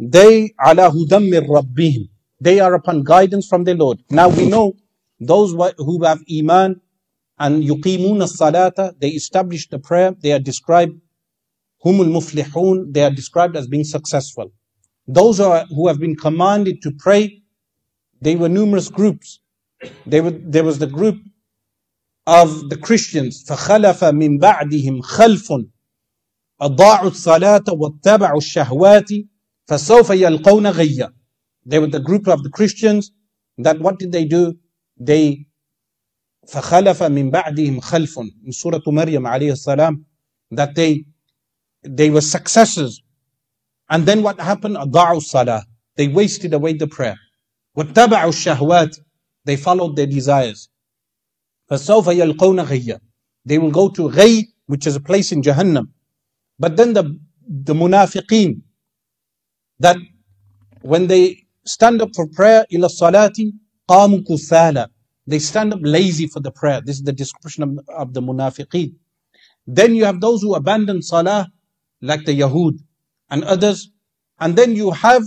they 0.00 0.54
ala. 0.64 0.92
They 2.40 2.60
are 2.60 2.74
upon 2.74 3.02
guidance 3.02 3.48
from 3.48 3.64
their 3.64 3.74
Lord. 3.74 3.98
Now 4.10 4.28
we 4.28 4.48
know 4.48 4.74
those 5.18 5.52
who 5.76 6.04
have 6.04 6.20
iman 6.38 6.80
and 7.38 7.64
yuqimuna 7.64 8.28
salata, 8.28 8.94
they 8.98 9.08
establish 9.08 9.68
the 9.68 9.78
prayer, 9.78 10.14
they 10.22 10.32
are 10.32 10.38
described 10.38 11.00
humul 11.84 12.08
muflihun, 12.08 12.92
they 12.92 13.04
are 13.04 13.10
described 13.10 13.56
as 13.56 13.66
being 13.66 13.84
successful. 13.84 14.52
Those 15.07 15.37
who 15.37 15.87
have 15.87 15.99
been 15.99 16.15
commanded 16.15 16.81
to 16.83 16.91
pray, 16.91 17.41
they 18.21 18.35
were 18.35 18.49
numerous 18.49 18.89
groups. 18.89 19.39
Were, 20.05 20.31
there 20.31 20.63
was 20.63 20.79
the 20.79 20.87
group 20.87 21.17
of 22.25 22.69
the 22.69 22.77
Christians, 22.77 23.43
فَخَلَفَ 23.43 23.99
مِن 24.13 24.39
بَعْدِهِمْ 24.39 25.01
خَلْفٌ 25.01 25.65
أضاعوا 26.61 27.07
الصلاة 27.11 27.63
واتبعوا 27.67 28.37
الشهوات 28.37 29.09
فسوف 29.67 30.09
يلقون 30.09 30.67
غيا 30.67 31.13
They 31.65 31.79
were 31.79 31.87
the 31.87 31.99
group 31.99 32.27
of 32.27 32.43
the 32.43 32.49
Christians 32.49 33.11
that 33.57 33.79
what 33.79 33.99
did 33.99 34.11
they 34.11 34.25
do? 34.25 34.53
They 34.97 35.45
فخلف 36.47 37.03
من 37.03 37.31
بعدهم 37.31 37.79
خلف 37.79 38.19
in 38.45 38.51
Surah 38.51 38.79
Maryam 38.87 39.25
عليه 39.25 39.51
السلام 39.51 40.05
that 40.51 40.75
they 40.75 41.05
they 41.83 42.09
were 42.09 42.21
successors 42.21 43.01
and 43.89 44.05
then 44.05 44.23
what 44.23 44.39
happened 44.39 44.77
أضاعوا 44.77 45.17
الصلاة 45.17 45.63
they 45.97 46.07
wasted 46.07 46.53
away 46.53 46.73
the 46.73 46.87
prayer 46.87 47.17
واتبعوا 47.77 48.29
الشهوات 48.29 48.97
they 49.45 49.55
followed 49.57 49.95
their 49.95 50.07
desires 50.07 50.69
فسوف 51.69 52.07
يلقون 52.07 52.59
غيا 52.59 52.99
they 53.45 53.57
will 53.57 53.71
go 53.71 53.89
to 53.89 54.09
غي 54.09 54.47
which 54.67 54.87
is 54.87 54.95
a 54.95 55.01
place 55.01 55.31
in 55.31 55.41
Jahannam 55.41 55.87
But 56.59 56.77
then 56.77 56.93
the, 56.93 57.19
the 57.47 57.73
munafiqeen, 57.73 58.61
that 59.79 59.97
when 60.81 61.07
they 61.07 61.45
stand 61.65 62.01
up 62.01 62.09
for 62.15 62.27
prayer, 62.27 62.65
ila 62.71 62.87
salati, 62.87 63.51
قَامُوا 63.89 64.23
كُسَالَى 64.25 64.87
They 65.27 65.39
stand 65.39 65.73
up 65.73 65.79
lazy 65.83 66.27
for 66.27 66.39
the 66.39 66.51
prayer. 66.51 66.81
This 66.81 66.97
is 66.97 67.03
the 67.03 67.13
description 67.13 67.63
of, 67.63 67.79
of 67.89 68.13
the 68.13 68.21
munafiqeen. 68.21 68.95
Then 69.67 69.95
you 69.95 70.05
have 70.05 70.21
those 70.21 70.41
who 70.41 70.55
abandon 70.55 71.01
salah, 71.01 71.49
like 72.01 72.25
the 72.25 72.39
Yahud 72.39 72.79
and 73.29 73.43
others. 73.43 73.89
And 74.39 74.55
then 74.55 74.75
you 74.75 74.91
have 74.91 75.23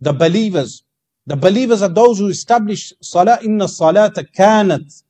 the 0.00 0.12
believers. 0.12 0.84
The 1.26 1.36
believers 1.36 1.82
are 1.82 1.88
those 1.88 2.18
who 2.18 2.28
establish 2.28 2.92
salah. 3.00 3.38
Inna 3.42 3.66
salata 3.66 4.24
kanat 4.36 5.02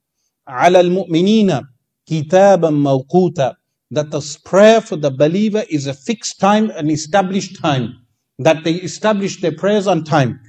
ala 0.48 0.78
al-mu'minina 0.78 1.62
kitaban 2.08 2.76
mawquta. 2.82 3.56
That 3.90 4.10
the 4.10 4.38
prayer 4.44 4.80
for 4.80 4.96
the 4.96 5.10
believer 5.10 5.64
is 5.68 5.86
a 5.86 5.94
fixed 5.94 6.40
time, 6.40 6.70
an 6.70 6.90
established 6.90 7.60
time. 7.60 8.06
That 8.38 8.64
they 8.64 8.74
establish 8.74 9.40
their 9.40 9.52
prayers 9.52 9.86
on 9.86 10.04
time. 10.04 10.40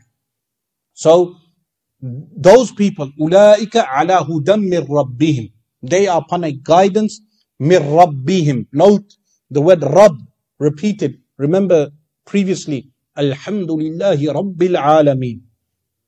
So, 0.94 1.36
those 2.02 2.72
people, 2.72 3.12
أولئك 3.20 3.76
على 3.76 4.14
هدى 4.14 4.56
من 4.58 4.88
ربهم. 4.88 5.52
They 5.82 6.08
are 6.08 6.22
upon 6.22 6.44
a 6.44 6.52
guidance 6.52 7.22
من 7.60 7.80
ربهم. 7.80 8.68
Note 8.74 9.16
the 9.50 9.62
word 9.62 9.84
Rabb 9.84 10.18
repeated. 10.60 11.20
Remember 11.39 11.91
previously, 12.27 12.91
Alhamdulillahi 13.17 14.27
Rabbil 14.35 14.77
Alameen. 14.77 15.41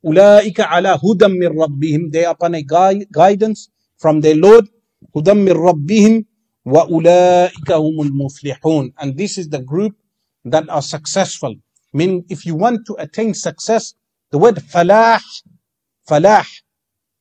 Ulaika 0.05 0.67
ala 0.71 0.99
hudam 0.99 1.39
min 1.39 1.53
rabbihim. 1.53 2.11
They 2.13 2.25
are 2.25 2.33
upon 2.33 2.55
a 2.55 2.63
guidance 2.63 3.71
from 3.99 4.21
their 4.21 4.35
Lord. 4.35 4.67
Hudam 5.15 5.45
min 5.45 5.55
rabbihim. 5.55 6.27
Wa 6.65 6.87
ulaika 6.87 7.79
humul 7.79 8.11
muflihun. 8.11 8.93
And 8.99 9.17
this 9.17 9.39
is 9.39 9.49
the 9.49 9.61
group 9.61 9.95
that 10.45 10.69
are 10.69 10.83
successful. 10.83 11.55
Meaning, 11.93 12.25
if 12.29 12.45
you 12.47 12.55
want 12.55 12.87
to 12.87 12.95
attain 12.99 13.35
success, 13.35 13.95
the 14.31 14.39
word 14.39 14.57
falah, 14.57 15.21
falah 16.09 16.47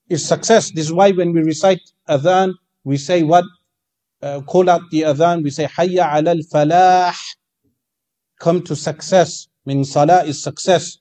is 0.10 0.28
success. 0.28 0.72
This 0.72 0.86
is 0.86 0.93
why 0.93 1.12
when 1.12 1.34
we 1.34 1.41
recite 1.41 1.82
adhan, 2.07 2.53
we 2.84 2.97
say 2.97 3.24
what? 3.24 3.45
Uh, 4.22 4.41
call 4.41 4.70
out 4.70 4.82
the 4.91 5.01
adhan, 5.01 5.43
we 5.43 5.49
say 5.49 5.66
hayya 5.66 6.14
ala 6.16 6.32
al 6.32 6.43
falah 6.53 7.16
Come 8.41 8.62
to 8.62 8.77
success. 8.77 9.49
Meaning 9.67 9.85
salah 9.85 10.25
is 10.25 10.43
success. 10.43 10.99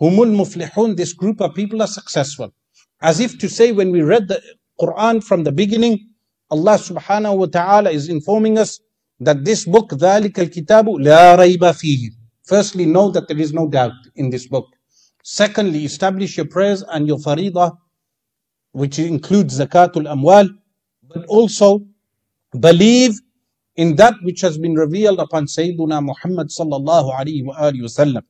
Humul 0.00 0.34
muflihun, 0.34 0.96
this 0.96 1.12
group 1.12 1.40
of 1.40 1.54
people 1.54 1.82
are 1.82 1.88
successful. 1.88 2.52
As 3.00 3.20
if 3.20 3.38
to 3.38 3.48
say 3.48 3.72
when 3.72 3.90
we 3.90 4.02
read 4.02 4.28
the 4.28 4.40
Quran 4.80 5.22
from 5.22 5.44
the 5.44 5.52
beginning, 5.52 6.08
Allah 6.50 6.78
subhanahu 6.78 7.36
wa 7.38 7.46
ta'ala 7.46 7.90
is 7.90 8.08
informing 8.08 8.58
us 8.58 8.80
that 9.20 9.44
this 9.44 9.64
book, 9.64 9.90
ذَلِكَ 9.90 10.32
الْكِتَابُ 10.32 10.86
لَا 11.00 11.36
رَيْبَ 11.36 11.58
فِيهِ 11.58 12.10
Firstly, 12.44 12.84
know 12.86 13.10
that 13.10 13.28
there 13.28 13.40
is 13.40 13.52
no 13.52 13.68
doubt 13.68 13.92
in 14.16 14.30
this 14.30 14.46
book. 14.46 14.66
Secondly, 15.22 15.84
establish 15.84 16.36
your 16.36 16.46
prayers 16.46 16.82
and 16.92 17.06
your 17.06 17.18
faridah, 17.18 17.76
which 18.72 18.98
includes 18.98 19.58
zakatul 19.58 20.06
amwal, 20.06 20.48
but 21.08 21.24
also 21.26 21.86
believe 22.60 23.18
in 23.78 23.96
that 23.96 24.14
which 24.22 24.40
has 24.40 24.58
been 24.58 24.74
revealed 24.74 25.18
upon 25.18 25.46
Sayyiduna 25.46 26.02
Muhammad 26.04 26.48
sallallahu 26.48 27.12
alayhi 27.12 27.44
wa 27.44 27.56
alihi 27.56 27.82
wasallam. 27.82 28.22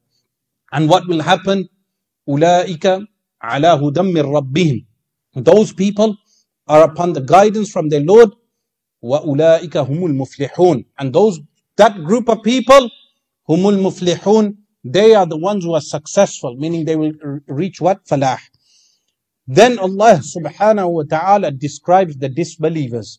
And 0.73 0.89
what 0.89 1.07
will 1.07 1.23
happen? 1.23 1.69
أولئك 2.29 3.07
على 3.43 3.69
هدى 3.69 4.03
من 4.03 4.25
ربهم. 4.25 4.85
Those 5.37 5.73
people 5.73 6.17
are 6.67 6.85
upon 6.85 7.13
the 7.13 7.21
guidance 7.21 7.71
from 7.71 7.89
their 7.89 8.01
Lord. 8.01 8.31
وأولئك 9.03 9.77
هم 9.77 10.05
المفلحون. 10.07 10.85
And 10.99 11.13
those 11.13 11.41
that 11.77 12.03
group 12.05 12.29
of 12.29 12.43
people, 12.43 12.89
هم 13.49 13.63
المفلحون, 13.67 14.57
they 14.85 15.15
are 15.15 15.27
the 15.27 15.37
ones 15.37 15.65
who 15.65 15.75
are 15.75 15.81
successful, 15.81 16.57
meaning 16.57 16.85
they 16.85 16.97
will 16.97 17.13
r- 17.23 17.43
reach 17.49 17.81
what? 17.81 18.05
Falah. 18.07 18.39
Then 19.47 19.79
Allah 19.79 20.21
subhanahu 20.23 20.91
wa 20.91 21.03
ta'ala 21.03 21.51
describes 21.51 22.17
the 22.17 22.31
disbelievers. 22.31 23.19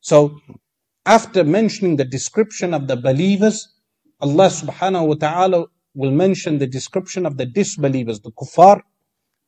So 0.00 0.40
after 1.05 1.43
mentioning 1.43 1.97
the 1.97 2.05
description 2.05 2.73
of 2.73 2.87
the 2.87 2.95
believers, 2.95 3.69
Allah 4.21 4.47
subhanahu 4.47 5.07
wa 5.07 5.15
ta'ala 5.15 5.65
will 5.93 6.11
mention 6.11 6.57
the 6.57 6.67
description 6.67 7.25
of 7.25 7.37
the 7.37 7.45
disbelievers, 7.45 8.19
the 8.21 8.31
kuffar. 8.31 8.81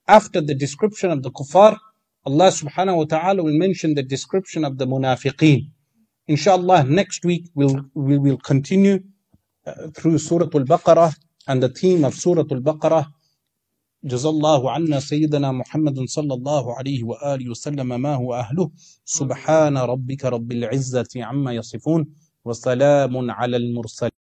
After 0.08 0.40
the 0.40 0.54
description 0.54 1.12
of 1.12 1.24
the 1.24 1.32
kuffar, 1.32 1.78
Allah 2.26 2.50
subhanahu 2.50 2.98
wa 2.98 3.06
ta'ala 3.06 3.44
will 3.44 3.58
mention 3.58 3.96
the 3.96 4.04
description 4.04 4.64
of 4.66 4.78
the 4.78 4.86
munafiqeen. 4.86 5.72
Inshallah, 6.28 6.84
next 6.84 7.26
week 7.26 7.50
we'll, 7.56 7.86
we 7.94 8.18
will 8.18 8.38
continue 8.38 9.00
uh, 9.66 9.88
through 9.96 10.18
Surah 10.18 10.50
Al-Baqarah 10.54 11.16
and 11.48 11.64
the 11.64 11.70
theme 11.70 12.06
of 12.06 12.14
Surah 12.14 12.44
Al-Baqarah. 12.52 13.08
جزا 14.04 14.30
الله 14.30 14.72
عنا 14.72 15.00
سيدنا 15.00 15.52
محمد 15.52 16.00
صلى 16.00 16.34
الله 16.34 16.78
عليه 16.78 17.04
وآله 17.04 17.50
وسلم 17.50 18.02
ما 18.02 18.16
هو 18.16 18.34
أهله. 18.34 18.72
سبحان 19.06 19.78
ربك 19.78 20.26
رب 20.26 20.52
العزة 20.52 21.08
عما 21.16 21.54
يصفون 21.54 22.08
وسلام 22.46 23.32
على 23.32 23.58
المرسلين. 23.58 24.17